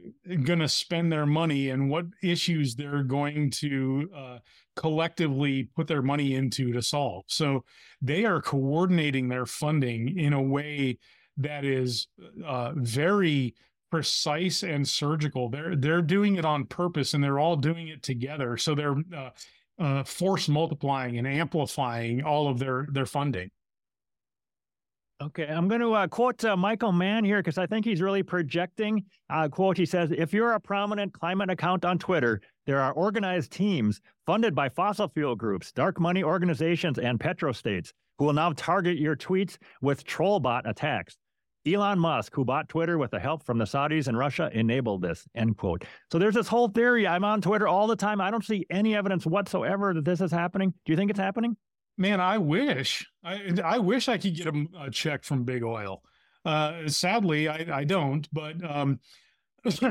going 0.44 0.60
to 0.60 0.70
spend 0.70 1.12
their 1.12 1.26
money 1.26 1.70
and 1.70 1.90
what 1.90 2.06
issues 2.24 2.76
they're 2.76 3.04
going 3.04 3.52
to 3.52 4.10
uh, 4.16 4.38
collectively 4.76 5.70
put 5.76 5.88
their 5.88 6.02
money 6.02 6.36
into 6.36 6.72
to 6.72 6.82
solve. 6.82 7.26
So 7.28 7.64
they 8.02 8.26
are 8.26 8.42
coordinating 8.42 9.28
their 9.28 9.46
funding 9.46 10.18
in 10.18 10.34
a 10.34 10.42
way 10.42 10.98
that 11.38 11.66
is 11.66 12.08
uh, 12.46 12.72
very 12.76 13.54
precise 13.92 14.64
and 14.64 14.88
surgical. 14.88 15.50
They're 15.50 15.76
they're 15.76 16.02
doing 16.02 16.36
it 16.36 16.46
on 16.46 16.66
purpose, 16.66 17.14
and 17.14 17.24
they're 17.24 17.40
all 17.40 17.56
doing 17.56 17.88
it 17.90 18.04
together. 18.04 18.58
So 18.58 18.76
they're 18.76 18.96
uh, 19.16 19.30
uh, 19.80 20.04
force 20.04 20.50
multiplying 20.50 21.18
and 21.18 21.28
amplifying 21.28 22.24
all 22.24 22.48
of 22.48 22.60
their 22.60 22.88
their 22.92 23.06
funding. 23.06 23.52
Okay, 25.20 25.48
I'm 25.48 25.68
going 25.68 25.82
to 25.82 25.94
uh, 25.94 26.08
quote 26.08 26.46
uh, 26.46 26.56
Michael 26.56 26.92
Mann 26.92 27.26
here 27.26 27.40
because 27.40 27.58
I 27.58 27.66
think 27.66 27.86
he's 27.86 28.04
really 28.04 28.22
projecting. 28.22 29.04
Uh, 29.32 29.48
quote: 29.48 29.76
He 29.76 29.86
says, 29.86 30.12
"If 30.16 30.32
you're 30.32 30.54
a 30.54 30.60
prominent 30.60 31.12
climate 31.12 31.50
account 31.50 31.86
on 31.86 31.98
Twitter, 31.98 32.40
there 32.68 32.80
are 32.80 32.94
organized 32.94 33.52
teams 33.52 34.00
funded 34.28 34.54
by 34.54 34.70
fossil 34.70 35.08
fuel 35.08 35.36
groups, 35.36 35.72
dark 35.72 36.00
money 36.00 36.24
organizations, 36.24 37.00
and 37.00 37.20
petrostates." 37.20 37.94
Who 38.20 38.26
will 38.26 38.34
now 38.34 38.54
target 38.54 38.98
your 38.98 39.16
tweets 39.16 39.58
with 39.82 40.04
trollbot 40.04 40.68
attacks. 40.68 41.18
Elon 41.68 42.00
Musk, 42.00 42.34
who 42.34 42.46
bought 42.46 42.70
Twitter 42.70 42.98
with 42.98 43.12
the 43.12 43.20
help 43.20 43.44
from 43.44 43.58
the 43.58 43.66
Saudis 43.66 44.08
and 44.08 44.18
Russia, 44.18 44.50
enabled 44.54 45.02
this, 45.02 45.28
end 45.36 45.58
quote. 45.58 45.84
So 46.12 46.18
there's 46.18 46.34
this 46.34 46.48
whole 46.48 46.70
theory. 46.70 47.06
I'm 47.06 47.24
on 47.24 47.42
Twitter 47.42 47.68
all 47.68 47.88
the 47.88 47.96
time. 47.96 48.22
I 48.22 48.32
don't 48.32 48.46
see 48.46 48.66
any 48.70 48.96
evidence 48.96 49.26
whatsoever 49.26 49.94
that 49.94 50.06
this 50.06 50.22
is 50.22 50.32
happening. 50.32 50.74
Do 50.86 50.94
you 50.94 50.96
think 50.96 51.12
it's 51.12 51.20
happening? 51.20 51.58
Man, 51.98 52.22
I 52.22 52.38
wish. 52.38 53.10
I, 53.24 53.54
I 53.64 53.80
wish 53.80 54.08
I 54.08 54.18
could 54.18 54.36
get 54.36 54.48
a, 54.48 54.66
a 54.80 54.92
check 54.92 55.24
from 55.24 55.44
Big 55.44 55.64
Oil. 55.64 56.04
Uh, 56.46 56.88
sadly, 56.88 57.48
I, 57.48 57.80
I 57.80 57.84
don't, 57.84 58.28
but 58.32 58.64
um, 58.64 59.00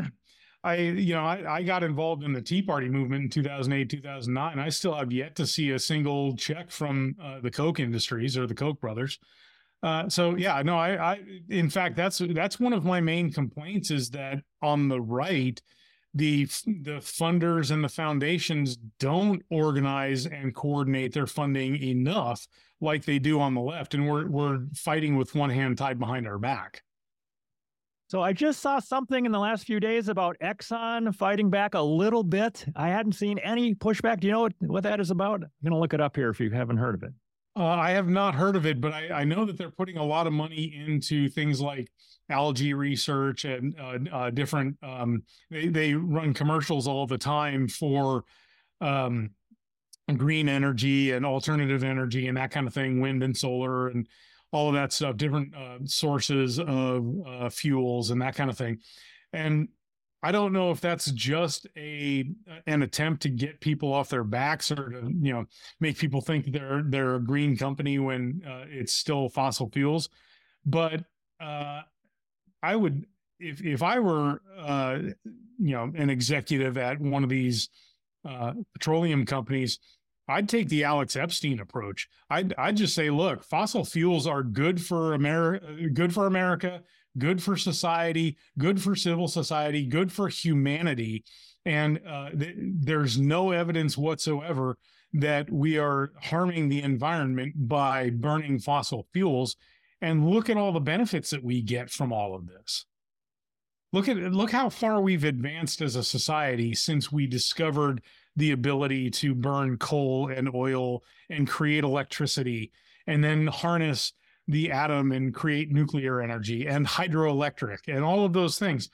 I, 0.65 0.77
you 0.77 1.15
know, 1.15 1.25
I, 1.25 1.57
I 1.57 1.63
got 1.63 1.83
involved 1.83 2.25
in 2.25 2.33
the 2.33 2.41
Tea 2.41 2.63
Party 2.63 2.89
movement 2.89 3.25
in 3.25 3.31
2008, 3.31 3.91
2009. 3.91 4.59
I 4.59 4.69
still 4.69 4.95
have 4.95 5.13
yet 5.13 5.37
to 5.37 5.47
see 5.47 5.71
a 5.71 5.79
single 5.79 6.35
check 6.37 6.71
from 6.71 7.17
uh, 7.23 7.41
the 7.41 7.51
Koch 7.51 7.79
industries 7.79 8.37
or 8.37 8.47
the 8.47 8.55
Koch 8.55 8.81
brothers. 8.81 9.19
Uh, 9.83 10.09
so 10.09 10.35
yeah, 10.37 10.63
no, 10.63 10.77
I, 10.77 11.13
I, 11.13 11.21
in 11.51 11.71
fact, 11.71 11.97
that's 11.97 12.19
that's 12.19 12.59
one 12.59 12.73
of 12.73 12.85
my 12.85 13.01
main 13.01 13.33
complaints 13.33 13.91
is 13.91 14.11
that 14.11 14.39
on 14.63 14.89
the 14.89 15.01
right, 15.01 15.61
the 16.17 16.45
the 16.47 16.99
funders 17.01 17.71
and 17.71 17.85
the 17.85 17.89
foundations 17.89 18.77
don't 18.99 19.43
organize 19.51 20.27
and 20.27 20.55
coordinate 20.55 21.13
their 21.13 21.27
funding 21.27 21.77
enough 21.77 22.47
like 22.81 23.05
they 23.05 23.19
do 23.19 23.41
on 23.41 23.55
the 23.55 23.61
left, 23.61 23.95
and 23.95 24.09
we're 24.09 24.27
we're 24.27 24.61
fighting 24.75 25.17
with 25.17 25.35
one 25.35 25.51
hand 25.51 25.79
tied 25.79 25.99
behind 25.99 26.27
our 26.27 26.39
back. 26.39 26.83
So 28.09 28.23
I 28.23 28.33
just 28.33 28.61
saw 28.61 28.79
something 28.79 29.27
in 29.27 29.33
the 29.33 29.39
last 29.39 29.65
few 29.65 29.81
days 29.81 30.09
about 30.09 30.37
Exxon 30.41 31.13
fighting 31.15 31.51
back 31.51 31.75
a 31.75 31.81
little 31.81 32.23
bit. 32.23 32.65
I 32.77 32.89
hadn't 32.89 33.13
seen 33.13 33.39
any 33.41 33.75
pushback. 33.75 34.21
Do 34.21 34.29
you 34.29 34.33
know 34.33 34.43
what, 34.43 34.53
what 34.61 34.83
that 34.85 35.01
is 35.01 35.11
about? 35.11 35.43
I'm 35.43 35.51
going 35.65 35.73
to 35.73 35.79
look 35.79 35.93
it 35.93 36.01
up 36.01 36.15
here 36.15 36.31
if 36.31 36.39
you 36.39 36.51
haven't 36.51 36.77
heard 36.77 36.95
of 36.95 37.03
it. 37.03 37.13
Uh, 37.57 37.65
I 37.65 37.93
have 37.93 38.09
not 38.09 38.35
heard 38.35 38.55
of 38.55 38.67
it, 38.67 38.83
but 38.83 38.93
I, 38.93 39.09
I, 39.09 39.25
know 39.25 39.47
that 39.47 39.57
they're 39.57 39.71
putting 39.71 39.97
a 39.97 40.05
lot 40.05 40.27
of 40.27 40.35
money 40.35 40.85
into 40.87 41.31
things 41.31 41.59
like 41.59 41.91
algae 42.29 42.75
research 42.75 43.47
and 43.47 43.75
uh, 43.81 43.99
uh, 44.15 44.31
different. 44.31 44.77
Um, 44.83 45.23
they 45.51 45.69
they 45.69 45.95
run 45.95 46.35
commercials 46.35 46.87
all 46.87 47.07
the 47.07 47.17
time 47.17 47.67
for 47.67 48.25
um, 48.83 49.31
green 50.15 50.51
energy 50.51 51.13
and 51.13 51.25
alternative 51.25 51.83
energy 51.83 52.29
and 52.29 52.37
that 52.37 52.51
kind 52.51 52.67
of 52.67 52.75
thing, 52.75 53.01
wind 53.01 53.23
and 53.23 53.35
solar 53.35 53.89
and 53.89 54.07
all 54.53 54.69
of 54.69 54.75
that 54.75 54.93
stuff, 54.93 55.17
different 55.17 55.55
uh, 55.55 55.79
sources 55.85 56.59
of 56.59 57.07
uh, 57.27 57.49
fuels 57.49 58.11
and 58.11 58.21
that 58.21 58.35
kind 58.35 58.51
of 58.51 58.59
thing. 58.59 58.79
And 59.33 59.69
I 60.27 60.33
don't 60.33 60.53
know 60.53 60.73
if 60.73 60.81
that's 60.81 61.09
just 61.13 61.69
a 61.77 62.29
an 62.67 62.83
attempt 62.83 63.23
to 63.23 63.29
get 63.29 63.61
people 63.61 63.93
off 63.93 64.09
their 64.09 64.25
backs 64.25 64.73
or 64.73 64.89
to 64.89 65.13
you 65.21 65.33
know 65.33 65.45
make 65.79 65.99
people 65.99 66.21
think 66.21 66.51
they're 66.51 66.83
they're 66.85 67.15
a 67.15 67.23
green 67.23 67.57
company 67.57 68.01
when 68.01 68.43
uh, 68.45 68.65
it's 68.69 68.93
still 68.93 69.29
fossil 69.29 69.71
fuels. 69.71 70.09
But 70.65 71.05
uh, 71.41 71.83
I 72.61 72.75
would 72.75 73.07
if 73.39 73.65
if 73.65 73.85
I 73.85 74.01
were 74.01 74.43
uh, 74.59 74.99
you 75.61 75.77
know 75.77 75.93
an 75.95 76.11
executive 76.11 76.77
at 76.77 76.99
one 77.01 77.23
of 77.23 77.31
these 77.31 77.69
uh, 78.29 78.55
petroleum 78.73 79.27
companies, 79.27 79.79
I'd 80.27 80.49
take 80.49 80.69
the 80.69 80.83
Alex 80.83 81.15
Epstein 81.15 81.61
approach. 81.61 82.09
I'd 82.31 82.53
I'd 82.59 82.79
just 82.79 82.97
say, 82.97 83.11
look, 83.11 83.45
fossil 83.45 83.85
fuels 83.85 84.27
are 84.27 84.43
good 84.43 84.85
for 84.85 85.15
America, 85.15 85.89
good 85.95 86.13
for 86.13 86.27
America, 86.27 86.83
good 87.19 87.43
for 87.43 87.57
society, 87.57 88.37
good 88.59 88.81
for 88.81 88.95
civil 88.95 89.29
society, 89.29 89.87
good 89.87 90.13
for 90.13 90.29
humanity. 90.29 91.25
And 91.65 92.01
uh, 92.07 92.31
th- 92.31 92.57
there's 92.59 93.19
no 93.19 93.51
evidence 93.51 93.97
whatsoever 93.97 94.79
that 95.13 95.51
we 95.51 95.79
are 95.79 96.13
harming 96.23 96.69
the 96.69 96.83
environment 96.83 97.55
by 97.69 98.11
burning 98.11 98.59
fossil 98.59 99.07
fuels. 99.13 99.57
And 100.01 100.29
look 100.29 100.51
at 100.51 100.57
all 100.57 100.73
the 100.73 100.81
benefits 100.81 101.31
that 101.31 101.43
we 101.43 101.63
get 101.63 101.91
from 101.91 102.13
all 102.13 102.35
of 102.35 102.47
this. 102.47 102.85
Look 103.93 104.09
at 104.09 104.17
look 104.17 104.51
how 104.51 104.69
far 104.69 105.01
we've 105.01 105.25
advanced 105.25 105.81
as 105.81 105.97
a 105.97 106.05
society 106.05 106.75
since 106.75 107.11
we 107.11 107.27
discovered 107.27 108.03
the 108.35 108.51
ability 108.51 109.11
to 109.11 109.35
burn 109.35 109.79
coal 109.79 110.29
and 110.29 110.55
oil 110.55 111.03
and 111.31 111.49
create 111.49 111.85
electricity 111.85 112.73
and 113.07 113.25
then 113.25 113.47
harness 113.47 114.13
the 114.49 114.71
atom 114.71 115.13
and 115.13 115.35
create 115.35 115.73
nuclear 115.73 116.21
energy 116.21 116.67
and 116.67 116.87
hydroelectric 116.87 117.79
and 117.89 118.05
all 118.05 118.25
of 118.25 118.33
those 118.33 118.59
things. 118.59 118.91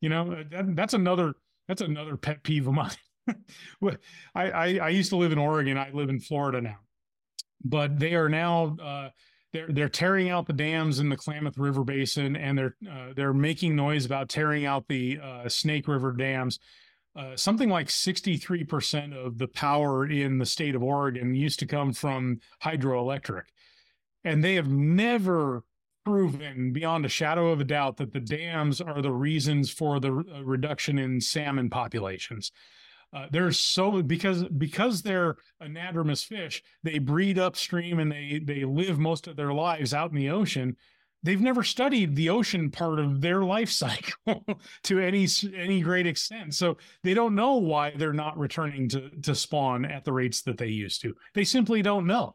You 0.00 0.08
know, 0.08 0.44
that, 0.50 0.76
that's 0.76 0.94
another 0.94 1.34
that's 1.68 1.82
another 1.82 2.16
pet 2.16 2.42
peeve 2.42 2.66
of 2.66 2.74
mine. 2.74 2.90
I, 3.84 4.50
I, 4.50 4.78
I 4.78 4.88
used 4.90 5.10
to 5.10 5.16
live 5.16 5.32
in 5.32 5.38
Oregon. 5.38 5.78
I 5.78 5.90
live 5.90 6.10
in 6.10 6.20
Florida 6.20 6.60
now, 6.60 6.78
but 7.64 7.98
they 7.98 8.14
are 8.14 8.28
now 8.28 8.76
uh, 8.82 9.08
they're 9.52 9.68
they're 9.68 9.88
tearing 9.88 10.28
out 10.28 10.46
the 10.46 10.52
dams 10.52 11.00
in 11.00 11.08
the 11.08 11.16
Klamath 11.16 11.58
River 11.58 11.84
Basin, 11.84 12.36
and 12.36 12.58
they're 12.58 12.76
uh, 12.90 13.12
they're 13.14 13.32
making 13.32 13.74
noise 13.74 14.04
about 14.04 14.28
tearing 14.28 14.66
out 14.66 14.86
the 14.88 15.18
uh, 15.22 15.48
Snake 15.48 15.88
River 15.88 16.12
dams. 16.12 16.58
Uh, 17.16 17.34
something 17.34 17.70
like 17.70 17.86
63% 17.86 19.16
of 19.16 19.38
the 19.38 19.48
power 19.48 20.06
in 20.06 20.36
the 20.36 20.44
state 20.44 20.74
of 20.74 20.82
Oregon 20.82 21.34
used 21.34 21.58
to 21.60 21.66
come 21.66 21.94
from 21.94 22.40
hydroelectric. 22.62 23.44
And 24.26 24.42
they 24.42 24.56
have 24.56 24.68
never 24.68 25.62
proven 26.04 26.72
beyond 26.72 27.06
a 27.06 27.08
shadow 27.08 27.50
of 27.52 27.60
a 27.60 27.64
doubt 27.64 27.96
that 27.96 28.12
the 28.12 28.20
dams 28.20 28.80
are 28.80 29.00
the 29.00 29.12
reasons 29.12 29.70
for 29.70 30.00
the 30.00 30.10
uh, 30.10 30.44
reduction 30.44 30.98
in 30.98 31.20
salmon 31.20 31.70
populations. 31.70 32.50
Uh, 33.12 33.26
they're 33.30 33.52
so 33.52 34.02
because 34.02 34.42
because 34.44 35.02
they're 35.02 35.36
anadromous 35.62 36.26
fish, 36.26 36.60
they 36.82 36.98
breed 36.98 37.38
upstream 37.38 38.00
and 38.00 38.10
they 38.10 38.40
they 38.42 38.64
live 38.64 38.98
most 38.98 39.28
of 39.28 39.36
their 39.36 39.52
lives 39.52 39.94
out 39.94 40.10
in 40.10 40.16
the 40.16 40.28
ocean. 40.28 40.76
They've 41.22 41.40
never 41.40 41.62
studied 41.62 42.16
the 42.16 42.30
ocean 42.30 42.70
part 42.72 42.98
of 42.98 43.20
their 43.20 43.42
life 43.42 43.70
cycle 43.84 44.44
to 44.82 44.98
any 44.98 45.28
any 45.54 45.80
great 45.82 46.08
extent, 46.08 46.52
so 46.54 46.78
they 47.04 47.14
don't 47.14 47.36
know 47.36 47.54
why 47.54 47.92
they're 47.96 48.12
not 48.12 48.36
returning 48.36 48.88
to 48.88 49.08
to 49.22 49.36
spawn 49.36 49.84
at 49.84 50.04
the 50.04 50.12
rates 50.12 50.42
that 50.42 50.58
they 50.58 50.66
used 50.66 51.00
to. 51.02 51.14
They 51.32 51.44
simply 51.44 51.80
don't 51.80 52.08
know. 52.08 52.34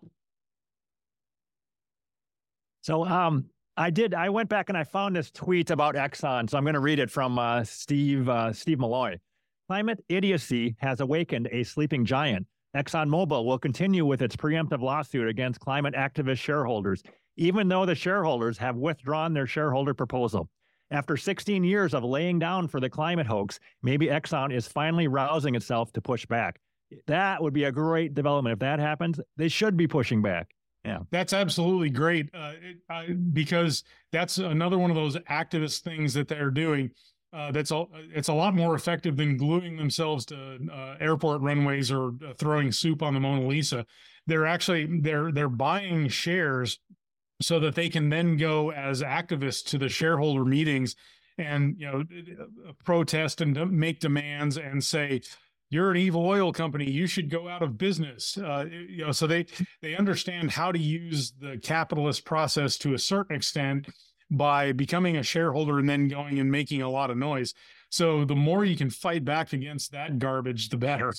So, 2.81 3.05
um, 3.05 3.45
I 3.77 3.89
did. 3.89 4.13
I 4.13 4.29
went 4.29 4.49
back 4.49 4.69
and 4.69 4.77
I 4.77 4.83
found 4.83 5.15
this 5.15 5.31
tweet 5.31 5.71
about 5.71 5.95
Exxon, 5.95 6.49
so 6.49 6.57
I'm 6.57 6.63
going 6.63 6.73
to 6.73 6.81
read 6.81 6.99
it 6.99 7.09
from 7.09 7.39
uh, 7.39 7.63
Steve 7.63 8.27
uh, 8.27 8.51
Steve 8.51 8.79
Milloy. 8.79 9.17
Climate 9.67 10.03
idiocy 10.09 10.75
has 10.79 10.99
awakened 10.99 11.47
a 11.51 11.63
sleeping 11.63 12.03
giant. 12.03 12.45
ExxonMobil 12.75 13.45
will 13.45 13.57
continue 13.57 14.05
with 14.05 14.21
its 14.21 14.35
preemptive 14.35 14.81
lawsuit 14.81 15.27
against 15.27 15.59
climate 15.59 15.93
activist 15.93 16.39
shareholders, 16.39 17.03
even 17.37 17.67
though 17.67 17.85
the 17.85 17.95
shareholders 17.95 18.57
have 18.57 18.75
withdrawn 18.75 19.33
their 19.33 19.47
shareholder 19.47 19.93
proposal. 19.93 20.49
After 20.91 21.15
16 21.15 21.63
years 21.63 21.93
of 21.93 22.03
laying 22.03 22.37
down 22.37 22.67
for 22.67 22.81
the 22.81 22.89
climate 22.89 23.27
hoax, 23.27 23.59
maybe 23.81 24.07
Exxon 24.07 24.53
is 24.53 24.67
finally 24.67 25.07
rousing 25.07 25.55
itself 25.55 25.93
to 25.93 26.01
push 26.01 26.25
back. 26.25 26.59
That 27.07 27.41
would 27.41 27.53
be 27.53 27.63
a 27.63 27.71
great 27.71 28.13
development. 28.13 28.53
If 28.53 28.59
that 28.59 28.79
happens, 28.79 29.19
they 29.37 29.47
should 29.47 29.77
be 29.77 29.87
pushing 29.87 30.21
back. 30.21 30.53
Yeah, 30.83 30.99
that's 31.11 31.31
absolutely 31.31 31.91
great 31.91 32.29
uh, 32.33 32.53
it, 32.59 32.77
uh, 32.89 33.13
because 33.33 33.83
that's 34.11 34.39
another 34.39 34.79
one 34.79 34.89
of 34.89 34.95
those 34.95 35.15
activist 35.29 35.81
things 35.81 36.13
that 36.15 36.27
they're 36.27 36.49
doing 36.49 36.89
uh, 37.33 37.51
that's 37.51 37.71
all. 37.71 37.89
It's 38.13 38.27
a 38.27 38.33
lot 38.33 38.55
more 38.55 38.75
effective 38.75 39.15
than 39.15 39.37
gluing 39.37 39.77
themselves 39.77 40.25
to 40.27 40.59
uh, 40.71 40.95
airport 40.99 41.41
runways 41.41 41.89
or 41.89 42.09
uh, 42.27 42.33
throwing 42.37 42.71
soup 42.71 43.01
on 43.01 43.13
the 43.13 43.21
Mona 43.21 43.47
Lisa. 43.47 43.85
They're 44.27 44.45
actually 44.45 44.99
they're 44.99 45.31
they're 45.31 45.49
buying 45.49 46.09
shares 46.09 46.79
so 47.41 47.59
that 47.61 47.75
they 47.75 47.87
can 47.89 48.09
then 48.09 48.35
go 48.35 48.71
as 48.71 49.01
activists 49.01 49.63
to 49.67 49.77
the 49.77 49.87
shareholder 49.87 50.43
meetings 50.43 50.95
and 51.37 51.75
you 51.79 51.87
know 51.87 52.03
protest 52.83 53.39
and 53.39 53.71
make 53.71 54.01
demands 54.01 54.57
and 54.57 54.83
say 54.83 55.21
you're 55.71 55.89
an 55.89 55.97
evil 55.97 56.23
oil 56.27 56.53
company 56.53 56.87
you 56.89 57.07
should 57.07 57.29
go 57.29 57.49
out 57.49 57.63
of 57.63 57.77
business 57.77 58.37
uh, 58.37 58.65
you 58.69 59.03
know 59.03 59.11
so 59.11 59.25
they 59.25 59.45
they 59.81 59.95
understand 59.95 60.51
how 60.51 60.71
to 60.71 60.77
use 60.77 61.33
the 61.39 61.57
capitalist 61.63 62.23
process 62.25 62.77
to 62.77 62.93
a 62.93 62.99
certain 62.99 63.35
extent 63.35 63.87
by 64.31 64.71
becoming 64.71 65.17
a 65.17 65.23
shareholder 65.23 65.77
and 65.77 65.89
then 65.89 66.07
going 66.07 66.39
and 66.39 66.49
making 66.49 66.81
a 66.81 66.89
lot 66.89 67.11
of 67.11 67.17
noise. 67.17 67.53
So 67.89 68.23
the 68.23 68.35
more 68.35 68.63
you 68.63 68.77
can 68.77 68.89
fight 68.89 69.25
back 69.25 69.51
against 69.51 69.91
that 69.91 70.17
garbage, 70.17 70.69
the 70.69 70.77
better. 70.77 71.13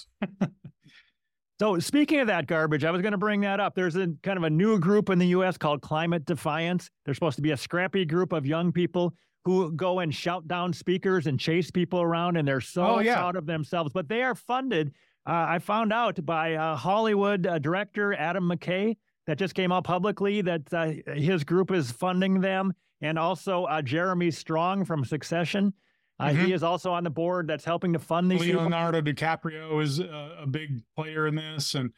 so 1.60 1.78
speaking 1.78 2.20
of 2.20 2.28
that 2.28 2.46
garbage, 2.46 2.84
I 2.84 2.90
was 2.90 3.02
going 3.02 3.12
to 3.12 3.18
bring 3.18 3.42
that 3.42 3.60
up. 3.60 3.74
There's 3.74 3.96
a 3.96 4.08
kind 4.22 4.38
of 4.38 4.44
a 4.44 4.50
new 4.50 4.78
group 4.78 5.10
in 5.10 5.18
the 5.18 5.26
US 5.28 5.58
called 5.58 5.82
Climate 5.82 6.24
Defiance. 6.24 6.88
They're 7.04 7.14
supposed 7.14 7.36
to 7.36 7.42
be 7.42 7.50
a 7.50 7.56
scrappy 7.56 8.06
group 8.06 8.32
of 8.32 8.46
young 8.46 8.72
people 8.72 9.12
who 9.44 9.72
go 9.72 10.00
and 10.00 10.14
shout 10.14 10.46
down 10.46 10.72
speakers 10.72 11.26
and 11.26 11.38
chase 11.38 11.70
people 11.70 12.00
around 12.00 12.36
and 12.36 12.46
they're 12.46 12.60
so 12.60 12.84
oh, 12.84 12.98
yeah. 13.00 13.16
proud 13.16 13.36
of 13.36 13.46
themselves, 13.46 13.92
but 13.92 14.08
they 14.08 14.22
are 14.22 14.34
funded 14.34 14.92
uh, 15.24 15.46
I 15.48 15.58
found 15.60 15.92
out 15.92 16.24
by 16.24 16.54
uh, 16.54 16.76
Hollywood 16.76 17.46
uh, 17.46 17.58
director 17.58 18.12
Adam 18.14 18.48
McKay 18.48 18.96
that 19.26 19.38
just 19.38 19.54
came 19.54 19.70
out 19.70 19.84
publicly 19.84 20.42
that 20.42 20.62
uh, 20.74 21.12
his 21.14 21.44
group 21.44 21.70
is 21.70 21.92
funding 21.92 22.40
them 22.40 22.72
and 23.00 23.18
also 23.18 23.64
uh, 23.64 23.82
Jeremy 23.82 24.32
Strong 24.32 24.84
from 24.84 25.04
Succession. 25.04 25.72
Uh, 26.18 26.28
mm-hmm. 26.28 26.46
He 26.46 26.52
is 26.52 26.64
also 26.64 26.92
on 26.92 27.04
the 27.04 27.10
board 27.10 27.46
that's 27.46 27.64
helping 27.64 27.92
to 27.92 28.00
fund 28.00 28.30
these. 28.30 28.40
Leonardo 28.40 29.00
people. 29.00 29.26
DiCaprio 29.26 29.82
is 29.82 30.00
a, 30.00 30.38
a, 30.40 30.46
big 30.46 30.82
player 30.96 31.26
in 31.26 31.34
this, 31.36 31.74
and 31.74 31.90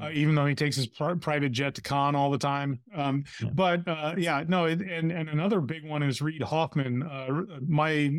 uh, 0.00 0.10
even 0.12 0.34
though 0.34 0.46
he 0.46 0.54
takes 0.54 0.76
his 0.76 0.86
pr- 0.86 1.14
private 1.14 1.52
jet 1.52 1.74
to 1.74 1.82
Cannes 1.82 2.16
all 2.16 2.30
the 2.30 2.38
time. 2.38 2.80
Um, 2.94 3.24
yeah. 3.42 3.50
But 3.54 3.88
uh, 3.88 4.14
yeah, 4.16 4.44
no, 4.46 4.66
it, 4.66 4.80
and 4.80 5.12
and 5.12 5.28
another 5.28 5.60
big 5.60 5.88
one 5.88 6.02
is 6.02 6.22
Reid 6.22 6.42
Hoffman. 6.42 7.02
Uh, 7.02 7.42
my 7.66 8.10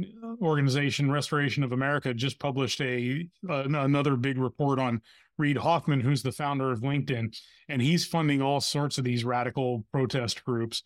organization, 0.42 1.12
Restoration 1.12 1.64
of 1.64 1.72
America, 1.72 2.14
just 2.14 2.40
published 2.40 2.82
a 2.82 3.28
another 3.48 4.16
big 4.16 4.38
report 4.38 4.80
on 4.80 5.02
Reid 5.38 5.58
Hoffman, 5.58 6.02
who's 6.02 6.22
the 6.22 6.32
founder 6.32 6.72
of 6.72 6.82
LinkedIn, 6.82 7.36
and 7.70 7.82
he's 7.82 8.06
funding 8.06 8.42
all 8.42 8.62
sorts 8.62 8.98
of 8.98 9.04
these 9.04 9.26
radical 9.26 9.84
protest 9.92 10.44
groups. 10.46 10.84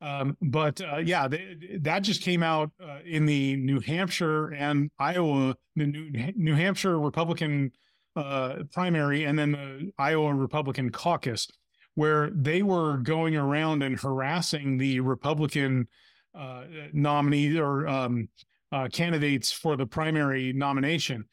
Um, 0.00 0.36
but 0.42 0.80
uh, 0.80 0.98
yeah, 0.98 1.26
they, 1.26 1.56
that 1.80 2.00
just 2.00 2.22
came 2.22 2.42
out 2.42 2.70
uh, 2.82 2.98
in 3.04 3.24
the 3.24 3.56
New 3.56 3.80
Hampshire 3.80 4.48
and 4.48 4.90
Iowa, 4.98 5.56
the 5.74 5.86
New, 5.86 6.32
New 6.36 6.54
Hampshire 6.54 6.98
Republican 6.98 7.72
uh, 8.16 8.64
primary, 8.72 9.24
and 9.24 9.38
then 9.38 9.52
the 9.52 9.92
Iowa 9.98 10.34
Republican 10.34 10.90
caucus, 10.90 11.48
where 11.94 12.30
they 12.30 12.62
were 12.62 12.98
going 12.98 13.36
around 13.36 13.82
and 13.82 13.98
harassing 13.98 14.78
the 14.78 15.00
Republican 15.00 15.88
uh, 16.34 16.64
nominee 16.92 17.58
or 17.58 17.86
um, 17.86 18.28
uh, 18.72 18.88
candidates 18.92 19.52
for 19.52 19.76
the 19.76 19.86
primary 19.86 20.52
nomination. 20.52 21.24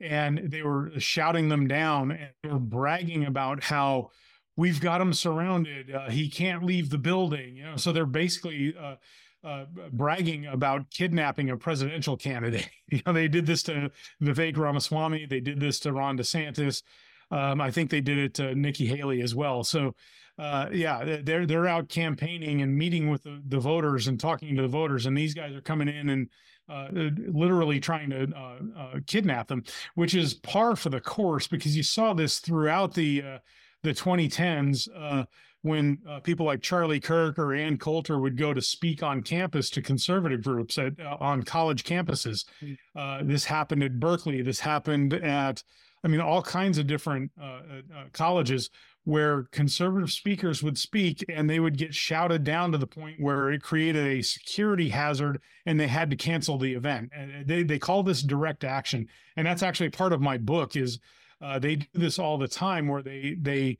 And 0.00 0.50
they 0.50 0.62
were 0.62 0.92
shouting 0.98 1.48
them 1.48 1.66
down 1.66 2.10
and 2.10 2.30
they 2.42 2.48
were 2.50 2.58
bragging 2.58 3.24
about 3.24 3.62
how 3.62 4.10
we've 4.56 4.80
got 4.80 5.00
him 5.00 5.12
surrounded. 5.12 5.92
Uh, 5.92 6.10
he 6.10 6.28
can't 6.28 6.64
leave 6.64 6.90
the 6.90 6.98
building. 6.98 7.56
You 7.56 7.64
know, 7.64 7.76
so 7.76 7.92
they're 7.92 8.06
basically 8.06 8.74
uh, 8.78 8.96
uh, 9.44 9.66
bragging 9.92 10.46
about 10.46 10.90
kidnapping 10.90 11.50
a 11.50 11.56
presidential 11.56 12.16
candidate. 12.16 12.68
you 12.90 13.00
know, 13.06 13.12
they 13.12 13.28
did 13.28 13.46
this 13.46 13.62
to 13.64 13.90
Vivek 14.22 14.56
Ramaswamy. 14.56 15.26
They 15.26 15.40
did 15.40 15.60
this 15.60 15.78
to 15.80 15.92
Ron 15.92 16.18
DeSantis. 16.18 16.82
Um, 17.30 17.60
I 17.60 17.70
think 17.70 17.90
they 17.90 18.00
did 18.00 18.18
it 18.18 18.34
to 18.34 18.54
Nikki 18.54 18.86
Haley 18.86 19.22
as 19.22 19.34
well. 19.34 19.64
So, 19.64 19.94
uh, 20.38 20.68
yeah, 20.72 21.18
they're 21.22 21.46
they're 21.46 21.66
out 21.66 21.88
campaigning 21.88 22.62
and 22.62 22.76
meeting 22.76 23.08
with 23.08 23.22
the, 23.22 23.40
the, 23.46 23.60
voters 23.60 24.08
and 24.08 24.18
talking 24.18 24.56
to 24.56 24.62
the 24.62 24.68
voters, 24.68 25.06
and 25.06 25.16
these 25.16 25.32
guys 25.32 25.54
are 25.54 25.60
coming 25.60 25.88
in 25.88 26.10
and 26.10 26.28
uh, 26.68 26.88
literally 26.92 27.78
trying 27.78 28.10
to 28.10 28.28
uh, 28.36 28.58
uh, 28.76 28.98
kidnap 29.06 29.48
them, 29.48 29.62
which 29.94 30.14
is 30.14 30.34
par 30.34 30.74
for 30.76 30.90
the 30.90 31.00
course 31.00 31.46
because 31.46 31.76
you 31.76 31.82
saw 31.82 32.12
this 32.12 32.40
throughout 32.40 32.94
the 32.94 33.22
uh, 33.22 33.38
the 33.82 33.90
2010s 33.90 34.88
uh, 34.96 35.24
when 35.64 35.96
uh, 36.06 36.20
people 36.20 36.44
like 36.44 36.60
Charlie 36.60 37.00
Kirk 37.00 37.38
or 37.38 37.54
Ann 37.54 37.78
Coulter 37.78 38.18
would 38.18 38.36
go 38.36 38.52
to 38.52 38.60
speak 38.60 39.02
on 39.02 39.22
campus 39.22 39.70
to 39.70 39.80
conservative 39.80 40.44
groups 40.44 40.76
at 40.76 40.92
uh, 41.00 41.16
on 41.20 41.42
college 41.42 41.84
campuses. 41.84 42.44
Hmm. 42.60 42.72
Uh, 42.94 43.20
this 43.22 43.46
happened 43.46 43.82
at 43.82 43.98
Berkeley. 43.98 44.42
This 44.42 44.60
happened 44.60 45.14
at, 45.14 45.62
I 46.04 46.08
mean, 46.08 46.20
all 46.20 46.42
kinds 46.42 46.76
of 46.76 46.86
different 46.86 47.30
uh, 47.40 47.44
uh, 47.44 48.04
colleges 48.12 48.68
where 49.04 49.44
conservative 49.52 50.12
speakers 50.12 50.62
would 50.62 50.76
speak 50.76 51.24
and 51.30 51.48
they 51.48 51.60
would 51.60 51.78
get 51.78 51.94
shouted 51.94 52.44
down 52.44 52.70
to 52.72 52.78
the 52.78 52.86
point 52.86 53.18
where 53.18 53.50
it 53.50 53.62
created 53.62 54.06
a 54.06 54.22
security 54.22 54.90
hazard 54.90 55.40
and 55.64 55.80
they 55.80 55.88
had 55.88 56.10
to 56.10 56.16
cancel 56.16 56.58
the 56.58 56.74
event. 56.74 57.10
And 57.16 57.46
they 57.46 57.62
they 57.62 57.78
call 57.78 58.02
this 58.02 58.22
direct 58.22 58.64
action, 58.64 59.08
and 59.34 59.46
that's 59.46 59.62
actually 59.62 59.88
part 59.88 60.12
of 60.12 60.20
my 60.20 60.36
book 60.36 60.76
is 60.76 60.98
uh, 61.40 61.58
they 61.58 61.76
do 61.76 61.86
this 61.94 62.18
all 62.18 62.36
the 62.36 62.48
time 62.48 62.86
where 62.86 63.02
they 63.02 63.36
they 63.40 63.78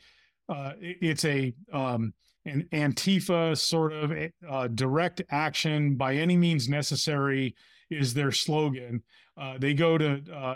uh, 0.49 0.73
it's 0.81 1.25
a 1.25 1.55
um, 1.73 2.13
an 2.47 2.69
Antifa 2.73 3.57
sort 3.57 3.93
of 3.93 4.13
uh, 4.49 4.69
direct 4.69 5.23
action 5.31 5.97
by 5.97 6.15
any 6.17 6.37
means 6.37 6.69
necessary 6.69 7.55
is 7.91 8.15
their 8.15 8.33
slogan. 8.33 9.03
Uh, 9.37 9.59
they 9.59 9.75
go 9.75 9.99
to 9.99 10.23
uh, 10.33 10.55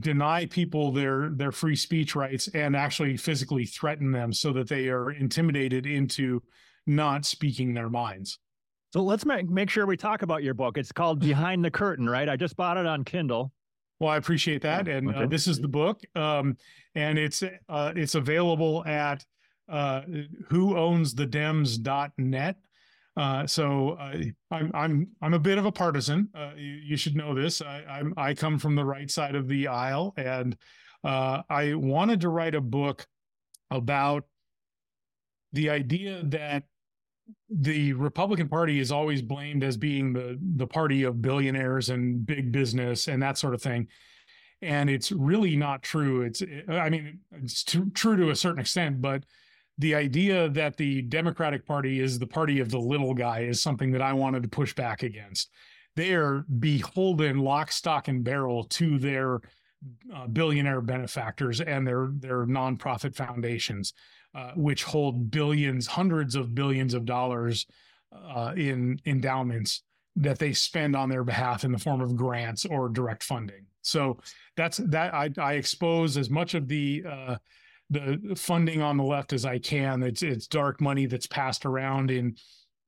deny 0.00 0.46
people 0.46 0.92
their 0.92 1.30
their 1.30 1.52
free 1.52 1.76
speech 1.76 2.14
rights 2.14 2.48
and 2.48 2.76
actually 2.76 3.16
physically 3.16 3.64
threaten 3.64 4.12
them 4.12 4.32
so 4.32 4.52
that 4.52 4.68
they 4.68 4.88
are 4.88 5.12
intimidated 5.12 5.86
into 5.86 6.42
not 6.86 7.24
speaking 7.24 7.72
their 7.72 7.88
minds. 7.88 8.38
So 8.92 9.02
let's 9.02 9.24
make 9.24 9.48
make 9.48 9.70
sure 9.70 9.86
we 9.86 9.96
talk 9.96 10.22
about 10.22 10.42
your 10.42 10.54
book. 10.54 10.76
It's 10.76 10.92
called 10.92 11.20
Behind 11.20 11.64
the 11.64 11.70
Curtain, 11.70 12.08
right? 12.08 12.28
I 12.28 12.36
just 12.36 12.56
bought 12.56 12.76
it 12.76 12.86
on 12.86 13.04
Kindle. 13.04 13.52
Well, 14.00 14.10
I 14.10 14.16
appreciate 14.16 14.62
that, 14.62 14.88
and 14.88 15.08
okay. 15.08 15.24
uh, 15.24 15.26
this 15.26 15.46
is 15.46 15.60
the 15.60 15.68
book, 15.68 16.00
um, 16.14 16.56
and 16.94 17.18
it's 17.18 17.42
uh, 17.42 17.92
it's 17.96 18.14
available 18.14 18.82
at 18.86 19.26
uh, 19.68 20.02
whoownsthedems.net. 20.50 22.56
Uh, 23.16 23.46
so 23.46 23.90
uh, 24.00 24.16
I'm 24.50 24.70
I'm 24.74 25.08
I'm 25.20 25.34
a 25.34 25.38
bit 25.38 25.58
of 25.58 25.66
a 25.66 25.72
partisan. 25.72 26.30
Uh, 26.34 26.52
you, 26.56 26.80
you, 26.84 26.96
should 26.96 27.16
know 27.16 27.34
this. 27.34 27.60
I 27.60 27.84
I'm, 27.88 28.14
i 28.16 28.32
come 28.34 28.58
from 28.60 28.76
the 28.76 28.84
right 28.84 29.10
side 29.10 29.34
of 29.34 29.48
the 29.48 29.66
aisle, 29.66 30.14
and 30.16 30.56
Uh, 31.04 31.42
I 31.48 31.74
wanted 31.74 32.20
to 32.22 32.28
write 32.28 32.54
a 32.54 32.60
book 32.60 33.06
about 33.70 34.24
the 35.52 35.70
idea 35.70 36.22
that 36.24 36.64
the 37.50 37.92
Republican 37.94 38.48
Party 38.48 38.78
is 38.78 38.92
always 38.92 39.22
blamed 39.22 39.64
as 39.64 39.76
being 39.76 40.12
the 40.12 40.38
the 40.56 40.66
party 40.66 41.04
of 41.04 41.22
billionaires 41.22 41.88
and 41.88 42.24
big 42.26 42.52
business 42.52 43.08
and 43.08 43.22
that 43.22 43.38
sort 43.38 43.54
of 43.54 43.62
thing. 43.62 43.88
And 44.60 44.90
it's 44.90 45.12
really 45.12 45.56
not 45.56 45.82
true. 45.82 46.22
It's 46.22 46.42
I 46.68 46.90
mean 46.90 47.20
it's 47.32 47.64
true 47.64 48.16
to 48.16 48.30
a 48.30 48.36
certain 48.36 48.60
extent, 48.60 49.00
but 49.00 49.24
the 49.78 49.94
idea 49.94 50.48
that 50.50 50.76
the 50.76 51.02
Democratic 51.02 51.64
Party 51.64 52.00
is 52.00 52.18
the 52.18 52.26
party 52.26 52.58
of 52.58 52.70
the 52.70 52.80
little 52.80 53.14
guy 53.14 53.40
is 53.40 53.62
something 53.62 53.92
that 53.92 54.02
I 54.02 54.12
wanted 54.12 54.42
to 54.42 54.48
push 54.48 54.74
back 54.74 55.04
against. 55.04 55.50
They 55.94 56.14
are 56.14 56.44
beholden 56.58 57.38
lock, 57.38 57.70
stock, 57.70 58.08
and 58.08 58.24
barrel 58.24 58.64
to 58.64 58.98
their 58.98 59.40
uh, 60.14 60.26
billionaire 60.26 60.80
benefactors 60.80 61.60
and 61.60 61.86
their 61.86 62.08
their 62.12 62.44
nonprofit 62.46 63.14
foundations, 63.14 63.94
uh, 64.34 64.52
which 64.54 64.84
hold 64.84 65.30
billions, 65.30 65.86
hundreds 65.86 66.34
of 66.34 66.54
billions 66.54 66.94
of 66.94 67.04
dollars 67.04 67.66
uh, 68.12 68.52
in 68.56 69.00
endowments 69.06 69.82
that 70.16 70.38
they 70.38 70.52
spend 70.52 70.96
on 70.96 71.08
their 71.08 71.24
behalf 71.24 71.64
in 71.64 71.72
the 71.72 71.78
form 71.78 72.00
of 72.00 72.16
grants 72.16 72.64
or 72.64 72.88
direct 72.88 73.22
funding. 73.22 73.66
So 73.82 74.18
that's 74.56 74.78
that 74.78 75.14
I, 75.14 75.30
I 75.38 75.54
expose 75.54 76.16
as 76.16 76.28
much 76.28 76.54
of 76.54 76.68
the 76.68 77.04
uh, 77.08 77.36
the 77.90 78.34
funding 78.36 78.82
on 78.82 78.96
the 78.96 79.04
left 79.04 79.32
as 79.32 79.44
I 79.44 79.58
can. 79.58 80.02
It's 80.02 80.22
it's 80.22 80.46
dark 80.46 80.80
money 80.80 81.06
that's 81.06 81.26
passed 81.26 81.64
around 81.64 82.10
in 82.10 82.36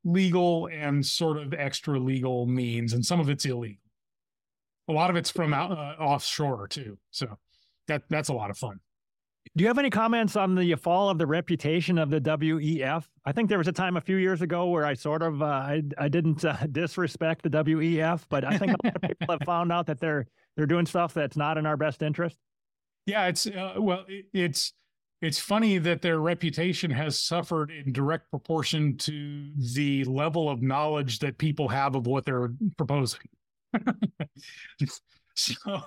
legal 0.05 0.69
and 0.73 1.05
sort 1.05 1.39
of 1.39 1.55
extra 1.55 1.99
legal 1.99 2.47
means, 2.47 2.93
and 2.93 3.05
some 3.05 3.21
of 3.21 3.31
it's 3.31 3.45
illegal. 3.45 3.83
A 4.89 4.93
lot 4.93 5.11
of 5.11 5.17
it's 5.17 5.31
from 5.31 5.55
out, 5.55 5.71
uh, 5.71 5.95
offshore 6.03 6.69
too. 6.69 6.99
So 7.11 7.39
that 7.87 8.03
that's 8.11 8.29
a 8.29 8.35
lot 8.35 8.51
of 8.51 8.59
fun. 8.59 8.81
Do 9.57 9.63
you 9.63 9.69
have 9.69 9.79
any 9.79 9.91
comments 9.91 10.37
on 10.37 10.55
the 10.55 10.75
fall 10.77 11.09
of 11.11 11.19
the 11.19 11.27
reputation 11.27 11.99
of 11.99 12.11
the 12.11 12.21
WEF? 12.21 13.05
I 13.25 13.33
think 13.33 13.49
there 13.49 13.59
was 13.59 13.69
a 13.69 13.73
time 13.73 13.97
a 13.97 14.01
few 14.01 14.17
years 14.17 14.43
ago 14.43 14.69
where 14.69 14.85
I 14.85 14.95
sort 14.95 15.23
of 15.23 15.43
uh, 15.43 15.47
I 15.47 15.83
I 15.99 16.09
didn't 16.09 16.45
uh, 16.45 16.57
disrespect 16.73 17.43
the 17.43 17.51
WEF, 17.51 18.25
but 18.29 18.45
I 18.45 18.59
think 18.59 18.73
a 18.73 18.77
lot 18.87 18.97
of 18.97 19.03
people 19.03 19.27
have 19.39 19.47
found 19.47 19.73
out 19.73 19.87
that 19.87 19.99
they're 19.99 20.27
they're 20.57 20.67
doing 20.67 20.87
stuff 20.87 21.15
that's 21.15 21.37
not 21.37 21.59
in 21.59 21.67
our 21.67 21.77
best 21.77 22.03
interest. 22.03 22.37
Yeah, 23.07 23.27
it's 23.27 23.47
uh, 23.47 23.75
well, 23.79 24.05
it, 24.09 24.27
it's 24.33 24.73
it's 25.23 25.39
funny 25.39 25.79
that 25.79 26.01
their 26.01 26.19
reputation 26.19 26.91
has 26.91 27.19
suffered 27.19 27.71
in 27.71 27.93
direct 27.93 28.31
proportion 28.31 28.97
to 28.99 29.51
the 29.75 30.05
level 30.05 30.49
of 30.49 30.63
knowledge 30.63 31.19
that 31.19 31.37
people 31.37 31.69
have 31.69 31.95
of 31.95 32.07
what 32.07 32.25
they're 32.25 32.53
proposing. 32.79 33.21
so, 35.35 35.83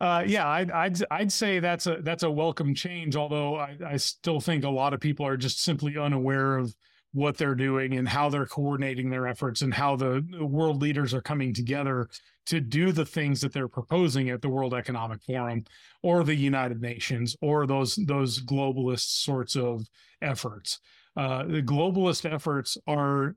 uh, 0.00 0.24
yeah, 0.26 0.48
I'd, 0.48 0.70
I'd 0.70 0.98
I'd 1.10 1.32
say 1.32 1.60
that's 1.60 1.86
a 1.86 1.98
that's 2.02 2.22
a 2.22 2.30
welcome 2.30 2.74
change. 2.74 3.16
Although 3.16 3.56
I, 3.56 3.76
I 3.86 3.96
still 3.98 4.40
think 4.40 4.64
a 4.64 4.70
lot 4.70 4.94
of 4.94 5.00
people 5.00 5.26
are 5.26 5.36
just 5.36 5.62
simply 5.62 5.98
unaware 5.98 6.56
of 6.56 6.74
what 7.12 7.36
they're 7.36 7.54
doing 7.54 7.94
and 7.94 8.08
how 8.08 8.28
they're 8.28 8.46
coordinating 8.46 9.10
their 9.10 9.26
efforts 9.26 9.62
and 9.62 9.74
how 9.74 9.96
the 9.96 10.24
world 10.40 10.80
leaders 10.80 11.12
are 11.12 11.20
coming 11.20 11.52
together 11.52 12.08
to 12.46 12.60
do 12.60 12.92
the 12.92 13.04
things 13.04 13.40
that 13.40 13.52
they're 13.52 13.68
proposing 13.68 14.30
at 14.30 14.40
the 14.40 14.48
World 14.48 14.74
Economic 14.74 15.22
Forum 15.22 15.64
or 16.02 16.24
the 16.24 16.34
United 16.34 16.80
Nations 16.80 17.36
or 17.42 17.66
those 17.66 17.96
those 18.06 18.40
globalist 18.40 19.22
sorts 19.22 19.54
of 19.54 19.86
efforts. 20.22 20.80
Uh, 21.16 21.44
the 21.44 21.62
globalist 21.62 22.30
efforts 22.30 22.78
are 22.86 23.36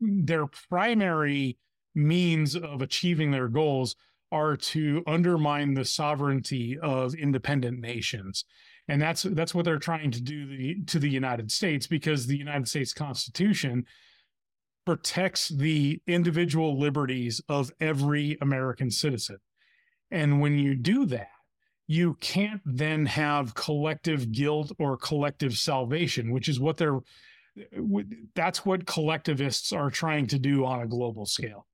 their 0.00 0.46
primary 0.46 1.56
means 1.94 2.54
of 2.54 2.82
achieving 2.82 3.30
their 3.30 3.48
goals 3.48 3.96
are 4.32 4.56
to 4.56 5.02
undermine 5.06 5.74
the 5.74 5.84
sovereignty 5.84 6.78
of 6.78 7.14
independent 7.14 7.80
nations 7.80 8.44
and 8.90 9.00
that's 9.00 9.22
that's 9.22 9.54
what 9.54 9.64
they're 9.64 9.78
trying 9.78 10.10
to 10.10 10.20
do 10.20 10.46
the, 10.46 10.82
to 10.86 10.98
the 10.98 11.08
United 11.08 11.52
States 11.52 11.86
because 11.86 12.26
the 12.26 12.36
United 12.36 12.66
States 12.68 12.92
Constitution 12.92 13.86
protects 14.84 15.48
the 15.48 16.02
individual 16.08 16.76
liberties 16.76 17.40
of 17.48 17.70
every 17.80 18.36
American 18.40 18.90
citizen. 18.90 19.38
And 20.10 20.40
when 20.40 20.58
you 20.58 20.74
do 20.74 21.06
that, 21.06 21.28
you 21.86 22.14
can't 22.14 22.62
then 22.64 23.06
have 23.06 23.54
collective 23.54 24.32
guilt 24.32 24.72
or 24.80 24.96
collective 24.96 25.56
salvation, 25.56 26.32
which 26.32 26.48
is 26.48 26.58
what 26.58 26.76
they're 26.76 26.98
that's 28.34 28.66
what 28.66 28.86
collectivists 28.86 29.72
are 29.72 29.90
trying 29.90 30.26
to 30.28 30.38
do 30.38 30.64
on 30.64 30.80
a 30.80 30.88
global 30.88 31.26
scale. 31.26 31.66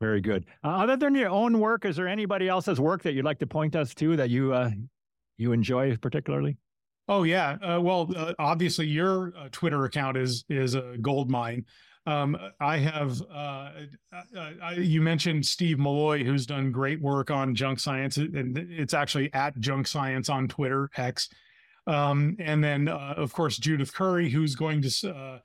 Very 0.00 0.20
good. 0.20 0.46
Uh, 0.62 0.68
other 0.68 0.96
than 0.96 1.14
your 1.14 1.30
own 1.30 1.58
work, 1.58 1.84
is 1.84 1.96
there 1.96 2.06
anybody 2.06 2.48
else's 2.48 2.78
work 2.78 3.02
that 3.02 3.14
you'd 3.14 3.24
like 3.24 3.40
to 3.40 3.46
point 3.46 3.74
us 3.74 3.94
to 3.94 4.16
that 4.16 4.30
you 4.30 4.52
uh, 4.52 4.70
you 5.38 5.52
enjoy 5.52 5.96
particularly? 5.96 6.56
Oh 7.08 7.24
yeah. 7.24 7.56
Uh, 7.62 7.80
well, 7.80 8.08
uh, 8.16 8.34
obviously 8.38 8.86
your 8.86 9.32
uh, 9.36 9.48
Twitter 9.50 9.84
account 9.84 10.16
is 10.16 10.44
is 10.48 10.74
a 10.74 10.96
gold 11.00 11.30
mine. 11.30 11.64
Um, 12.06 12.38
I 12.60 12.78
have. 12.78 13.20
Uh, 13.22 13.70
I, 14.62 14.74
you 14.78 15.02
mentioned 15.02 15.44
Steve 15.44 15.78
Milloy, 15.78 16.24
who's 16.24 16.46
done 16.46 16.70
great 16.70 17.00
work 17.02 17.30
on 17.30 17.54
junk 17.54 17.80
science, 17.80 18.18
and 18.18 18.56
it's 18.56 18.94
actually 18.94 19.32
at 19.34 19.58
junk 19.58 19.88
science 19.88 20.28
on 20.28 20.46
Twitter 20.48 20.90
X. 20.96 21.28
Um, 21.86 22.36
and 22.38 22.62
then, 22.62 22.88
of 22.88 23.32
course, 23.32 23.56
Judith 23.56 23.92
Curry, 23.94 24.28
who's 24.28 24.54
going 24.54 24.82
to 24.82 25.40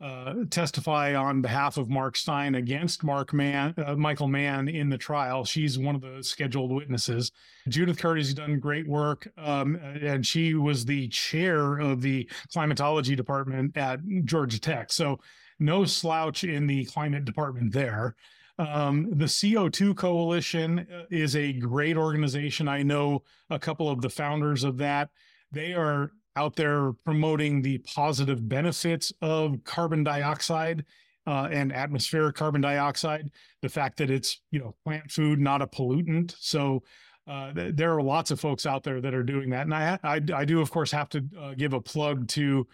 uh, 0.00 0.34
testify 0.50 1.14
on 1.14 1.42
behalf 1.42 1.76
of 1.76 1.88
Mark 1.88 2.16
Steyn 2.16 2.54
against 2.54 3.02
Mark 3.02 3.32
Mann, 3.32 3.74
uh, 3.84 3.96
Michael 3.96 4.28
Mann 4.28 4.68
in 4.68 4.88
the 4.88 4.98
trial. 4.98 5.44
She's 5.44 5.78
one 5.78 5.94
of 5.94 6.00
the 6.00 6.22
scheduled 6.22 6.70
witnesses. 6.70 7.32
Judith 7.68 7.98
Curtis 7.98 8.28
has 8.28 8.34
done 8.34 8.60
great 8.60 8.86
work, 8.86 9.28
um, 9.36 9.76
and 9.76 10.24
she 10.24 10.54
was 10.54 10.84
the 10.84 11.08
chair 11.08 11.78
of 11.78 12.00
the 12.00 12.28
climatology 12.52 13.16
department 13.16 13.76
at 13.76 14.00
Georgia 14.24 14.60
Tech. 14.60 14.92
So, 14.92 15.18
no 15.58 15.84
slouch 15.84 16.44
in 16.44 16.68
the 16.68 16.84
climate 16.84 17.24
department 17.24 17.72
there. 17.72 18.14
Um, 18.58 19.08
the 19.18 19.24
CO2 19.24 19.96
Coalition 19.96 20.86
uh, 20.92 21.04
is 21.10 21.34
a 21.34 21.52
great 21.52 21.96
organization. 21.96 22.68
I 22.68 22.82
know 22.82 23.22
a 23.50 23.58
couple 23.58 23.88
of 23.88 24.00
the 24.00 24.10
founders 24.10 24.62
of 24.62 24.78
that. 24.78 25.10
They 25.50 25.74
are 25.74 26.12
out 26.36 26.56
there 26.56 26.92
promoting 27.04 27.62
the 27.62 27.78
positive 27.78 28.48
benefits 28.48 29.12
of 29.22 29.62
carbon 29.64 30.04
dioxide 30.04 30.84
uh, 31.26 31.48
and 31.50 31.72
atmospheric 31.72 32.36
carbon 32.36 32.60
dioxide. 32.60 33.30
The 33.62 33.68
fact 33.68 33.98
that 33.98 34.10
it's 34.10 34.40
you 34.50 34.60
know 34.60 34.74
plant 34.84 35.10
food, 35.10 35.40
not 35.40 35.62
a 35.62 35.66
pollutant. 35.66 36.34
So 36.38 36.82
uh, 37.26 37.52
th- 37.52 37.76
there 37.76 37.94
are 37.94 38.02
lots 38.02 38.30
of 38.30 38.40
folks 38.40 38.64
out 38.64 38.82
there 38.82 39.00
that 39.00 39.14
are 39.14 39.22
doing 39.22 39.50
that, 39.50 39.62
and 39.62 39.74
I 39.74 39.98
I, 40.02 40.20
I 40.34 40.44
do 40.44 40.60
of 40.60 40.70
course 40.70 40.90
have 40.92 41.08
to 41.10 41.24
uh, 41.38 41.54
give 41.54 41.74
a 41.74 41.80
plug 41.80 42.28
to 42.28 42.66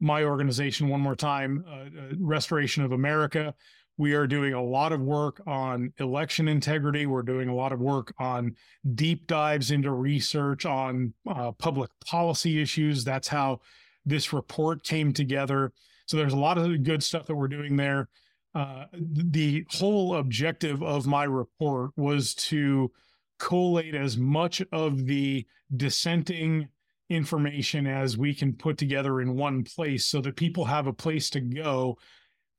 my 0.00 0.24
organization 0.24 0.88
one 0.88 1.00
more 1.00 1.14
time, 1.14 1.64
uh, 1.68 1.72
uh, 1.72 2.14
Restoration 2.18 2.82
of 2.82 2.92
America. 2.92 3.54
We 4.00 4.14
are 4.14 4.26
doing 4.26 4.54
a 4.54 4.62
lot 4.62 4.92
of 4.92 5.02
work 5.02 5.42
on 5.46 5.92
election 5.98 6.48
integrity. 6.48 7.04
We're 7.04 7.20
doing 7.20 7.50
a 7.50 7.54
lot 7.54 7.70
of 7.70 7.80
work 7.80 8.14
on 8.18 8.56
deep 8.94 9.26
dives 9.26 9.72
into 9.72 9.90
research 9.92 10.64
on 10.64 11.12
uh, 11.28 11.52
public 11.52 11.90
policy 12.06 12.62
issues. 12.62 13.04
That's 13.04 13.28
how 13.28 13.60
this 14.06 14.32
report 14.32 14.84
came 14.84 15.12
together. 15.12 15.74
So 16.06 16.16
there's 16.16 16.32
a 16.32 16.38
lot 16.38 16.56
of 16.56 16.82
good 16.82 17.02
stuff 17.02 17.26
that 17.26 17.34
we're 17.34 17.46
doing 17.46 17.76
there. 17.76 18.08
Uh, 18.54 18.86
the 18.94 19.66
whole 19.68 20.14
objective 20.16 20.82
of 20.82 21.06
my 21.06 21.24
report 21.24 21.90
was 21.98 22.34
to 22.36 22.90
collate 23.38 23.94
as 23.94 24.16
much 24.16 24.62
of 24.72 25.04
the 25.04 25.46
dissenting 25.76 26.68
information 27.10 27.86
as 27.86 28.16
we 28.16 28.34
can 28.34 28.54
put 28.54 28.78
together 28.78 29.20
in 29.20 29.36
one 29.36 29.62
place 29.62 30.06
so 30.06 30.22
that 30.22 30.36
people 30.36 30.64
have 30.64 30.86
a 30.86 30.92
place 30.92 31.28
to 31.28 31.40
go 31.40 31.98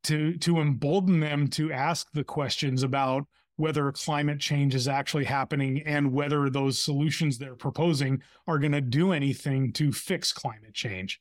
to 0.03 0.37
to 0.37 0.59
embolden 0.59 1.19
them 1.19 1.47
to 1.49 1.71
ask 1.71 2.11
the 2.13 2.23
questions 2.23 2.83
about 2.83 3.25
whether 3.57 3.91
climate 3.91 4.39
change 4.39 4.73
is 4.73 4.87
actually 4.87 5.25
happening 5.25 5.81
and 5.85 6.11
whether 6.11 6.49
those 6.49 6.81
solutions 6.81 7.37
they're 7.37 7.55
proposing 7.55 8.21
are 8.47 8.57
going 8.57 8.71
to 8.71 8.81
do 8.81 9.11
anything 9.11 9.71
to 9.73 9.91
fix 9.91 10.33
climate 10.33 10.73
change. 10.73 11.19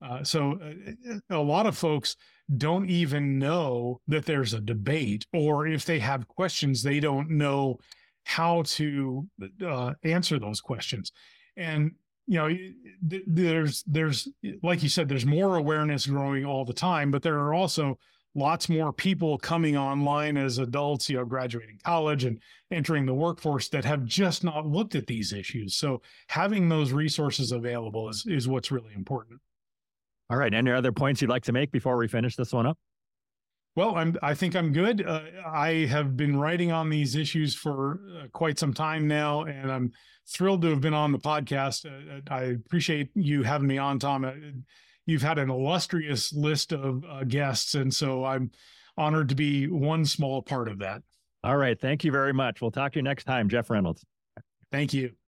Uh, 0.00 0.22
so 0.22 0.58
uh, 0.62 1.18
a 1.30 1.38
lot 1.38 1.66
of 1.66 1.76
folks 1.76 2.16
don't 2.56 2.88
even 2.88 3.38
know 3.38 4.00
that 4.06 4.24
there's 4.24 4.54
a 4.54 4.60
debate, 4.60 5.26
or 5.32 5.66
if 5.66 5.84
they 5.84 5.98
have 5.98 6.28
questions, 6.28 6.82
they 6.82 7.00
don't 7.00 7.30
know 7.30 7.78
how 8.24 8.62
to 8.62 9.26
uh, 9.64 9.92
answer 10.02 10.38
those 10.38 10.60
questions. 10.60 11.12
And 11.56 11.92
you 12.26 12.38
know 12.38 12.48
there's 13.26 13.82
there's 13.86 14.28
like 14.62 14.82
you 14.82 14.88
said 14.88 15.08
there's 15.08 15.26
more 15.26 15.56
awareness 15.56 16.06
growing 16.06 16.44
all 16.44 16.64
the 16.64 16.72
time 16.72 17.10
but 17.10 17.22
there 17.22 17.38
are 17.38 17.54
also 17.54 17.98
lots 18.36 18.68
more 18.68 18.92
people 18.92 19.38
coming 19.38 19.76
online 19.76 20.36
as 20.36 20.58
adults 20.58 21.08
you 21.08 21.16
know 21.16 21.24
graduating 21.24 21.78
college 21.84 22.24
and 22.24 22.38
entering 22.70 23.06
the 23.06 23.14
workforce 23.14 23.68
that 23.68 23.84
have 23.84 24.04
just 24.04 24.44
not 24.44 24.66
looked 24.66 24.94
at 24.94 25.06
these 25.06 25.32
issues. 25.32 25.74
So 25.74 26.02
having 26.28 26.68
those 26.68 26.92
resources 26.92 27.50
available 27.50 28.08
is 28.08 28.24
is 28.26 28.46
what's 28.46 28.70
really 28.70 28.92
important. 28.94 29.40
All 30.28 30.36
right. 30.36 30.52
Any 30.52 30.70
other 30.70 30.92
points 30.92 31.22
you'd 31.22 31.30
like 31.30 31.44
to 31.44 31.52
make 31.52 31.72
before 31.72 31.96
we 31.96 32.08
finish 32.08 32.36
this 32.36 32.52
one 32.52 32.66
up 32.66 32.78
Well, 33.76 33.94
I'm. 33.94 34.16
I 34.22 34.34
think 34.34 34.56
I'm 34.56 34.72
good. 34.72 35.06
Uh, 35.06 35.20
I 35.46 35.86
have 35.90 36.16
been 36.16 36.38
writing 36.38 36.72
on 36.72 36.88
these 36.88 37.14
issues 37.14 37.54
for 37.54 38.00
uh, 38.18 38.26
quite 38.32 38.58
some 38.58 38.72
time 38.72 39.06
now, 39.06 39.42
and 39.44 39.70
I'm 39.70 39.92
thrilled 40.26 40.62
to 40.62 40.70
have 40.70 40.80
been 40.80 40.94
on 40.94 41.12
the 41.12 41.18
podcast. 41.18 41.84
Uh, 41.84 42.20
I 42.30 42.42
appreciate 42.44 43.10
you 43.14 43.42
having 43.42 43.68
me 43.68 43.76
on, 43.76 43.98
Tom. 43.98 44.24
Uh, 44.24 44.32
you've 45.04 45.22
had 45.22 45.38
an 45.38 45.50
illustrious 45.50 46.32
list 46.32 46.72
of 46.72 47.04
uh, 47.04 47.24
guests, 47.24 47.74
and 47.74 47.92
so 47.94 48.24
I'm 48.24 48.50
honored 48.96 49.28
to 49.28 49.34
be 49.34 49.66
one 49.66 50.06
small 50.06 50.40
part 50.40 50.68
of 50.68 50.78
that. 50.78 51.02
All 51.44 51.58
right. 51.58 51.78
Thank 51.78 52.02
you 52.02 52.10
very 52.10 52.32
much. 52.32 52.62
We'll 52.62 52.70
talk 52.70 52.92
to 52.92 52.98
you 52.98 53.02
next 53.02 53.24
time, 53.24 53.48
Jeff 53.48 53.68
Reynolds. 53.68 54.04
Thank 54.72 54.94
you. 54.94 55.16